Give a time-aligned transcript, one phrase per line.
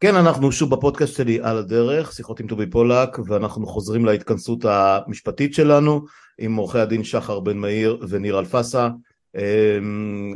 [0.00, 5.54] כן, אנחנו שוב בפודקאסט שלי על הדרך, שיחות עם טובי פולק, ואנחנו חוזרים להתכנסות המשפטית
[5.54, 6.04] שלנו
[6.38, 8.88] עם עורכי הדין שחר בן מאיר וניר אלפסה.
[9.36, 10.34] אמ,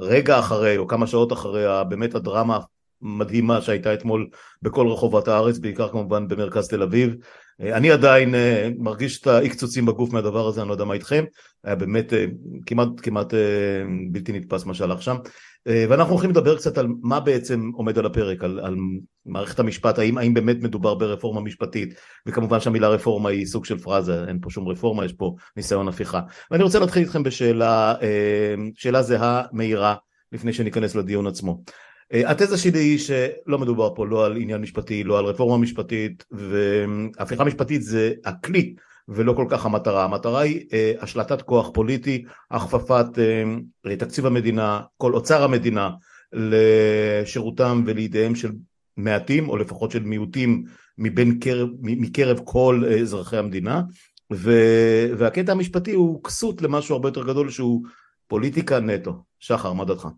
[0.00, 2.58] רגע אחרי, או כמה שעות אחרי, באמת הדרמה
[3.02, 4.28] המדהימה שהייתה אתמול
[4.62, 7.14] בכל רחובות הארץ, בעיקר כמובן במרכז תל אביב.
[7.60, 11.24] אני עדיין אה, מרגיש את האי-קצוצים בגוף מהדבר הזה, אני לא יודע מה איתכם,
[11.64, 12.24] היה באמת אה,
[12.66, 13.38] כמעט, כמעט אה,
[14.12, 15.16] בלתי נתפס מה שהלך שם.
[15.68, 18.76] אה, ואנחנו הולכים לדבר קצת על מה בעצם עומד על הפרק, על, על
[19.26, 21.94] מערכת המשפט, האם, האם באמת מדובר ברפורמה משפטית,
[22.26, 26.20] וכמובן שהמילה רפורמה היא סוג של פרזה, אין פה שום רפורמה, יש פה ניסיון הפיכה.
[26.50, 29.94] ואני רוצה להתחיל איתכם בשאלה, אה, שאלה זהה מהירה,
[30.32, 31.62] לפני שניכנס לדיון עצמו.
[32.12, 36.24] אה, התזה שלי היא שלא מדובר פה לא על עניין משפטי, לא על רפורמה משפטית,
[36.30, 38.74] והפיכה משפטית זה הכלי
[39.08, 40.04] ולא כל כך המטרה.
[40.04, 43.06] המטרה היא אה, השלטת כוח פוליטי, הכפפת
[43.86, 45.90] אה, תקציב המדינה, כל אוצר המדינה
[46.32, 48.52] לשירותם ולידיהם של
[48.96, 50.64] מעטים או לפחות של מיעוטים
[50.98, 53.82] מבין קרב, מקרב כל אזרחי המדינה
[54.32, 54.52] ו,
[55.18, 57.82] והקטע המשפטי הוא כסות למשהו הרבה יותר גדול שהוא
[58.26, 59.22] פוליטיקה נטו.
[59.38, 60.08] שחר, מה דעתך?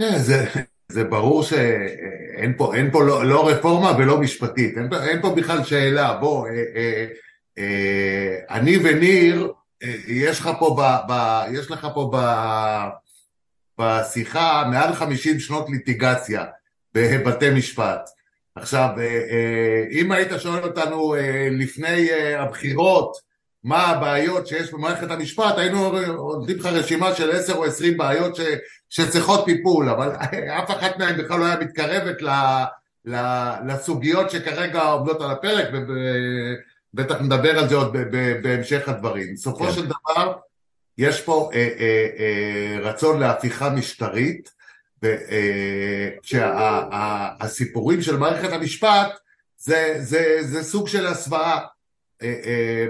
[0.00, 0.44] זה,
[0.90, 5.64] זה ברור שאין פה, אין פה לא, לא רפורמה ולא משפטית, אין, אין פה בכלל
[5.64, 7.06] שאלה, בוא, אה, אה,
[7.58, 12.18] אה, אני וניר, אה, יש לך פה, ב, ב, יש לך פה ב,
[13.78, 16.44] בשיחה מעל 50 שנות ליטיגציה
[16.94, 18.10] בבתי משפט.
[18.54, 21.14] עכשיו, אה, אם היית שואל אותנו
[21.50, 23.29] לפני הבחירות
[23.64, 28.40] מה הבעיות שיש במערכת המשפט, היינו נותנים לך רשימה של 10 או 20 בעיות ש,
[28.88, 30.12] שצריכות טיפול, אבל
[30.58, 32.28] אף אחת מהן בכלל לא היה מתקרבת ל,
[33.04, 33.16] ל,
[33.66, 35.68] לסוגיות שכרגע עומדות על הפרק,
[36.94, 37.96] בטח נדבר על זה עוד
[38.42, 39.34] בהמשך הדברים.
[39.34, 39.72] בסופו כן.
[39.72, 40.32] של דבר,
[40.98, 44.60] יש פה אה, אה, אה, רצון להפיכה משטרית,
[46.22, 49.10] שהסיפורים אה, של מערכת המשפט
[49.56, 51.58] זה, זה, זה סוג של הסוואה.
[52.22, 52.86] אה, אה,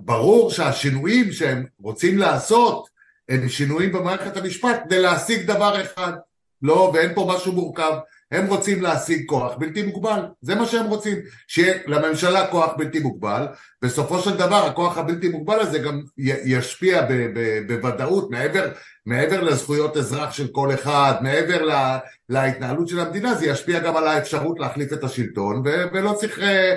[0.00, 2.88] ברור שהשינויים שהם רוצים לעשות
[3.28, 6.12] הם שינויים במערכת המשפט כדי להשיג דבר אחד,
[6.62, 7.92] לא, ואין פה משהו מורכב.
[8.32, 13.46] הם רוצים להשיג כוח בלתי מוגבל, זה מה שהם רוצים, שיהיה לממשלה כוח בלתי מוגבל,
[13.82, 18.70] בסופו של דבר הכוח הבלתי מוגבל הזה גם ישפיע ב- ב- בוודאות מעבר,
[19.06, 21.98] מעבר לזכויות אזרח של כל אחד, מעבר לה,
[22.28, 26.74] להתנהלות של המדינה, זה ישפיע גם על האפשרות להחליף את השלטון, ו- ולא צריך אה,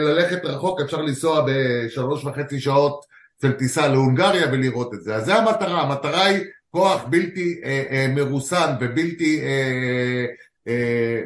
[0.00, 3.06] ללכת רחוק, אפשר לנסוע בשלוש וחצי שעות
[3.42, 8.06] של טיסה להונגריה ולראות את זה, אז זה המטרה, המטרה היא כוח בלתי אה, אה,
[8.14, 10.26] מרוסן ובלתי אה,
[10.68, 11.20] אה,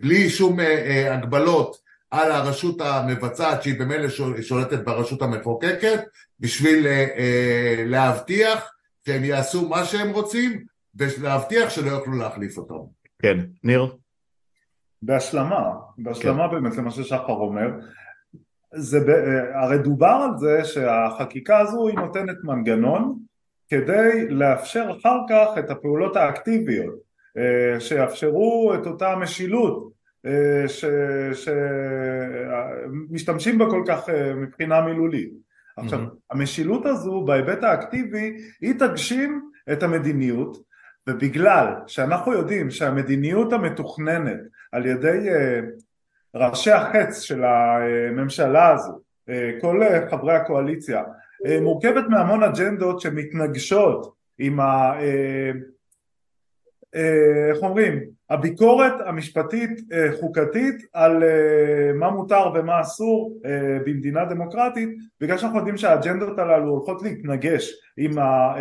[0.00, 1.76] בלי שום אה, אה, הגבלות
[2.10, 4.08] על הרשות המבצעת שהיא במילא
[4.40, 6.00] שולטת ברשות המחוקקת
[6.40, 6.86] בשביל
[7.86, 8.70] להבטיח
[9.06, 12.74] שהם יעשו מה שהם רוצים ולהבטיח שלא יוכלו להחליף אותם.
[13.22, 13.86] כן, ניר?
[15.02, 16.54] בהשלמה, בהשלמה כן.
[16.54, 17.70] באמת למה ששחר אומר
[18.74, 18.98] זה,
[19.54, 23.18] הרי דובר על זה שהחקיקה הזו היא נותנת מנגנון
[23.68, 26.94] כדי לאפשר אחר כך את הפעולות האקטיביות
[27.38, 29.92] אה, שיאפשרו את אותה משילות
[30.26, 30.64] אה,
[33.10, 35.32] שמשתמשים בה כל כך אה, מבחינה מילולית.
[35.76, 36.16] עכשיו, mm-hmm.
[36.30, 40.56] המשילות הזו בהיבט האקטיבי היא תגשים את המדיניות
[41.08, 44.40] ובגלל שאנחנו יודעים שהמדיניות המתוכננת
[44.72, 45.28] על ידי
[46.34, 49.00] ראשי החץ של הממשלה הזו,
[49.60, 51.02] כל חברי הקואליציה,
[51.62, 54.92] מורכבת מהמון אג'נדות שמתנגשות עם ה...
[56.94, 58.00] אה, איך אומרים,
[58.30, 63.40] הביקורת המשפטית אה, חוקתית על אה, מה מותר ומה אסור
[63.86, 64.88] במדינה דמוקרטית
[65.20, 68.54] בגלל שאנחנו יודעים שהאג'נדות הללו הולכות להתנגש עם, ה,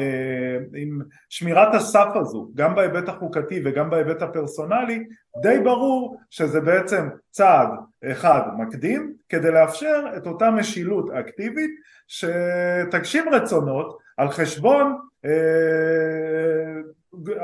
[0.76, 1.00] עם
[1.30, 5.04] שמירת הסף הזו גם בהיבט החוקתי וגם בהיבט הפרסונלי
[5.42, 7.70] די ברור שזה בעצם צעד
[8.04, 11.72] אחד מקדים כדי לאפשר את אותה משילות אקטיבית
[12.08, 14.98] שתגשים רצונות על חשבון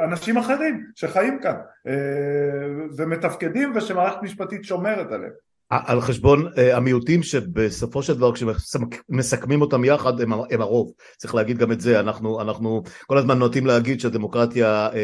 [0.04, 1.56] אנשים אחרים שחיים כאן
[1.88, 1.94] אה,
[2.98, 5.34] ומתפקדים ושמערכת משפטית שומרת עליהם.
[5.86, 11.58] על חשבון uh, המיעוטים שבסופו של דבר כשמסכמים אותם יחד הם, הם הרוב, צריך להגיד
[11.58, 14.96] גם את זה, אנחנו, אנחנו כל הזמן נוטים להגיד שהדמוקרטיה, uh,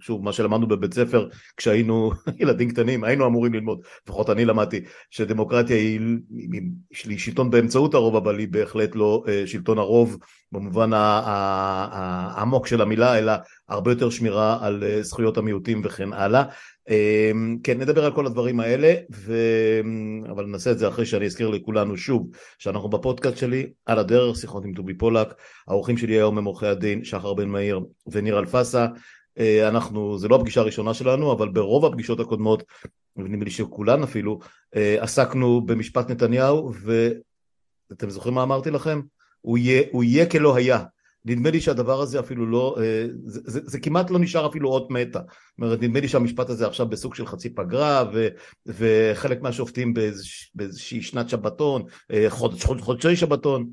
[0.00, 4.80] שוב מה שלמדנו בבית ספר כשהיינו ילדים קטנים, היינו אמורים ללמוד, לפחות אני למדתי,
[5.10, 6.00] שדמוקרטיה היא,
[6.50, 6.60] היא,
[7.08, 10.16] היא שלטון באמצעות הרוב אבל היא בהחלט לא uh, שלטון הרוב
[10.52, 13.32] במובן העמוק של המילה אלא
[13.68, 16.44] הרבה יותר שמירה על זכויות המיעוטים וכן הלאה
[17.64, 19.36] כן, נדבר על כל הדברים האלה, ו...
[20.30, 22.28] אבל נעשה את זה אחרי שאני אזכיר לכולנו שוב
[22.58, 25.34] שאנחנו בפודקאסט שלי, על הדרך, שיחות עם טובי פולק,
[25.68, 28.86] האורחים שלי היום הם עורכי הדין שחר בן מאיר וניר אלפסה,
[29.38, 32.62] אה, אנחנו, זה לא הפגישה הראשונה שלנו, אבל ברוב הפגישות הקודמות
[33.16, 34.38] ונדמה לי שכולן אפילו,
[34.72, 36.72] עסקנו במשפט נתניהו,
[37.90, 39.00] ואתם זוכרים מה אמרתי לכם?
[39.40, 40.84] הוא יהיה, הוא יהיה כלא היה.
[41.24, 42.76] נדמה לי שהדבר הזה אפילו לא,
[43.24, 45.18] זה, זה, זה כמעט לא נשאר אפילו אות מתה.
[45.18, 48.28] זאת אומרת, נדמה לי שהמשפט הזה עכשיו בסוג של חצי פגרה, ו,
[48.66, 51.82] וחלק מהשופטים באיזוש, באיזושהי שנת שבתון,
[52.28, 53.70] חודש, חודש, חודשי שבתון.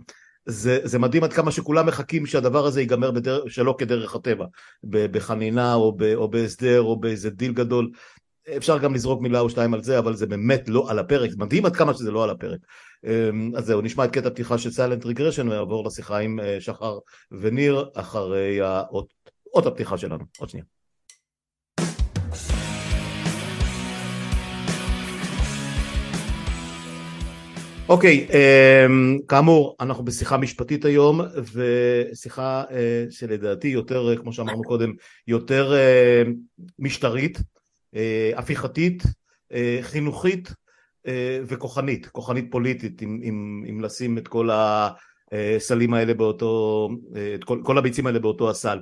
[0.50, 4.46] זה, זה מדהים עד כמה שכולם מחכים שהדבר הזה ייגמר בדר, שלא כדרך הטבע,
[4.84, 7.92] בחנינה או, ב, או בהסדר או באיזה דיל גדול.
[8.58, 11.66] אפשר גם לזרוק מילה או שתיים על זה, אבל זה באמת לא על הפרק, מדהים
[11.66, 12.60] עד כמה שזה לא על הפרק.
[13.06, 16.98] אמ, אז זהו, נשמע את קטע פתיחה של Silent Regression ונעבור לשיחה עם אה, שחר
[17.32, 19.14] וניר אחרי האות,
[19.54, 20.24] אות הפתיחה שלנו.
[20.40, 20.66] עוד שנייה.
[27.90, 31.22] אוקיי, אמ, כאמור, אנחנו בשיחה משפטית היום,
[31.54, 34.94] ושיחה אה, שלדעתי יותר, כמו שאמרנו קודם,
[35.28, 36.24] יותר אה,
[36.80, 37.38] משטרית,
[38.36, 39.04] הפיכתית,
[39.82, 40.54] חינוכית
[41.48, 44.50] וכוחנית, כוחנית פוליטית, אם, אם, אם לשים את כל
[45.32, 46.90] הסלים האלה באותו,
[47.36, 48.80] את כל, כל הביצים האלה באותו הסל.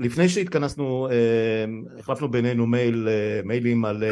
[0.00, 1.08] לפני שהתכנסנו,
[1.98, 3.08] החלפנו בינינו מייל,
[3.44, 4.04] מיילים על,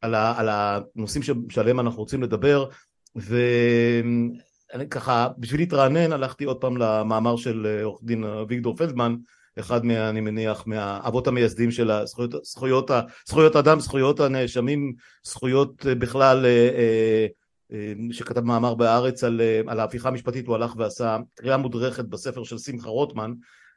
[0.00, 2.68] על, על הנושאים שעליהם אנחנו רוצים לדבר,
[3.16, 9.14] ואני ככה, בשביל להתרענן הלכתי עוד פעם למאמר של עורך דין אביגדור פלדמן,
[9.58, 12.90] אחד מה, אני מניח, מהאבות המייסדים של הזכויות, זכויות,
[13.26, 14.92] זכויות אדם, זכויות הנאשמים,
[15.24, 17.26] זכויות אה, בכלל, אה,
[17.72, 22.58] אה, שכתב מאמר בהארץ על, על ההפיכה המשפטית, הוא הלך ועשה קריאה מודרכת בספר של
[22.58, 23.32] שמחה רוטמן,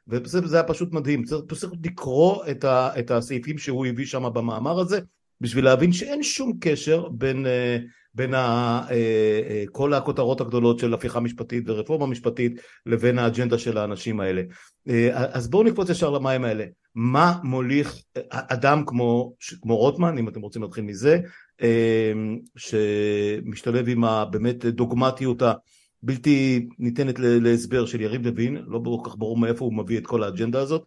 [0.08, 5.00] וזה היה פשוט מדהים, צריך לקרוא את, ה, את הסעיפים שהוא הביא שם במאמר הזה,
[5.40, 7.46] בשביל להבין שאין שום קשר בין
[8.18, 8.38] בין ה,
[8.90, 14.42] אה, אה, כל הכותרות הגדולות של הפיכה משפטית ורפורמה משפטית לבין האג'נדה של האנשים האלה.
[14.88, 16.64] אה, אז בואו נקפוץ ישר למים האלה.
[16.94, 21.20] מה מוליך אדם כמו, כמו רוטמן, אם אתם רוצים להתחיל מזה,
[22.56, 25.42] שמשתלב עם הבאמת דוגמטיות
[26.02, 30.22] הבלתי ניתנת להסבר של יריב לוין, לא כל כך ברור מאיפה הוא מביא את כל
[30.22, 30.84] האג'נדה הזאת.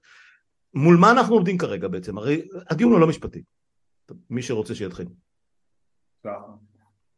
[0.74, 2.18] מול מה אנחנו עומדים כרגע בעצם?
[2.18, 3.42] הרי הדיון הוא לא משפטי.
[4.30, 5.07] מי שרוצה שיתחיל.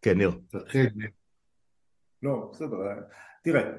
[0.03, 0.31] כן, ניר.
[0.49, 1.09] תתחיל, ניר.
[2.23, 2.77] לא, בסדר.
[3.43, 3.71] תראה,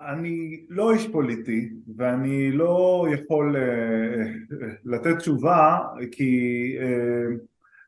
[0.00, 5.78] אני לא איש פוליטי ואני לא יכול uh, לתת תשובה
[6.12, 7.38] כי uh,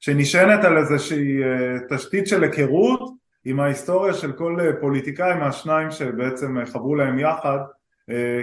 [0.01, 3.11] שנשענת על איזושהי uh, תשתית של היכרות
[3.45, 7.59] עם ההיסטוריה של כל פוליטיקאי מהשניים שבעצם חברו להם יחד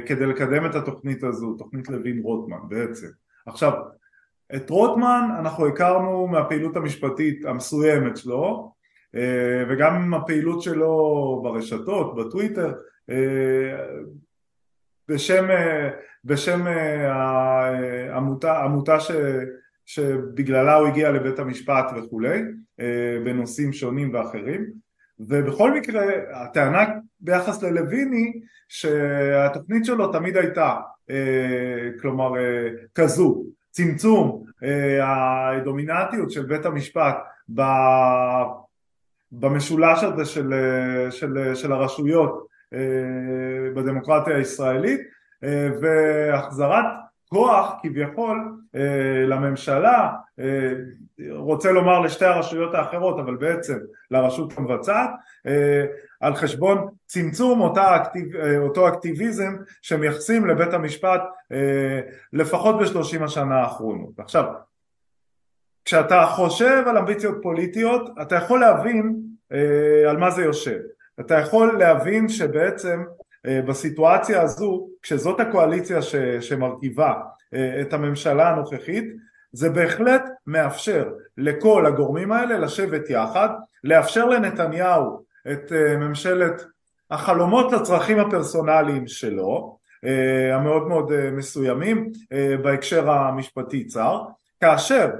[0.06, 3.07] כדי לקדם את התוכנית הזו, תוכנית לוין רוטמן בעצם.
[3.46, 3.74] עכשיו,
[4.56, 8.71] את רוטמן אנחנו הכרנו מהפעילות המשפטית המסוימת שלו
[9.15, 12.74] אה, וגם הפעילות שלו ברשתות, בטוויטר
[13.09, 13.86] אה,
[15.09, 15.89] בשם, אה,
[16.25, 16.68] בשם
[17.07, 19.12] העמותה, עמותה ש,
[19.86, 22.42] שבגללה הוא הגיע לבית המשפט וכולי
[23.25, 24.86] בנושאים שונים ואחרים.
[25.19, 26.86] ובכל מקרה הטענה
[27.19, 28.33] ביחס ללויני
[28.69, 30.75] שהתוכנית שלו תמיד הייתה
[32.01, 32.31] כלומר
[32.95, 33.44] כזו
[33.75, 37.16] צמצום אה, הדומיננטיות של בית המשפט
[39.31, 42.80] במשולש הזה של, אה, של, של הרשויות אה,
[43.75, 45.01] בדמוקרטיה הישראלית
[45.81, 46.86] והחזרת
[47.30, 48.57] כוח כביכול
[49.27, 50.12] לממשלה,
[51.30, 53.78] רוצה לומר לשתי הרשויות האחרות אבל בעצם
[54.11, 55.09] לרשות המבצעת
[56.22, 62.02] על חשבון צמצום אותה אקטיב, אה, אותו אקטיביזם שמייחסים לבית המשפט אה,
[62.34, 64.19] לפחות בשלושים השנה האחרונות.
[64.19, 64.45] עכשיו,
[65.86, 69.16] כשאתה חושב על אמביציות פוליטיות אתה יכול להבין
[69.52, 70.80] אה, על מה זה יושב.
[71.19, 73.04] אתה יכול להבין שבעצם
[73.68, 77.14] בסיטואציה הזו, כשזאת הקואליציה ש, שמרכיבה
[77.81, 79.06] את הממשלה הנוכחית,
[79.52, 83.50] זה בהחלט מאפשר לכל הגורמים האלה לשבת יחד,
[83.84, 86.66] לאפשר לנתניהו את אה, ממשלת
[87.11, 92.11] החלומות לצרכים הפרסונליים שלו אה, המאוד מאוד אה, מסוימים
[92.64, 94.21] בהקשר המשפטי צר
[94.61, 95.11] כאשר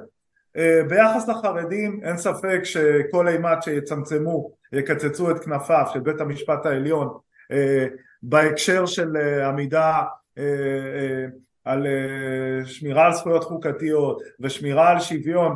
[0.88, 7.18] ביחס לחרדים אין ספק שכל אימת שיצמצמו יקצצו את כנפיו של בית המשפט העליון
[8.24, 9.18] בהקשר של
[9.48, 10.04] עמידה
[11.66, 11.88] על
[12.66, 15.56] שמירה על זכויות חוקתיות ושמירה על שוויון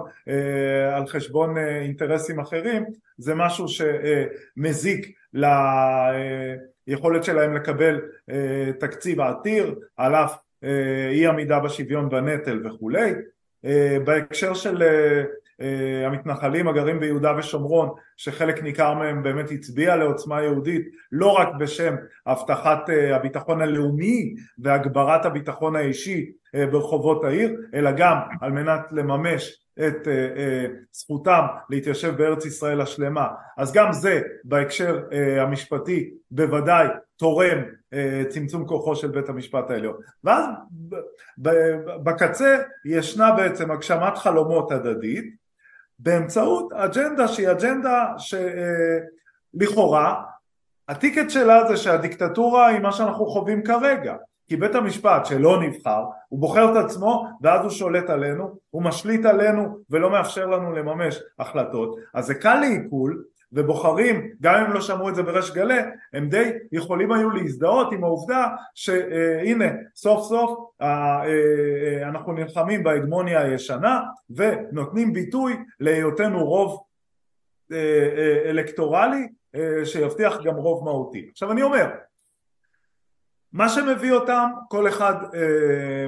[0.94, 2.86] על חשבון אינטרסים אחרים
[3.18, 5.12] זה משהו שמזיק
[6.88, 13.12] ליכולת שלהם לקבל אה, תקציב עתיר על אף אה, אי עמידה בשוויון בנטל וכולי.
[13.66, 14.84] אה, בהקשר של
[16.06, 22.90] המתנחלים הגרים ביהודה ושומרון שחלק ניכר מהם באמת הצביע לעוצמה יהודית לא רק בשם הבטחת
[23.14, 26.32] הביטחון הלאומי והגברת הביטחון האישי
[26.72, 33.28] ברחובות העיר אלא גם על מנת לממש את אה, אה, זכותם להתיישב בארץ ישראל השלמה.
[33.58, 36.88] אז גם זה בהקשר אה, המשפטי בוודאי
[37.18, 37.58] תורם
[37.94, 39.96] אה, צמצום כוחו של בית המשפט העליון.
[40.24, 40.46] ואז
[42.04, 45.36] בקצה ישנה בעצם הגשמת חלומות הדדית
[46.00, 48.06] באמצעות אג'נדה שהיא אג'נדה
[49.58, 50.24] שלכאורה
[50.90, 54.16] הטיקט שלה זה שהדיקטטורה היא מה שאנחנו חווים כרגע.
[54.48, 59.26] כי בית המשפט שלא נבחר, הוא בוחר את עצמו ואז הוא שולט עלינו, הוא משליט
[59.26, 65.10] עלינו ולא מאפשר לנו לממש החלטות, אז זה קל לעיכול ובוחרים, גם אם לא שמעו
[65.10, 65.80] את זה בריש גלי,
[66.14, 69.66] הם די יכולים היו להזדהות עם העובדה שהנה
[69.96, 76.84] סוף סוף אה, אה, אנחנו נלחמים בהגמוניה הישנה ונותנים ביטוי להיותנו רוב
[77.72, 79.28] אה, אלקטורלי
[79.86, 81.28] שיבטיח גם רוב מהותי.
[81.32, 81.90] עכשיו אני אומר,
[83.54, 85.16] מה שמביא אותם, כל אחד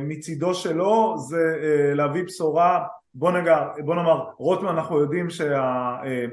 [0.01, 1.57] מצידו שלו, זה
[1.95, 6.25] להביא בשורה, בוא, נגע, בוא נאמר, רוטמן אנחנו יודעים אה,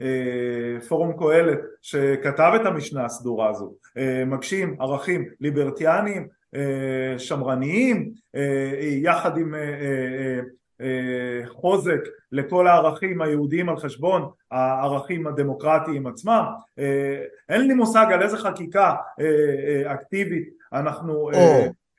[0.00, 8.10] אה, קהלת שכתב את המשנה הסדורה הזו, אה, מגשים ערכים ליברטיאניים, אה, שמרניים,
[9.02, 9.54] יחד עם
[11.46, 12.00] חוזק
[12.32, 16.44] לכל הערכים היהודיים על חשבון הערכים הדמוקרטיים עצמם.
[17.48, 18.94] אין לי מושג על איזה חקיקה
[19.86, 21.30] אקטיבית אנחנו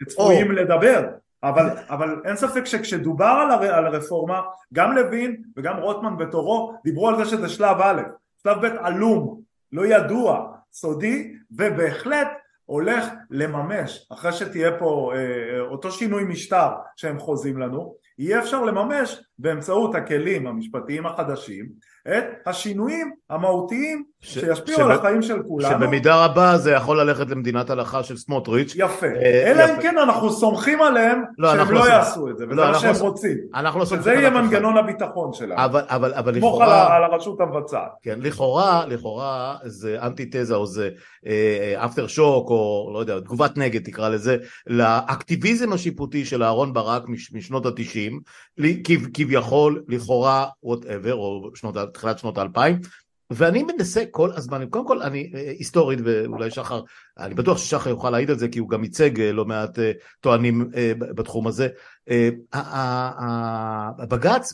[0.07, 1.07] צפויים לדבר
[1.43, 4.41] אבל, אבל אין ספק שכשדובר על, הר, על הרפורמה
[4.73, 8.01] גם לוין וגם רוטמן בתורו דיברו על זה שזה שלב א',
[8.43, 9.41] שלב ב' עלום,
[9.71, 12.27] לא ידוע, סודי ובהחלט
[12.65, 19.21] הולך לממש אחרי שתהיה פה אה, אותו שינוי משטר שהם חוזים לנו יהיה אפשר לממש
[19.39, 21.65] באמצעות הכלים המשפטיים החדשים
[22.07, 24.33] את השינויים המהותיים ש...
[24.33, 25.69] שישפיעו על החיים של כולנו.
[25.69, 28.73] שבמידה רבה זה יכול ללכת למדינת הלכה של סמוטריץ'.
[28.75, 29.05] יפה.
[29.05, 32.55] אה, אלא אם כן אנחנו סומכים עליהם לא, שהם לא, לא יעשו את זה, וזה
[32.55, 33.37] לא, מה שהם לא רוצים.
[33.55, 35.65] אנחנו לא סומכים שזה יהיה מנגנון הביטחון שלנו.
[35.65, 36.65] אבל, אבל, אבל לכאורה...
[36.65, 37.91] סמוך על הרשות המבצעת.
[38.03, 40.89] כן, לכאורה, לכאורה זה אנטיתזה או זה
[41.75, 47.03] אפטר אה, שוק או לא יודע, תגובת נגד תקרא לזה, לאקטיביזם השיפוטי של אהרון ברק
[47.33, 48.06] משנות התשעים,
[49.13, 52.79] כביכול, לכאורה, whatever, או שנות, תחילת שנות האלפיים,
[53.29, 56.81] ואני מנסה כל הזמן, קודם כל אני אה, היסטורית ואולי שחר,
[57.19, 59.91] אני בטוח ששחר יוכל להעיד על זה כי הוא גם ייצג אה, לא מעט אה,
[60.21, 60.69] טוענים
[60.99, 61.67] בתחום הזה,
[63.99, 64.53] הבג"ץ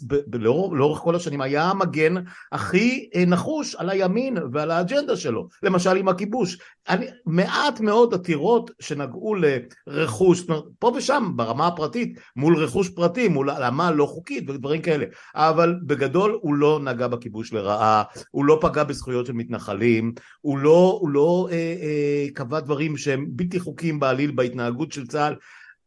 [0.71, 2.13] לאורך כל השנים היה המגן
[2.51, 6.57] הכי נחוש על הימין ועל האג'נדה שלו, למשל עם הכיבוש.
[6.89, 10.43] אני, מעט מאוד עתירות שנגעו לרכוש,
[10.79, 15.05] פה ושם ברמה הפרטית, מול רכוש פרטי, מול העלמה לא חוקית ודברים כאלה,
[15.35, 20.97] אבל בגדול הוא לא נגע בכיבוש לרעה, הוא לא פגע בזכויות של מתנחלים, הוא לא,
[21.01, 25.35] הוא לא אה, אה, קבע דברים שהם בלתי חוקיים בעליל בהתנהגות של צה"ל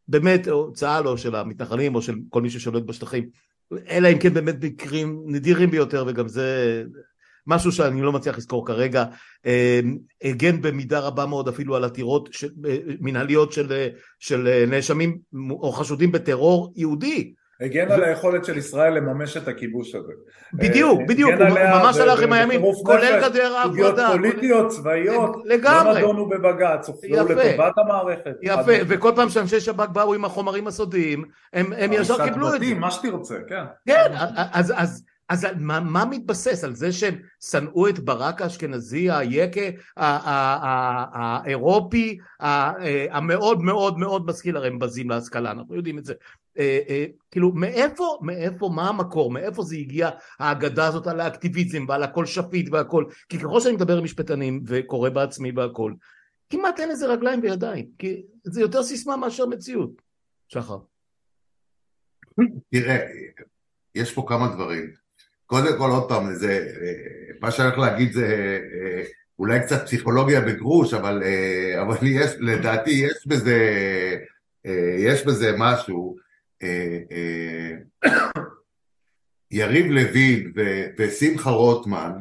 [0.09, 3.29] באמת, או צה"ל או של המתנחלים או של כל מי ששולט בשטחים,
[3.89, 6.85] אלא אם כן באמת מקרים נדירים ביותר וגם זה
[7.47, 9.05] משהו שאני לא מצליח לזכור כרגע,
[9.47, 9.81] אה,
[10.23, 15.19] הגן במידה רבה מאוד אפילו על עתירות של, אה, מנהליות של, של נאשמים
[15.51, 20.13] או חשודים בטרור יהודי הגן על היכולת של ישראל לממש את הכיבוש הזה.
[20.55, 24.09] בדיוק, אה, בדיוק, הוא ממש הלך עם הימין, כולל גדר ההפרדה.
[24.09, 25.93] סוגיות פוליטיות, צבאיות, לגמרי.
[25.93, 28.35] לא נדונו בבג"ץ, הופנו לטובת המערכת.
[28.43, 32.75] יפה, וכל פעם שאנשי שב"כ באו עם החומרים הסודיים, הם ישר קיבלו את זה.
[32.75, 33.65] מה שתרצה, כן.
[33.87, 34.13] כן,
[34.53, 35.05] אז...
[35.28, 36.64] אז מה, מה מתבסס?
[36.64, 37.18] על זה שהם
[37.50, 39.61] שנאו את ברק האשכנזי, היקה,
[41.12, 42.18] האירופי,
[43.11, 46.14] המאוד מאוד מאוד משכיל, הרי הם בזים להשכלה, אנחנו יודעים את זה.
[46.59, 52.02] אה, אה, כאילו מאיפה, מאיפה, מה המקור, מאיפה זה הגיע האגדה הזאת על האקטיביזם ועל
[52.02, 55.92] הכל שפיט והכל, כי ככל שאני מדבר עם משפטנים וקורא בעצמי והכל,
[56.50, 60.02] כמעט אין לזה רגליים וידיים, כי זה יותר סיסמה מאשר מציאות.
[60.49, 60.78] שחר.
[62.71, 62.99] תראה,
[63.95, 65.06] יש פה כמה דברים.
[65.47, 66.69] קודם כל, עוד פעם, זה,
[67.41, 68.59] מה שאני הולך להגיד זה
[69.38, 71.23] אולי קצת פסיכולוגיה בגרוש, אבל,
[71.83, 73.59] אבל יש, לדעתי יש בזה,
[74.99, 76.17] יש בזה משהו.
[79.50, 80.53] יריב לוין
[80.99, 82.12] ושמחה רוטמן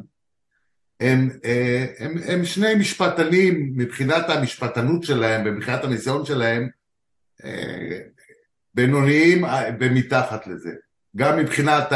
[1.00, 1.30] הם,
[2.00, 6.70] הם, הם שני משפטנים מבחינת המשפטנות שלהם ומבחינת הניסיון שלהם
[8.74, 9.44] בינוניים
[9.80, 10.72] ומתחת לזה.
[11.16, 11.88] גם מבחינת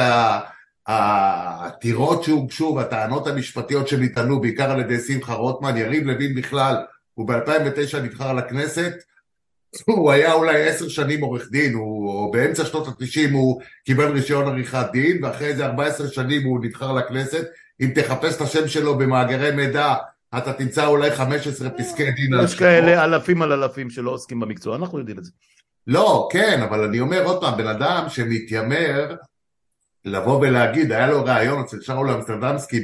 [0.89, 6.75] העתירות שהוגשו והטענות המשפטיות שנטענו בעיקר על ידי שמחה רוטמן, יריב לוין בכלל,
[7.13, 8.93] הוא ב-2009 נבחר לכנסת,
[9.85, 14.47] הוא היה אולי עשר שנים עורך דין, הוא, או באמצע שנות התשעים הוא קיבל רישיון
[14.47, 17.47] עריכת דין, ואחרי איזה ארבע עשרה שנים הוא נבחר לכנסת.
[17.81, 19.95] אם תחפש את השם שלו במאגרי מידע,
[20.37, 22.31] אתה תמצא אולי 15 פסקי דין.
[22.43, 25.31] יש כאלה אלפים על אלפים שלא עוסקים במקצוע, אנחנו יודעים את זה.
[25.87, 29.15] לא, כן, אבל אני אומר עוד פעם, בן אדם שמתיימר
[30.05, 32.83] לבוא ולהגיד, היה לו ראיון אצל שאול אמסטרדמסקי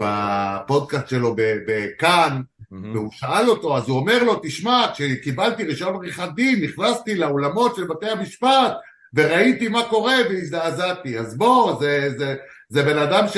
[0.00, 2.40] בפודקאסט שלו בכאן,
[2.70, 7.84] והוא שאל אותו, אז הוא אומר לו, תשמע, כשקיבלתי רישיון עריכת דין, נכנסתי לאולמות של
[7.84, 8.72] בתי המשפט,
[9.14, 11.18] וראיתי מה קורה והזדעזעתי.
[11.18, 12.34] אז בוא, זה, זה,
[12.68, 13.36] זה בן אדם ש...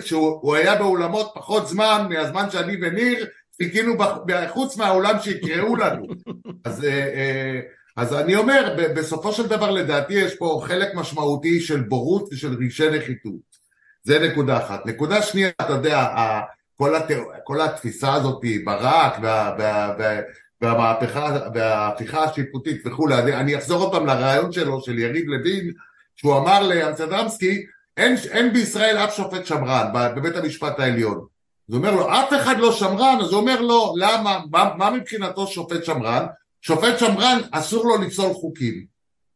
[0.00, 3.26] שהוא היה באולמות פחות זמן מהזמן שאני וניר
[3.62, 3.92] חיכינו
[4.48, 6.06] חוץ מהעולם שיקראו לנו.
[6.64, 7.60] אז, אה, אה,
[7.96, 12.90] אז אני אומר, בסופו של דבר לדעתי יש פה חלק משמעותי של בורות ושל רגשי
[12.90, 13.64] נחיתות.
[14.02, 14.86] זה נקודה אחת.
[14.86, 16.08] נקודה שנייה, אתה יודע,
[16.76, 17.08] כל, הת...
[17.44, 19.54] כל התפיסה הזאת, ברק וה...
[19.58, 19.94] וה...
[19.98, 20.20] וה...
[20.60, 25.72] והמהפכה וההפיכה השיפוטית וכולי, אני, אני אחזור עוד פעם לרעיון שלו, של יריב לוין,
[26.16, 29.86] שהוא אמר לאמסטרדמסקי, אין, אין בישראל אף שופט שמרן
[30.16, 31.26] בבית המשפט העליון.
[31.68, 34.90] אז הוא אומר לו, אף אחד לא שמרן, אז הוא אומר לו, למה, מה, מה
[34.90, 36.26] מבחינתו שופט שמרן?
[36.66, 38.84] שופט שמרן אסור לו לפסול חוקים.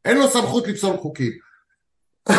[0.04, 1.32] אין לו סמכות לפסול חוקים.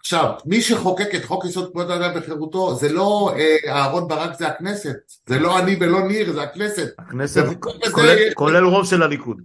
[0.00, 4.48] עכשיו, מי שחוקק את חוק יסוד כבוד האדם וחירותו זה לא אה, אהרון ברק, זה
[4.48, 4.96] הכנסת.
[5.26, 6.94] זה לא אני ולא ניר, זה הכנסת.
[6.98, 7.44] הכנסת,
[7.92, 9.40] כולל, כולל רוב של הליכוד.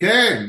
[0.00, 0.46] כן,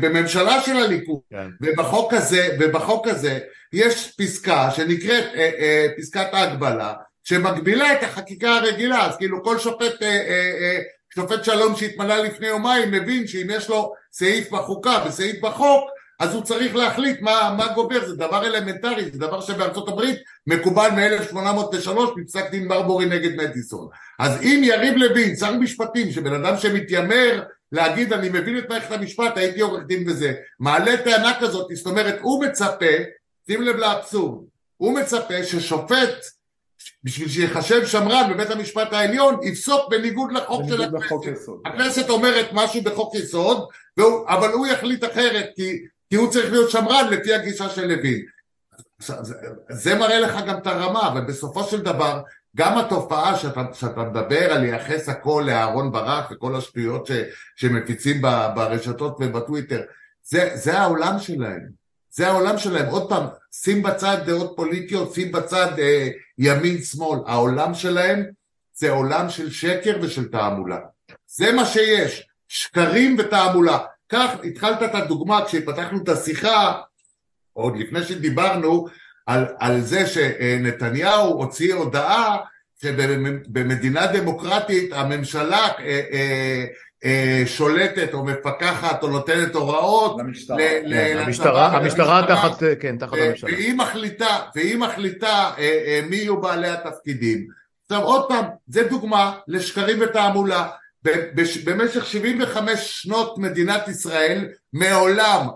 [0.00, 1.20] בממשלה של הליכוד.
[1.30, 1.48] כן.
[1.60, 3.38] ובחוק הזה, ובחוק הזה
[3.72, 10.02] יש פסקה שנקראת אה, אה, פסקת ההגבלה, שמגבילה את החקיקה הרגילה, אז כאילו כל שופט,
[10.02, 10.78] אה, אה, אה,
[11.14, 15.90] שופט שלום שהתמנה לפני יומיים מבין שאם יש לו סעיף בחוקה וסעיף בחוק
[16.20, 20.88] אז הוא צריך להחליט מה, מה גובר, זה דבר אלמנטרי, זה דבר שבארצות הברית מקובל
[20.90, 23.88] מ-1803 מפסק דין ברבורי נגד מדיסון.
[24.18, 27.42] אז אם יריב לוין, שר משפטים, שבן אדם שמתיימר
[27.72, 32.18] להגיד אני מבין את מערכת המשפט, הייתי עורך דין וזה, מעלה טענה כזאת, זאת אומרת
[32.22, 32.94] הוא מצפה,
[33.46, 34.44] שים לב לאבסורד,
[34.76, 36.24] הוא מצפה ששופט
[37.04, 41.52] בשביל שיחשב שמרן בבית המשפט העליון יפסוק בניגוד לחוק של הכנסת.
[41.66, 45.78] הכנסת אומרת משהו בחוק יסוד, והוא, אבל הוא יחליט אחרת כי
[46.14, 48.20] כי הוא צריך להיות שמרן לפי הגישה של לוין.
[49.70, 52.20] זה מראה לך גם את הרמה, ובסופו של דבר
[52.56, 57.12] גם התופעה שאתה, שאתה מדבר על לייחס הכל לאהרון ברק וכל השטויות ש,
[57.56, 58.22] שמפיצים
[58.54, 59.82] ברשתות ובטוויטר,
[60.22, 61.83] זה, זה העולם שלהם.
[62.16, 62.86] זה העולם שלהם.
[62.86, 67.18] עוד פעם, שים בצד דעות פוליטיות, שים בצד אה, ימין שמאל.
[67.26, 68.24] העולם שלהם
[68.74, 70.78] זה עולם של שקר ושל תעמולה.
[71.26, 73.78] זה מה שיש, שקרים ותעמולה.
[74.08, 76.80] כך התחלת את הדוגמה כשפתחנו את השיחה,
[77.52, 78.86] עוד לפני שדיברנו,
[79.26, 82.36] על, על זה שנתניהו הוציא הודעה
[82.82, 86.64] שבמדינה דמוקרטית הממשלה אה, אה,
[87.46, 91.22] שולטת או מפקחת או נותנת הוראות למשטרה, ל, כן,
[91.72, 93.50] המשטרה תחת, כן, תחת הממשלה.
[93.50, 95.50] והיא מחליטה, והיא מחליטה
[96.08, 97.46] מי יהיו בעלי התפקידים.
[97.84, 100.68] עכשיו עוד פעם, זה דוגמה לשקרים ותעמולה.
[101.64, 105.46] במשך 75 שנות מדינת ישראל מעולם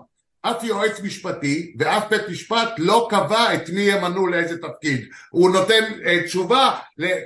[0.41, 5.83] אף יועץ משפטי ואף בית משפט לא קבע את מי ימנו לאיזה תפקיד הוא נותן
[6.25, 6.71] תשובה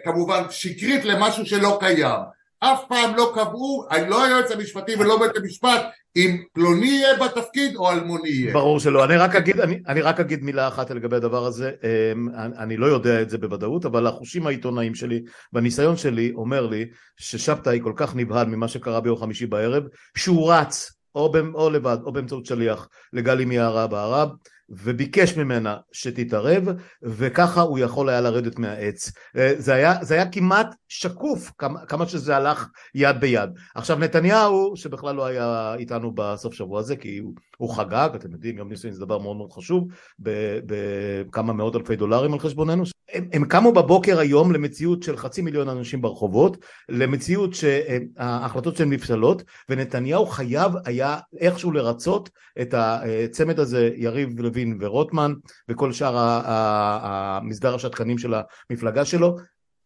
[0.03, 2.19] כמובן שקרית למשהו שלא קיים
[2.63, 5.81] אף פעם לא קבעו, לא היועץ המשפטי ולא בית המשפט
[6.15, 8.53] אם פלוני יהיה בתפקיד או אלמוני יהיה.
[8.53, 12.29] ברור שלא, אני רק אגיד, אני, אני רק אגיד מילה אחת לגבי הדבר הזה, אמ,
[12.29, 15.21] אני, אני לא יודע את זה בוודאות, אבל החושים העיתונאיים שלי
[15.53, 16.85] והניסיון שלי אומר לי
[17.17, 19.83] ששבתאי כל כך נבהל ממה שקרה ביום חמישי בערב,
[20.17, 24.29] שהוא רץ או, או לבד או באמצעות שליח לגלי מיארה בערב
[24.69, 26.63] וביקש ממנה שתתערב
[27.03, 29.11] וככה הוא יכול היה לרדת מהעץ.
[29.37, 33.49] אה, זה היה, זה היה כמעט שקוף כמה, כמה שזה הלך יד ביד.
[33.75, 38.57] עכשיו נתניהו שבכלל לא היה איתנו בסוף שבוע הזה כי הוא, הוא חגג אתם יודעים
[38.57, 39.87] יום נישואין זה דבר מאוד מאוד חשוב
[40.19, 42.83] בכמה מאות אלפי דולרים על חשבוננו.
[43.13, 46.57] הם, הם קמו בבוקר היום למציאות של חצי מיליון אנשים ברחובות
[46.89, 52.29] למציאות שההחלטות שלהם נפסלות ונתניהו חייב היה איכשהו לרצות
[52.61, 55.33] את הצמד הזה יריב לוין ורוטמן
[55.69, 58.33] וכל שאר המסדר השתקנים של
[58.69, 59.37] המפלגה שלו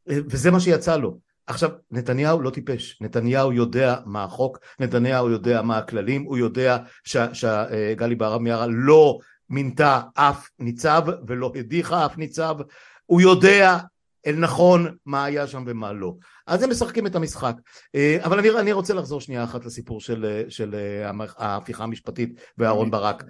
[0.08, 1.18] וזה מה שיצא לו.
[1.48, 6.78] עכשיו נתניהו לא טיפש, נתניהו יודע מה החוק, נתניהו יודע מה הכללים, הוא יודע
[7.34, 12.58] שגלי בהרב מיארה לא מינתה אף ניצב ולא הדיחה אף ניצב,
[13.06, 13.78] הוא יודע
[14.28, 16.14] אל נכון מה היה שם ומה לא.
[16.48, 17.56] אז הם משחקים את המשחק.
[18.20, 20.76] אבל אני, אני רוצה לחזור שנייה אחת לסיפור של, של
[21.38, 23.24] ההפיכה המשפטית ואהרון ברק.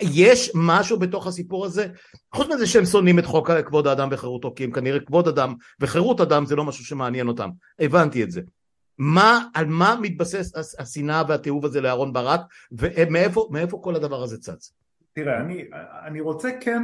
[0.00, 1.86] יש משהו בתוך הסיפור הזה,
[2.34, 6.20] חוץ מזה שהם שונאים את חוק כבוד האדם וחירותו, כי הם כנראה כבוד אדם וחירות
[6.20, 7.48] אדם זה לא משהו שמעניין אותם,
[7.80, 8.40] הבנתי את זה.
[8.98, 12.40] מה, על מה מתבסס השנאה והתיעוב הזה לאהרון ברק,
[12.72, 14.72] ומאיפה כל הדבר הזה צץ?
[15.12, 15.64] תראה, אני,
[16.06, 16.82] אני רוצה כן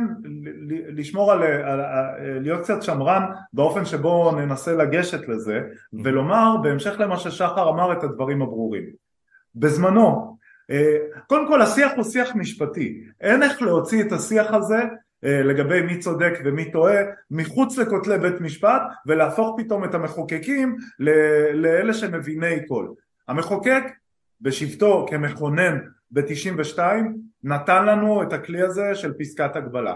[0.89, 3.23] לשמור על, על, על להיות קצת שמרן
[3.53, 5.61] באופן שבו ננסה לגשת לזה,
[6.05, 8.85] ולומר בהמשך למה ששחר אמר את הדברים הברורים.
[9.55, 10.37] בזמנו
[11.27, 14.83] קודם כל השיח הוא שיח משפטי, אין איך להוציא את השיח הזה
[15.23, 16.97] לגבי מי צודק ומי טועה
[17.31, 20.77] מחוץ לכותלי בית משפט ולהפוך פתאום את המחוקקים
[21.55, 22.89] לאלה שמביני כל.
[23.29, 23.85] המחוקק
[24.41, 25.79] בשבתו כמכונן
[26.11, 26.79] ב-92
[27.45, 29.95] נתן לנו את הכלי הזה של פסקת הגבלה.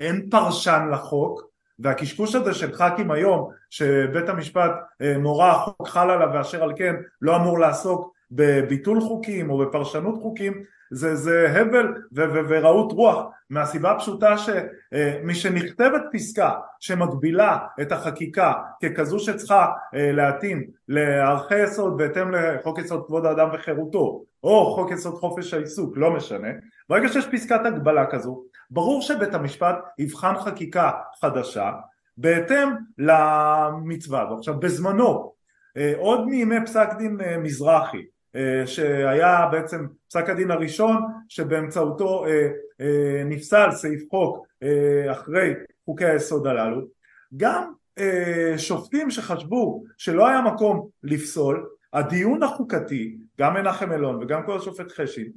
[0.00, 1.42] אין פרשן לחוק
[1.78, 4.70] והקשקוש הזה של ח"כים היום שבית המשפט
[5.02, 10.22] אה, מורה החוק חל עליו ואשר על כן לא אמור לעסוק בביטול חוקים או בפרשנות
[10.22, 17.92] חוקים זה, זה הבל ו- ו- ורעות רוח מהסיבה הפשוטה שמשנכתבת אה, פסקה שמגבילה את
[17.92, 24.90] החקיקה ככזו שצריכה אה, להתאים לערכי יסוד בהתאם לחוק יסוד כבוד האדם וחירותו או חוק
[24.90, 26.48] יסוד חופש העיסוק, לא משנה,
[26.88, 31.72] ברגע שיש פסקת הגבלה כזו ברור שבית המשפט יבחן חקיקה חדשה
[32.16, 34.24] בהתאם למצווה.
[34.38, 35.32] עכשיו בזמנו,
[35.76, 38.02] אה, עוד מימי פסק דין מזרחי,
[38.66, 42.24] שהיה בעצם פסק הדין הראשון שבאמצעותו
[43.24, 44.46] נפסל סעיף חוק
[45.10, 46.86] אחרי חוקי היסוד הללו,
[47.36, 47.72] גם
[48.56, 55.32] שופטים שחשבו שלא היה מקום לפסול, הדיון החוקתי, גם מנחם אלון וגם כל השופט חשין,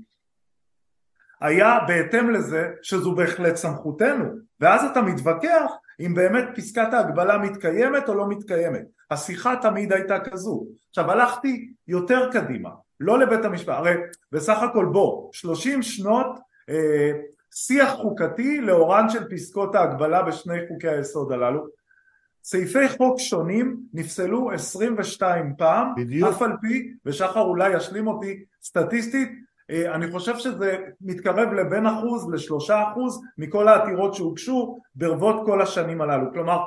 [1.42, 4.26] היה בהתאם לזה שזו בהחלט סמכותנו.
[4.60, 8.86] ואז אתה מתווכח אם באמת פסקת ההגבלה מתקיימת או לא מתקיימת.
[9.12, 10.66] השיחה תמיד הייתה כזו.
[10.90, 13.74] עכשיו הלכתי יותר קדימה לא לבית המשפט.
[13.74, 13.94] הרי
[14.32, 17.12] בסך הכל בוא 30 שנות אה,
[17.52, 21.68] שיח חוקתי לאורן של פסקות ההגבלה בשני חוקי היסוד הללו.
[22.44, 26.30] סעיפי חוק שונים נפסלו 22 פעם, בדיוק.
[26.30, 29.30] אף על פי, ושחר אולי ישלים אותי סטטיסטית,
[29.70, 36.02] אה, אני חושב שזה מתקרב לבין אחוז לשלושה אחוז מכל העתירות שהוגשו ברבות כל השנים
[36.02, 36.34] הללו.
[36.34, 36.60] כלומר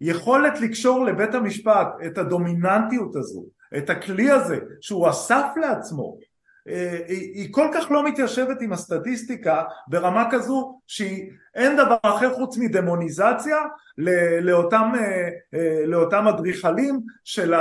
[0.00, 3.44] היכולת לקשור לבית המשפט את הדומיננטיות הזו
[3.76, 6.18] את הכלי הזה שהוא אסף לעצמו.
[6.68, 13.56] אה, היא כל כך לא מתיישבת עם הסטטיסטיקה ברמה כזו שאין דבר אחר חוץ מדמוניזציה
[14.40, 14.92] לאותם,
[15.54, 17.54] אה, לאותם אדריכלים של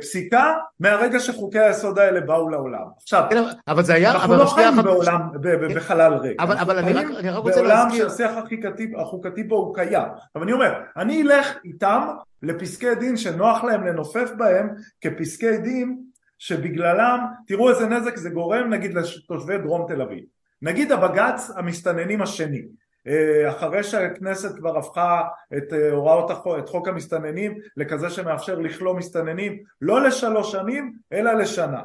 [0.00, 2.84] פסיקה מהרגע שחוקי היסוד האלה באו לעולם.
[3.02, 5.74] עכשיו, כן, אבל זה היה, אנחנו לא חיים בעולם, כן.
[5.74, 6.40] בחלל ריק.
[6.40, 7.62] אבל, אבל אני, רק, אני רק רוצה להזכיר.
[7.62, 10.08] בעולם שהשיח החוקתי, החוקתי בו הוא קיים.
[10.34, 12.08] אבל אני אומר, אני אלך איתם
[12.42, 14.68] לפסקי דין שנוח להם לנופף בהם
[15.00, 15.98] כפסקי דין
[16.38, 20.24] שבגללם, תראו איזה נזק זה גורם נגיד לתושבי דרום תל אביב.
[20.62, 22.64] נגיד הבג"ץ המסתננים השני, אה,
[23.48, 25.22] אחרי שהכנסת כבר הפכה
[25.56, 31.32] את אה, הוראות החוק, את חוק המסתננים לכזה שמאפשר לכלוא מסתננים לא לשלוש שנים אלא
[31.32, 31.82] לשנה.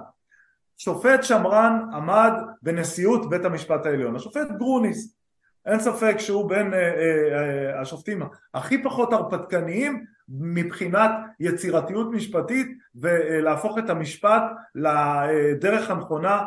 [0.78, 2.32] שופט שמרן עמד
[2.62, 5.16] בנשיאות בית המשפט העליון, השופט גרוניס,
[5.66, 14.44] אין ספק שהוא בין אה, השופטים הכי פחות הרפתקניים מבחינת יצירתיות משפטית ולהפוך את המשפט
[14.76, 16.46] לדרך הנכונה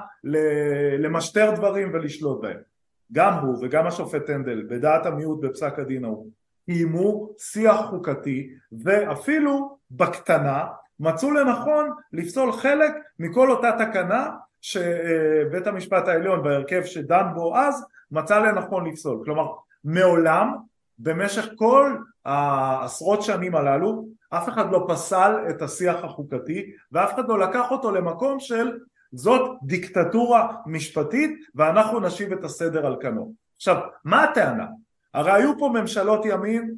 [0.99, 2.74] למשטר דברים ולשלוט בהם
[3.13, 6.31] גם הוא וגם השופט הנדל בדעת המיעוט בפסק הדין ההוא
[6.67, 8.51] קיימו שיח חוקתי
[8.85, 10.65] ואפילו בקטנה
[11.01, 18.39] מצאו לנכון לפסול חלק מכל אותה תקנה שבית המשפט העליון בהרכב שדן בו אז מצא
[18.39, 19.23] לנכון לפסול.
[19.25, 19.53] כלומר
[19.85, 20.55] מעולם
[20.99, 27.39] במשך כל העשרות שנים הללו אף אחד לא פסל את השיח החוקתי ואף אחד לא
[27.39, 28.79] לקח אותו למקום של
[29.15, 33.33] זאת דיקטטורה משפטית ואנחנו נשיב את הסדר על כנו.
[33.57, 34.67] עכשיו, מה הטענה?
[35.15, 36.75] הרי היו פה ממשלות ימין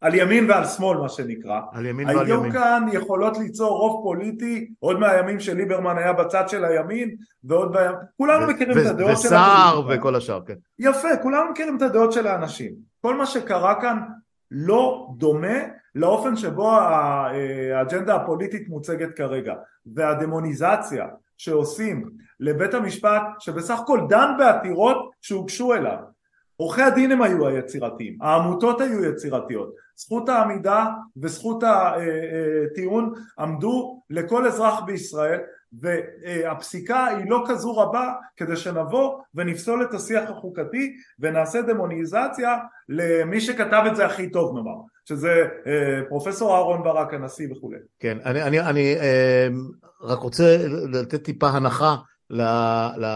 [0.00, 1.60] על ימין ועל שמאל מה שנקרא.
[1.72, 2.42] על ימין ועל ימין.
[2.42, 7.96] היו כאן יכולות ליצור רוב פוליטי עוד מהימים שליברמן היה בצד של הימין ועוד בימים,
[8.16, 9.26] כולנו מכירים את הדעות של...
[9.28, 10.54] וסער וכל השאר, כן.
[10.78, 12.74] יפה, כולנו מכירים את הדעות של האנשים.
[13.00, 13.98] כל מה שקרה כאן
[14.50, 15.58] לא דומה
[15.94, 19.54] לאופן שבו האג'נדה הפוליטית מוצגת כרגע
[19.94, 21.06] והדמוניזציה
[21.40, 25.96] שעושים לבית המשפט שבסך הכל דן בעתירות שהוגשו אליו.
[26.56, 34.80] עורכי הדין הם היו היצירתיים, העמותות היו יצירתיות, זכות העמידה וזכות הטיעון עמדו לכל אזרח
[34.80, 35.40] בישראל
[35.72, 43.82] והפסיקה היא לא כזו רבה כדי שנבוא ונפסול את השיח החוקתי ונעשה דמוניזציה למי שכתב
[43.86, 47.78] את זה הכי טוב נאמר שזה אה, פרופסור אהרון ברק הנשיא וכולי.
[47.98, 49.48] כן, אני, אני, אני אה,
[50.02, 50.56] רק רוצה
[50.92, 51.96] לתת טיפה הנחה
[52.30, 52.42] ל...
[52.96, 53.06] ל...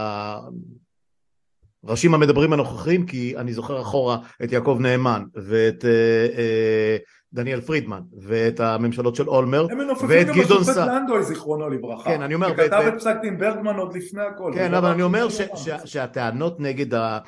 [1.85, 5.89] ראשים המדברים הנוכחים, כי אני זוכר אחורה את יעקב נאמן ואת אה,
[6.37, 6.97] אה,
[7.33, 9.71] דניאל פרידמן ואת הממשלות של אולמרט
[10.07, 10.87] ואת גדעון סער.
[10.87, 12.09] גם לנדוי זיכרונו לברכה.
[12.09, 12.49] כן, אני אומר...
[12.49, 14.51] שכתב את פסק דין ברגמן עוד לפני הכל.
[14.55, 17.19] כן, אבל אני אומר ש, ש, שהטענות נגד ה...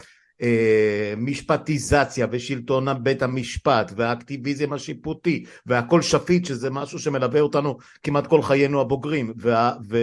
[1.18, 8.82] משפטיזציה ושלטון בית המשפט והאקטיביזם השיפוטי והכל שפיט שזה משהו שמלווה אותנו כמעט כל חיינו
[8.82, 9.34] הבוגרים.
[9.38, 9.98] וה, ו...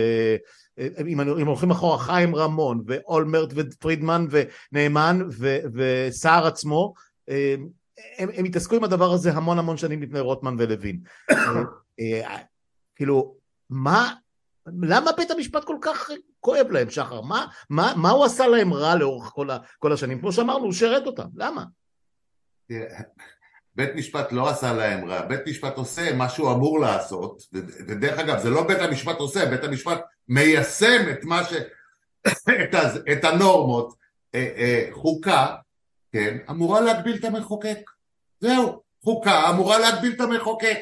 [1.07, 5.21] אם, אם הולכים אחורה חיים רמון ואולמרט ופרידמן ונאמן
[5.75, 6.95] וסער עצמו
[8.19, 11.01] הם, הם התעסקו עם הדבר הזה המון המון שנים לפני רוטמן ולוין.
[12.97, 13.35] כאילו
[13.71, 14.13] מה
[14.67, 17.21] למה בית המשפט כל כך כואב להם, שחר?
[17.21, 20.21] מה, מה, מה הוא עשה להם רע לאורך כל, ה, כל השנים?
[20.21, 21.65] כמו שאמרנו, הוא שירת אותם, למה?
[23.75, 27.43] בית משפט לא עשה להם רע, בית משפט עושה מה שהוא אמור לעשות,
[27.89, 31.53] ודרך אגב, זה לא בית המשפט עושה, בית המשפט מיישם את מה ש...
[32.65, 33.13] את, ה...
[33.13, 33.95] את הנורמות,
[34.35, 35.57] אה, אה, חוקה,
[36.13, 37.91] כן, אמורה להגביל את המחוקק.
[38.41, 40.79] זהו, חוקה אמורה להגביל את המחוקק.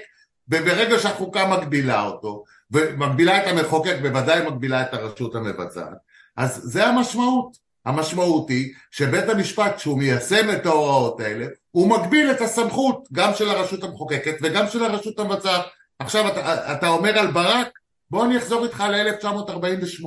[0.48, 5.96] וברגע שהחוקה מגבילה אותו, ומגבילה את המחוקק, בוודאי מגבילה את הרשות המבצעת.
[6.36, 7.62] אז זה המשמעות.
[7.84, 13.48] המשמעות היא שבית המשפט, כשהוא מיישם את ההוראות האלה, הוא מגביל את הסמכות גם של
[13.48, 15.64] הרשות המחוקקת וגם של הרשות המבצעת.
[15.98, 17.78] עכשיו אתה, אתה אומר על ברק,
[18.10, 20.06] בוא אני אחזור איתך ל-1948,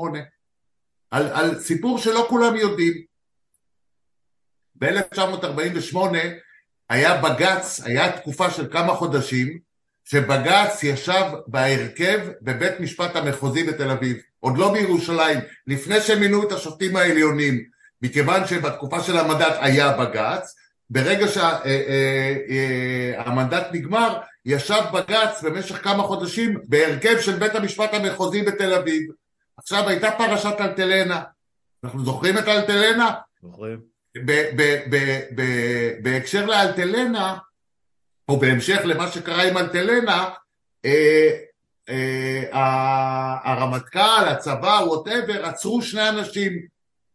[1.11, 2.93] על, על סיפור שלא כולם יודעים.
[4.75, 5.97] ב-1948
[6.89, 9.59] היה בג"ץ, היה תקופה של כמה חודשים,
[10.05, 16.51] שבג"ץ ישב בהרכב בבית משפט המחוזי בתל אביב, עוד לא בירושלים, לפני שהם מינו את
[16.51, 17.63] השופטים העליונים,
[18.01, 20.55] מכיוון שבתקופה של המנדט היה בג"ץ,
[20.89, 21.65] ברגע שהמנדט
[23.53, 28.73] אה, אה, אה, נגמר, ישב בג"ץ במשך כמה חודשים בהרכב של בית המשפט המחוזי בתל
[28.73, 29.03] אביב.
[29.57, 31.23] עכשיו הייתה פרשת אלטלנה,
[31.83, 33.11] אנחנו זוכרים את אלטלנה?
[33.41, 33.79] זוכרים.
[36.03, 37.37] בהקשר לאלטלנה,
[38.29, 40.29] או בהמשך למה שקרה עם אלטלנה,
[40.85, 41.29] אה,
[41.89, 42.43] אה,
[43.43, 46.67] הרמטכ"ל, הצבא, ווטאבר, עצרו שני אנשים,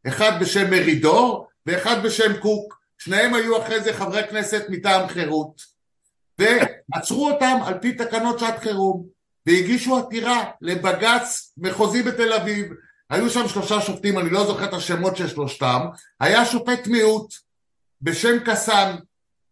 [0.06, 5.62] אחד בשם מרידור ואחד בשם קוק, שניהם היו אחרי זה חברי כנסת מטעם חירות,
[6.38, 9.06] ועצרו אותם על פי תקנות שעת חירום,
[9.46, 12.72] והגישו עתירה לבג"ץ מחוזי בתל אביב,
[13.10, 15.80] היו שם שלושה שופטים, אני לא זוכר את השמות של שלושתם,
[16.20, 17.34] היה שופט מיעוט
[18.02, 18.96] בשם קסאן,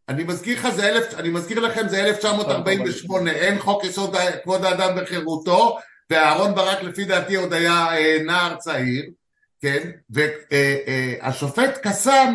[0.09, 4.97] אני מזכיר לך, זה אלף, אני מזכיר לכם, זה 1948, אין חוק יסוד כבוד האדם
[4.97, 5.79] וחירותו,
[6.11, 9.05] ואהרון ברק לפי דעתי עוד היה אה, נער צעיר,
[9.61, 12.35] כן, והשופט אה, אה, קסאן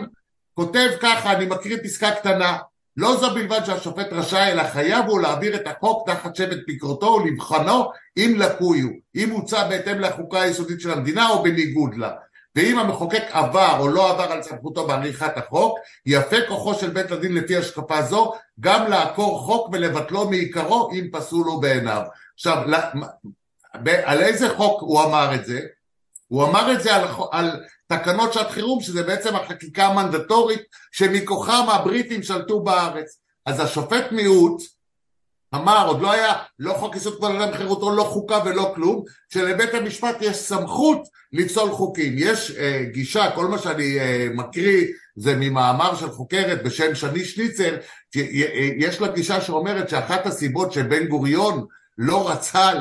[0.54, 2.58] כותב ככה, אני מקריא פסקה קטנה,
[2.98, 7.92] לא זו בלבד שהשופט רשאי, אלא חייב הוא להעביר את החוק תחת שבט ביקורתו ולבחנו
[8.18, 12.12] אם לקוי הוא, אם הוצע בהתאם לחוקה היסודית של המדינה או בניגוד לה.
[12.56, 17.36] ואם המחוקק עבר או לא עבר על סמכותו בעריכת החוק, יפה כוחו של בית הדין
[17.36, 22.02] לפי השקפה זו גם לעקור חוק ולבטלו מעיקרו אם פסול הוא בעיניו.
[22.34, 22.64] עכשיו,
[24.04, 25.60] על איזה חוק הוא אמר את זה?
[26.28, 30.62] הוא אמר את זה על, על תקנות שעת חירום, שזה בעצם החקיקה המנדטורית
[30.92, 33.20] שמכוחם הבריטים שלטו בארץ.
[33.46, 34.62] אז השופט מיעוט
[35.56, 39.74] אמר, עוד לא היה לא חוק יסוד כבוד אדם וחירותו, לא חוקה ולא כלום, שלבית
[39.74, 42.14] המשפט יש סמכות לפסול חוקים.
[42.18, 47.78] יש אה, גישה, כל מה שאני אה, מקריא זה ממאמר של חוקרת בשם שני שניצר,
[48.78, 51.66] יש לה גישה שאומרת שאחת הסיבות שבן גוריון
[51.98, 52.72] לא רצה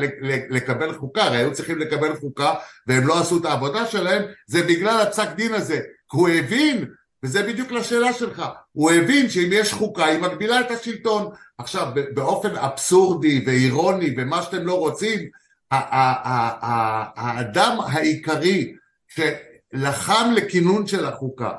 [0.50, 2.54] לקבל חוקה, הרי היו צריכים לקבל חוקה
[2.86, 5.80] והם לא עשו את העבודה שלהם, זה בגלל הפסק דין הזה.
[6.12, 6.84] הוא הבין
[7.24, 11.30] וזה בדיוק לשאלה שלך, הוא הבין שאם יש חוקה היא מגבילה את השלטון.
[11.58, 15.28] עכשיו באופן אבסורדי ואירוני ומה שאתם לא רוצים,
[15.70, 18.74] האדם העיקרי
[19.08, 21.50] שלחם לכינון של החוקה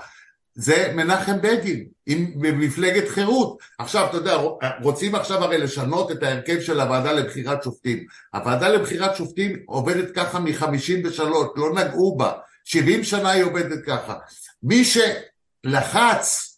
[0.55, 3.57] זה מנחם בגין עם מפלגת חירות.
[3.77, 4.37] עכשיו אתה יודע,
[4.81, 8.05] רוצים עכשיו הרי לשנות את ההרכב של הוועדה לבחירת שופטים.
[8.33, 11.23] הוועדה לבחירת שופטים עובדת ככה מ-53,
[11.55, 12.31] לא נגעו בה,
[12.63, 14.15] 70 שנה היא עובדת ככה.
[14.63, 14.97] מי ש...
[15.63, 16.57] לחץ,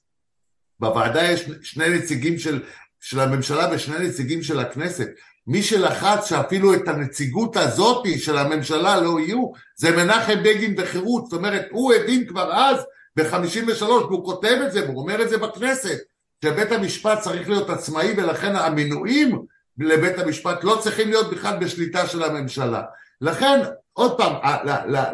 [0.79, 2.63] בוועדה יש שני נציגים של,
[2.99, 5.07] של הממשלה ושני נציגים של הכנסת,
[5.47, 11.33] מי שלחץ שאפילו את הנציגות הזאתי של הממשלה לא יהיו, זה מנחם בגין וחירות, זאת
[11.33, 12.77] אומרת, הוא הבין כבר אז,
[13.15, 15.97] ב-53, והוא כותב את זה, והוא אומר את זה בכנסת,
[16.45, 19.45] שבית המשפט צריך להיות עצמאי ולכן המינויים
[19.77, 22.81] לבית המשפט לא צריכים להיות בכלל בשליטה של הממשלה.
[23.21, 23.59] לכן,
[23.93, 24.33] עוד פעם,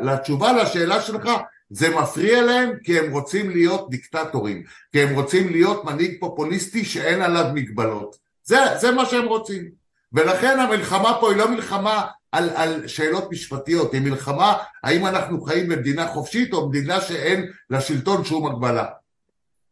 [0.03, 1.29] לתשובה לשאלה שלך,
[1.71, 7.21] זה מפריע להם כי הם רוצים להיות דיקטטורים, כי הם רוצים להיות מנהיג פופוליסטי שאין
[7.21, 8.15] עליו מגבלות.
[8.43, 9.69] זה, זה מה שהם רוצים.
[10.13, 15.69] ולכן המלחמה פה היא לא מלחמה על, על שאלות משפטיות, היא מלחמה האם אנחנו חיים
[15.69, 18.85] במדינה חופשית או מדינה שאין לשלטון שום הגבלה.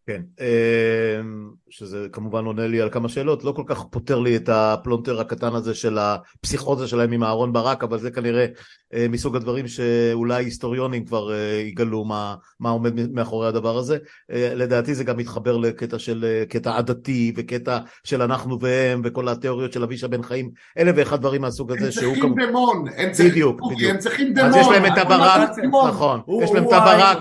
[0.07, 4.49] כן, אמ, שזה כמובן עונה לי על כמה שאלות, לא כל כך פותר לי את
[4.49, 8.45] הפלונטר הקטן הזה של הפסיכוזה שלהם עם אהרון ברק, אבל זה כנראה
[8.93, 13.97] אה, מסוג הדברים שאולי היסטוריונים כבר אה, יגלו מה, מה עומד מאחורי הדבר הזה.
[14.31, 19.73] אה, לדעתי זה גם מתחבר לקטע של קטע עדתי וקטע של אנחנו והם וכל התיאוריות
[19.73, 22.41] של אבישע בן חיים, אלף ואחד דברים מהסוג הזה שהוא כמובן...
[22.41, 23.91] הם צריכים דמון, הם צריכים, בדיוק, בדיוק.
[23.91, 24.49] הם צריכים דמון.
[24.49, 25.49] אז יש להם את הברק,
[25.87, 27.17] נכון, יש להם את הברק,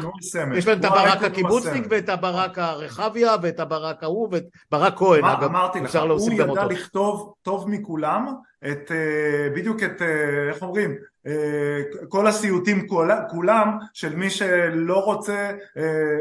[0.56, 5.44] יש להם את הברק הקיבוצניק ואת הברק הרחביה ואת הברק ההוא ואת ברק כהן, אגב,
[5.44, 8.27] אמרתי לך, הוא ידע לכתוב טוב מכולם
[8.68, 8.90] את,
[9.55, 10.03] בדיוק את,
[10.48, 10.94] איך אומרים,
[12.09, 12.87] כל הסיוטים
[13.31, 15.51] כולם של מי שלא רוצה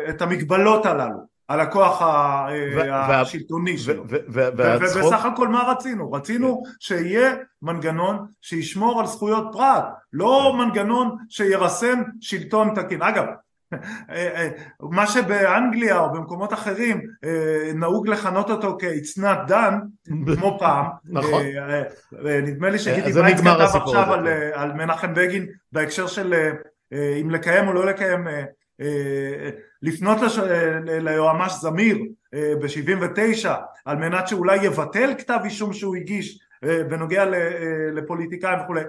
[0.10, 2.02] את המגבלות הללו על הכוח
[2.92, 4.04] השלטוני שלו.
[4.08, 6.12] ובסך הכל מה רצינו?
[6.12, 13.02] רצינו שיהיה מנגנון שישמור על זכויות פרט לא מנגנון שירסן שלטון תקין.
[13.02, 13.26] אגב
[14.80, 17.02] מה שבאנגליה או במקומות אחרים
[17.76, 19.76] נהוג לכנות אותו כ-It's not done
[20.40, 20.86] כמו פעם.
[21.06, 21.44] נכון.
[22.24, 24.14] נדמה לי שגידי וייץ כתב עכשיו
[24.54, 26.34] על מנחם בגין בהקשר של
[27.22, 28.28] אם לקיים או לא לקיים
[29.82, 30.18] לפנות
[30.86, 31.98] ליועמ"ש זמיר
[32.34, 33.50] ב-79
[33.86, 37.26] על מנת שאולי יבטל כתב אישום שהוא הגיש בנוגע
[37.94, 38.82] לפוליטיקאים וכולי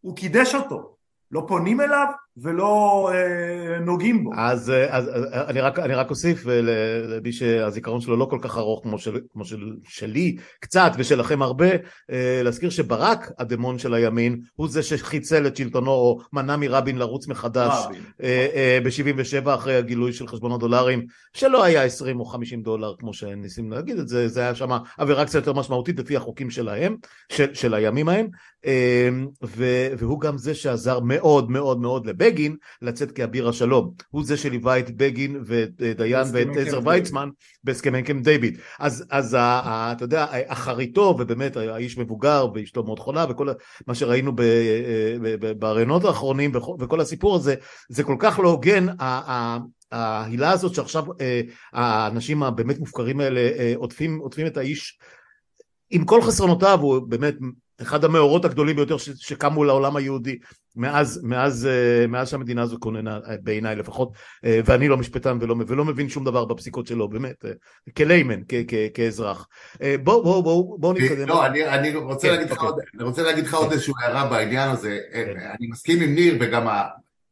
[0.00, 0.96] הוא קידש אותו.
[1.30, 4.30] לא פונים אליו ולא אה, נוגעים בו.
[4.36, 8.82] אז, אז, אז אני, רק, אני רק אוסיף למי שהזיכרון שלו לא כל כך ארוך
[8.82, 11.70] כמו, של, כמו של, שלי קצת ושלכם הרבה,
[12.10, 17.28] אה, להזכיר שברק הדמון של הימין הוא זה שחיצל את שלטונו או מנע מרבין לרוץ
[17.28, 17.74] מחדש
[18.22, 23.14] אה, אה, ב-77 אחרי הגילוי של חשבונות דולרים שלא היה 20 או 50 דולר כמו
[23.14, 26.96] שניסים להגיד את זה, זה היה שם עבירה קצת יותר משמעותית לפי החוקים שלהם,
[27.32, 28.26] של, של הימים ההם
[28.66, 29.08] אה,
[29.98, 33.92] והוא גם זה שעזר מאוד מאוד מאוד לבית בגין לצאת כאביר השלום.
[34.10, 37.28] הוא זה שליווה את בגין ואת דיין ואת עזר ויצמן
[37.64, 38.58] בהסכמי קמפ דיוויד.
[38.78, 43.48] אז, אז אתה יודע, אחריתו, ובאמת האיש מבוגר ואשתו מאוד חולה וכל
[43.86, 44.32] מה שראינו
[45.58, 47.54] בראיונות האחרונים וכל הסיפור הזה,
[47.88, 48.86] זה כל כך לא הוגן.
[49.92, 51.04] ההילה הזאת שעכשיו
[51.72, 53.40] האנשים הבאמת מופקרים האלה
[53.76, 54.98] עוטפים, עוטפים את האיש
[55.90, 57.34] עם כל חסרונותיו, הוא באמת
[57.82, 60.38] אחד המאורות הגדולים ביותר שקמו לעולם היהודי
[60.76, 64.12] מאז, מאז, אה, מאז שהמדינה הזו כוננה אה, בעיניי לפחות
[64.44, 67.44] אה, ואני לא משפטן ולא, ולא מבין שום דבר בפסיקות שלו באמת
[67.96, 68.40] כליימן,
[68.94, 69.48] כאזרח
[70.02, 72.68] בואו בוא, בוא, בוא נתקדם לא, אני, אני, רוצה כן, להגיד אוקיי.
[72.68, 75.34] עוד, אני רוצה להגיד לך עוד איזושהי הערה בעניין הזה כן.
[75.58, 76.66] אני מסכים עם ניר וגם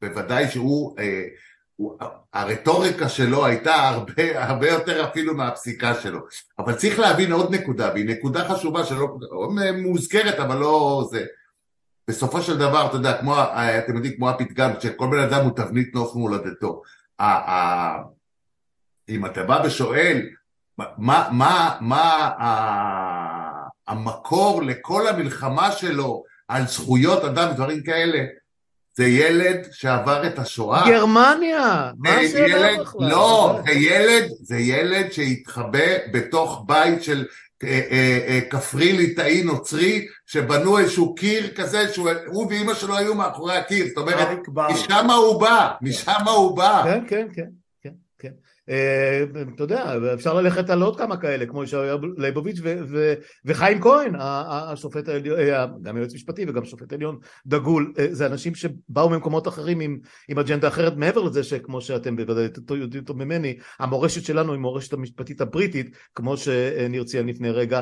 [0.03, 0.97] בוודאי שהוא
[2.33, 6.21] הרטוריקה שלו הייתה הרבה, הרבה יותר אפילו מהפסיקה שלו.
[6.59, 9.16] אבל צריך להבין עוד נקודה, והיא נקודה חשובה שלא
[9.83, 11.25] מוזכרת, אבל לא זה.
[12.09, 13.35] בסופו של דבר, אתה יודע, כמו,
[13.79, 16.83] אתם יודעים, כמו הפתגם, שכל בן אדם הוא תבנית נוף מולדתו.
[19.09, 20.29] אם אתה בא ושואל,
[20.79, 22.31] מה, מה, מה
[23.88, 28.25] המקור לכל המלחמה שלו על זכויות אדם, דברים כאלה,
[28.94, 30.90] זה ילד שעבר את השואה.
[30.90, 32.46] גרמניה, מה זה
[32.81, 33.09] בכלל?
[33.11, 37.26] לא, זה ילד, זה ילד שהתחבא בתוך בית של
[37.64, 43.57] אה, אה, אה, כפרי ליטאי נוצרי, שבנו איזשהו קיר כזה, שהוא ואימא שלו היו מאחורי
[43.57, 44.29] הקיר, זאת אומרת,
[44.70, 46.83] משם הוא בא, משם הוא בא.
[46.85, 47.48] כן, כן, כן.
[48.24, 48.50] אה,
[49.54, 52.61] אתה יודע, אפשר ללכת על עוד כמה כאלה, כמו ישעיהו ליבוביץ'
[53.44, 58.54] וחיים כהן, השופט העליון, אה, גם יועץ משפטי וגם שופט עליון דגול, אה, זה אנשים
[58.54, 63.59] שבאו ממקומות אחרים עם, עם אג'נדה אחרת, מעבר לזה שכמו שאתם בוודאי יודעים טוב ממני,
[63.78, 67.80] המורשת שלנו היא מורשת המשפטית הבריטית, כמו שניר ציין לפני רגע,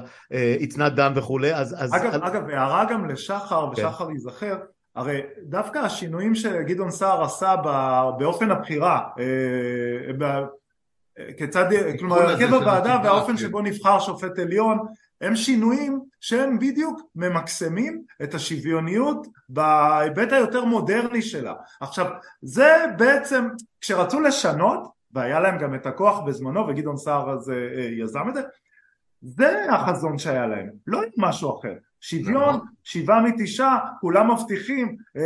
[0.60, 1.74] הצנת דם וכולי, אז...
[1.78, 2.20] אז אגב, על...
[2.22, 3.86] אגב, הערה גם לשחר, כן.
[3.86, 4.56] ושחר ייזכר,
[4.96, 7.54] הרי דווקא השינויים שגדעון סער עשה
[8.18, 9.00] באופן הבחירה,
[11.36, 11.64] כיצד,
[11.98, 14.78] כלומר הרכב הוועדה והאופן שבו נבחר שופט עליון
[15.20, 21.54] הם שינויים שהם בדיוק ממקסמים את השוויוניות בהיבט היותר מודרני שלה.
[21.80, 22.06] עכשיו
[22.42, 23.48] זה בעצם
[23.80, 28.40] כשרצו לשנות והיה להם גם את הכוח בזמנו וגדעון סער אז אה, יזם את זה
[29.20, 31.74] זה החזון שהיה להם, לא משהו אחר.
[32.00, 32.60] שוויון, נכון.
[32.84, 35.22] שבעה מתשעה, כולם מבטיחים, אה,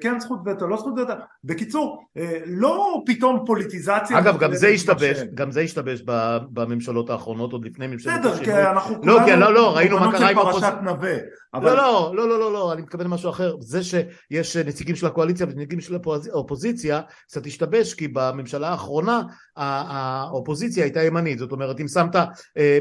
[0.00, 1.12] כן זכות וטו, לא זכות וטו,
[1.44, 4.18] בקיצור, אה, לא פתאום פוליטיזציה.
[4.18, 6.02] אגב, גם זה השתבש, גם זה השתבש
[6.50, 8.32] בממשלות האחרונות, עוד לפני ממשלת השינוי.
[8.32, 11.14] בסדר, כי אנחנו כולנו, לא, כי לא, לא, ראינו מה קרה עם פרשת נווה.
[11.54, 13.56] לא, לא, לא, לא, לא, אני מתכוון למשהו אחר.
[13.60, 15.98] זה שיש נציגים של הקואליציה ונציגים של
[16.32, 19.22] האופוזיציה, קצת השתבש, כי בממשלה האחרונה
[19.56, 22.16] האופוזיציה הייתה ימנית, זאת אומרת, אם שמת
[22.56, 22.78] אה,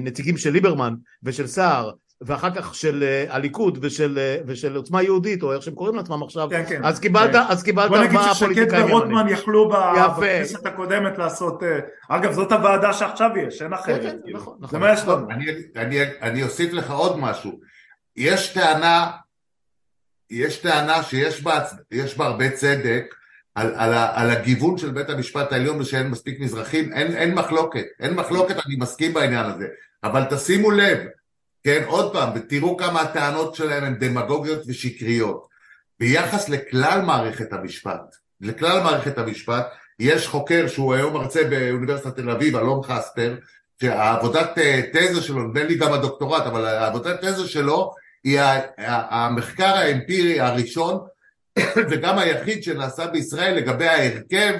[0.00, 1.90] נציגים של ליברמן ושל סער,
[2.20, 6.22] ואחר כך של uh, הליכוד ושל, uh, ושל עוצמה יהודית או איך שהם קוראים לעצמם
[6.22, 6.84] עכשיו כן, כן.
[6.84, 7.38] אז קיבלת כן.
[7.48, 9.36] אז קיבלת בוא נגיד ארבעה ששקד פוליטיקאים ורוטמן ימניים.
[9.36, 9.68] יכלו.
[9.68, 14.38] בכנסת הקודמת לעשות, אה, אגב זאת הוועדה שעכשיו יש, אין כן, אחרת, כן, כאילו.
[14.38, 14.80] נכון, זה נכון.
[14.80, 15.30] מה יש לנו.
[15.30, 15.46] אני,
[15.76, 17.60] אני, אני אוסיף לך עוד משהו.
[18.16, 19.10] יש טענה,
[20.30, 23.14] יש טענה שיש בה, יש בה הרבה צדק
[23.54, 28.14] על, על, על הגיוון של בית המשפט העליון ושאין מספיק מזרחים, אין, אין מחלוקת, אין
[28.14, 29.66] מחלוקת, אני מסכים בעניין הזה,
[30.04, 30.98] אבל תשימו לב,
[31.66, 35.48] כן, עוד פעם, ותראו כמה הטענות שלהם הן דמגוגיות ושקריות.
[36.00, 39.66] ביחס לכלל מערכת המשפט, לכלל מערכת המשפט,
[39.98, 43.36] יש חוקר שהוא היום מרצה באוניברסיטת תל אביב, אלון חספר,
[43.80, 47.92] שהעבודת אה, תזה שלו, נדמה לי גם הדוקטורט, אבל העבודת תזה שלו
[48.24, 48.40] היא
[48.78, 50.98] המחקר האמפירי הראשון
[51.90, 54.54] וגם היחיד שנעשה בישראל לגבי ההרכב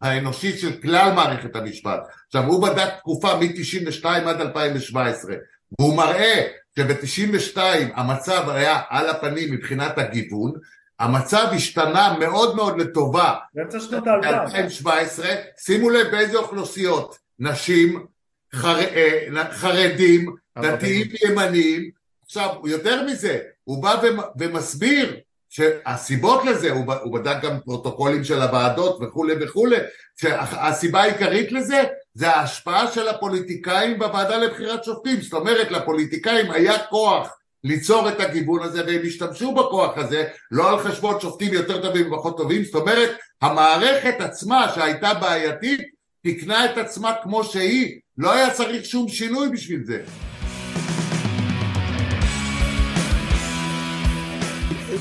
[0.00, 2.00] האנושי של כלל מערכת המשפט.
[2.26, 5.34] עכשיו הוא בדק תקופה מ-92 עד 2017
[5.78, 6.46] והוא מראה
[6.78, 7.58] שב-92
[7.94, 10.52] המצב היה על הפנים מבחינת הגיוון,
[11.00, 14.66] המצב השתנה מאוד מאוד לטובה באמצע שנות האלפיים.
[14.66, 15.22] ב-2017,
[15.58, 18.06] שימו לב באיזה אוכלוסיות, נשים,
[18.54, 18.78] חר...
[18.78, 20.34] אה, חרדים.
[20.58, 21.90] דתיים וימניים,
[22.24, 25.16] עכשיו יותר מזה, הוא בא ומ- ומסביר
[25.50, 29.76] שהסיבות לזה, הוא, הוא בדק גם פרוטוקולים של הוועדות וכולי וכולי,
[30.20, 31.82] שהסיבה העיקרית לזה
[32.14, 38.62] זה ההשפעה של הפוליטיקאים בוועדה לבחירת שופטים, זאת אומרת לפוליטיקאים היה כוח ליצור את הגיוון
[38.62, 43.10] הזה והם השתמשו בכוח הזה לא על חשבון שופטים יותר טובים ופחות טובים, זאת אומרת
[43.42, 45.80] המערכת עצמה שהייתה בעייתית
[46.22, 50.02] תיקנה את עצמה כמו שהיא, לא היה צריך שום שינוי בשביל זה.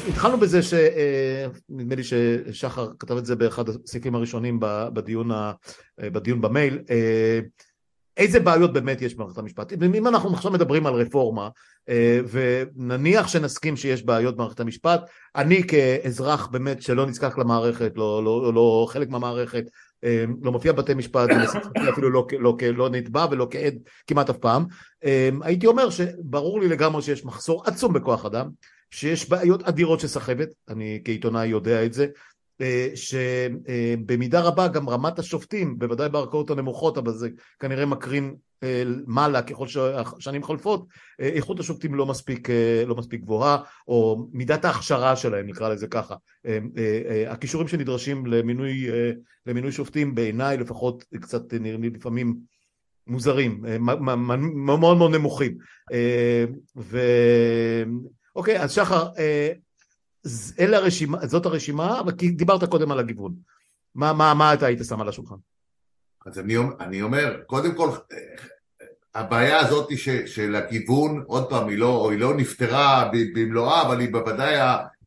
[0.10, 4.60] התחלנו בזה שנדמה לי ששחר כתב את זה באחד הסעיפים הראשונים
[4.94, 5.52] בדיון, ה-
[6.00, 7.40] בדיון במייל אה,
[8.18, 9.74] איזה בעיות באמת יש במערכת המשפט?
[9.96, 11.50] אם אנחנו עכשיו מדברים על רפורמה
[11.90, 15.02] אה, ונניח שנסכים שיש בעיות במערכת המשפט
[15.36, 19.64] אני כאזרח באמת שלא נזקק למערכת לא, לא, לא חלק מהמערכת
[20.04, 21.30] אה, לא מופיע בבתי משפט
[21.90, 23.74] אפילו לא, לא, כ- לא נתבע ולא כעד
[24.08, 24.66] כמעט אף פעם
[25.06, 28.50] אה, הייתי אומר שברור לי לגמרי שיש מחסור עצום בכוח אדם
[28.92, 32.08] שיש בעיות אדירות של סחבת, אני כעיתונאי יודע את זה,
[32.62, 37.30] אה, שבמידה רבה גם רמת השופטים, בוודאי בערכאות הנמוכות, אבל זה
[37.60, 40.88] כנראה מקרין אה, מעלה ככל שהשנים חולפות,
[41.22, 42.48] אה, איכות השופטים לא מספיק,
[42.88, 46.16] לא מספיק גבוהה, או מידת ההכשרה שלהם, נקרא לזה ככה.
[47.28, 48.88] הכישורים שנדרשים למינוי,
[49.46, 52.36] למינוי שופטים בעיניי לפחות קצת נראים לי לפעמים
[53.08, 53.64] מוזרים,
[54.56, 55.58] מאוד מאוד נמוכים.
[56.78, 57.00] ו...
[58.36, 59.52] אוקיי, אז שחר, אה,
[60.60, 63.34] אלה הרשימה, זאת הרשימה, אבל דיברת קודם על הגיוון.
[63.96, 65.36] מה, מה, מה אתה היית שם על השולחן?
[66.26, 67.90] אז אני, אני אומר, קודם כל,
[69.16, 74.12] הבעיה הזאת ש, של הגיוון, עוד פעם, היא לא, היא לא נפתרה במלואה, אבל היא
[74.12, 74.56] בוודאי,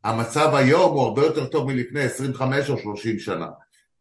[0.05, 3.47] המצב היום הוא הרבה יותר טוב מלפני 25 או 30 שנה.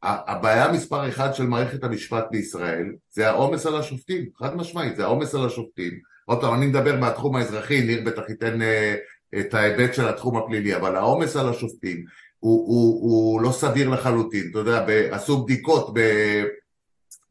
[0.03, 5.35] הבעיה מספר אחד של מערכת המשפט בישראל זה העומס על השופטים, חד משמעית, זה העומס
[5.35, 5.99] על השופטים.
[6.25, 8.95] עוד פעם, אני מדבר מהתחום האזרחי, ניר בטח ייתן אה,
[9.39, 12.05] את ההיבט של התחום הפלילי, אבל העומס על השופטים
[12.39, 14.47] הוא, הוא, הוא לא סביר לחלוטין.
[14.51, 15.99] אתה יודע, ב- עשו בדיקות ב...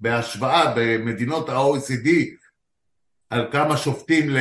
[0.01, 2.09] בהשוואה במדינות ה-OECD
[3.31, 4.39] על כמה שופטים ל...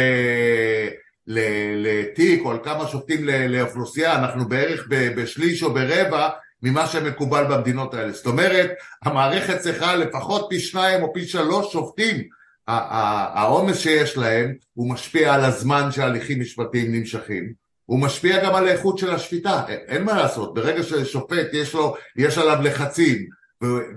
[1.27, 1.39] ל...
[1.75, 3.47] לתיק או על כמה שופטים ל...
[3.47, 5.21] לאוכלוסייה, אנחנו בערך ב...
[5.21, 6.29] בשליש או ברבע
[6.63, 8.11] ממה שמקובל במדינות האלה.
[8.11, 8.71] זאת אומרת,
[9.03, 12.38] המערכת צריכה לפחות פי שניים או פי שלוש שופטים.
[12.69, 17.53] העומס שיש להם הוא משפיע על הזמן שההליכים משפטיים נמשכים.
[17.85, 22.37] הוא משפיע גם על האיכות של השפיטה, אין- מה לעשות, ברגע ששופט יש לו, יש
[22.37, 23.25] עליו לחצים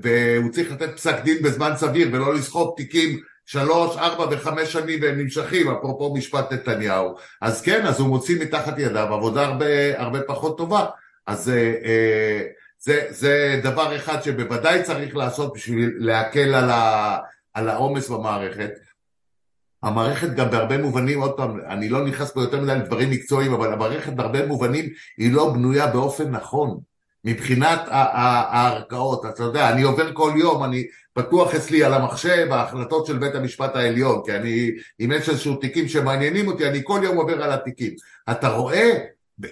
[0.03, 5.19] והוא צריך לתת פסק דין בזמן סביר ולא לסחוב תיקים שלוש, ארבע וחמש שנים והם
[5.19, 9.67] נמשכים, אפרופו משפט נתניהו, אז כן, אז הוא מוציא מתחת ידיו עבודה הרבה,
[10.01, 10.87] הרבה פחות טובה.
[11.27, 11.55] אז אה,
[11.85, 12.43] אה,
[12.79, 17.19] זה, זה דבר אחד שבוודאי צריך לעשות בשביל להקל על, ה,
[17.55, 18.71] על העומס במערכת.
[19.83, 23.73] המערכת גם בהרבה מובנים, עוד פעם, אני לא נכנס פה יותר מדי לדברים מקצועיים, אבל
[23.73, 24.89] המערכת בהרבה מובנים
[25.19, 26.81] היא לא בנויה באופן נכון.
[27.25, 33.19] מבחינת הערכאות, אתה יודע, אני עובר כל יום, אני פתוח אצלי על המחשב ההחלטות של
[33.19, 37.43] בית המשפט העליון, כי אני, אם יש איזשהו תיקים שמעניינים אותי, אני כל יום עובר
[37.43, 37.95] על התיקים.
[38.31, 38.91] אתה רואה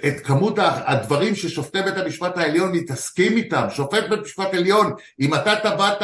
[0.07, 5.55] את כמות הדברים ששופטי בית המשפט העליון מתעסקים איתם, שופט בית המשפט העליון, אם אתה
[5.63, 6.03] תבעת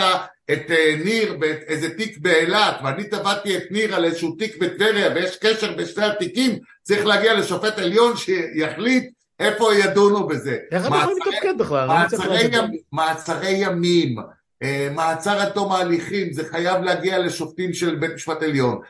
[0.52, 5.36] את אה, ניר באיזה תיק באילת, ואני תבעתי את ניר על איזשהו תיק בטבריה, ויש
[5.36, 10.58] קשר בשני התיקים, צריך להגיע לשופט עליון שיחליט איפה ידונו בזה.
[10.72, 11.88] איך הם יכולים לתפקד בכלל?
[11.88, 12.52] מעצרי, להבין.
[12.52, 14.16] ימ, מעצרי ימים,
[14.62, 18.80] אה, מעצר עד תום ההליכים, זה חייב להגיע לשופטים של בית משפט עליון.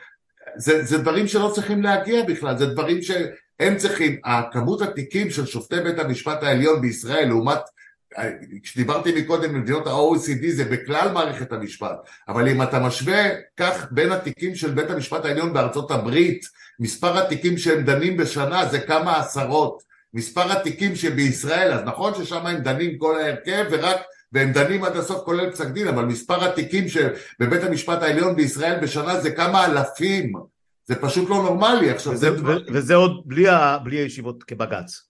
[0.55, 5.79] זה, זה דברים שלא צריכים להגיע בכלל, זה דברים שהם צריכים, הכמות התיקים של שופטי
[5.79, 7.59] בית המשפט העליון בישראל לעומת
[8.63, 11.97] כשדיברתי מקודם במדינות ה-OECD זה בכלל מערכת המשפט,
[12.27, 13.23] אבל אם אתה משווה
[13.57, 16.45] כך בין התיקים של בית המשפט העליון בארצות הברית,
[16.79, 19.83] מספר התיקים שהם דנים בשנה זה כמה עשרות,
[20.13, 23.97] מספר התיקים שבישראל, אז נכון ששם הם דנים כל ההרכב ורק,
[24.31, 29.19] והם דנים עד הסוף כולל פסק דין, אבל מספר התיקים שבבית המשפט העליון בישראל בשנה
[29.19, 30.33] זה כמה אלפים,
[30.85, 31.89] זה פשוט לא נורמלי.
[31.89, 32.53] עכשיו וזה, זה...
[32.67, 35.01] וזה עוד בלי, ה, בלי הישיבות כבג"ץ.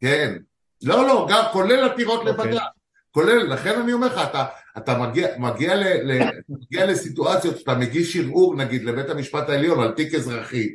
[0.00, 0.36] כן,
[0.82, 2.28] לא, לא, גם כולל עתירות okay.
[2.28, 2.50] אוקיי.
[2.50, 2.62] לבג"ץ,
[3.10, 4.44] כולל, לכן אני אומר לך, אתה,
[4.78, 9.92] אתה מגיע, מגיע, ל, ל, מגיע לסיטואציות שאתה מגיש ערעור נגיד לבית המשפט העליון על
[9.92, 10.68] תיק אזרחי,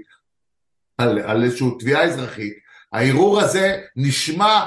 [0.98, 4.66] על, על איזושהי תביעה אזרחית, הערעור הזה נשמע,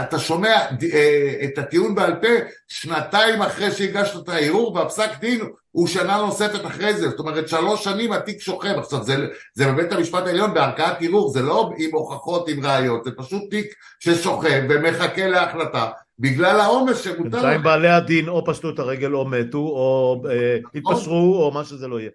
[0.00, 0.56] אתה שומע
[0.92, 2.28] אה, את הטיעון בעל פה
[2.68, 5.40] שנתיים אחרי שהגשת את הערעור והפסק דין
[5.78, 9.14] הוא שנה נוספת אחרי זה, זאת אומרת שלוש שנים התיק שוכב, עכשיו זה,
[9.54, 13.74] זה בבית המשפט העליון בערכאת ערעור, זה לא עם הוכחות, עם ראיות, זה פשוט תיק
[14.00, 19.58] ששוכב ומחכה להחלטה בגלל העומס שמותר בינתיים בעלי הדין או פשטו את הרגל או מתו
[19.58, 22.10] או אה, התפשרו או מה שזה לא יהיה.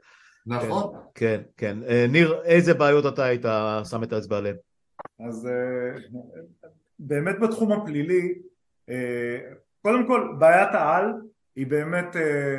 [0.46, 0.94] נכון.
[1.16, 1.78] כן, כן.
[1.88, 2.12] כן.
[2.12, 3.46] ניר, איזה בעיות אתה היית
[3.90, 4.56] שם את האצבע עליהן?
[5.28, 5.50] אז
[7.00, 8.34] באמת בתחום הפלילי,
[9.82, 11.06] קודם כל בעיית העל
[11.56, 12.16] היא באמת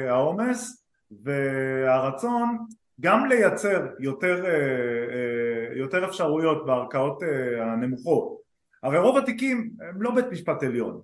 [0.09, 0.84] העומס
[1.25, 2.59] והרצון
[3.01, 4.45] גם לייצר יותר,
[5.75, 7.23] יותר אפשרויות בערכאות
[7.61, 8.45] הנמוכות.
[8.83, 11.01] הרי רוב התיקים הם לא בית משפט עליון,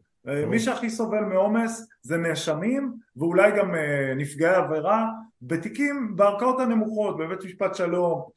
[0.46, 3.74] מי שהכי סובל מעומס זה נאשמים ואולי גם
[4.16, 5.07] נפגעי עבירה
[5.42, 8.28] בתיקים בערכאות הנמוכות, בבית משפט שלום,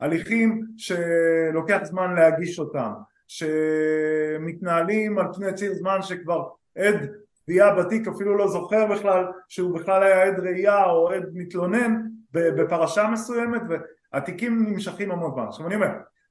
[0.00, 2.90] הליכים שלוקח זמן להגיש אותם,
[3.28, 6.48] שמתנהלים על פני ציר זמן שכבר
[6.78, 7.10] עד
[7.52, 13.08] תביעה בתיק אפילו לא זוכר בכלל שהוא בכלל היה עד ראייה או עד מתלונן בפרשה
[13.12, 13.62] מסוימת
[14.12, 15.44] והתיקים נמשכים המון זמן.
[15.48, 15.88] עכשיו אני אומר,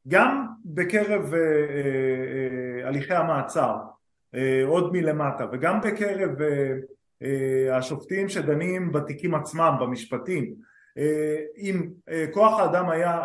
[0.07, 3.75] גם בקרב אה, אה, הליכי המעצר
[4.35, 6.29] אה, עוד מלמטה וגם בקרב
[7.71, 10.53] השופטים שדנים בתיקים עצמם, במשפטים
[11.57, 11.89] אם
[12.31, 13.19] כוח האדם היה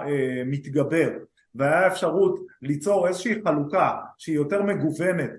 [0.47, 1.11] מתגבר
[1.55, 5.31] והיה אפשרות ליצור איזושהי חלוקה שהיא יותר מגוונת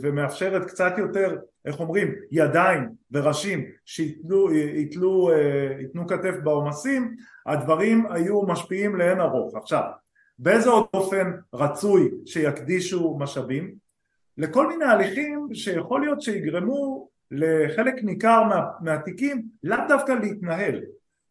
[0.00, 4.52] ומאפשרת קצת יותר, איך אומרים, ידיים וראשים שייתנו
[5.78, 9.56] ייתנו כתף בעומסים, הדברים היו משפיעים לאין ארוך.
[9.56, 9.82] עכשיו,
[10.38, 13.74] באיזה עוד אופן רצוי שיקדישו משאבים?
[14.38, 20.80] לכל מיני הליכים שיכול להיות שיגרמו לחלק ניכר מה, מהתיקים לאו דווקא להתנהל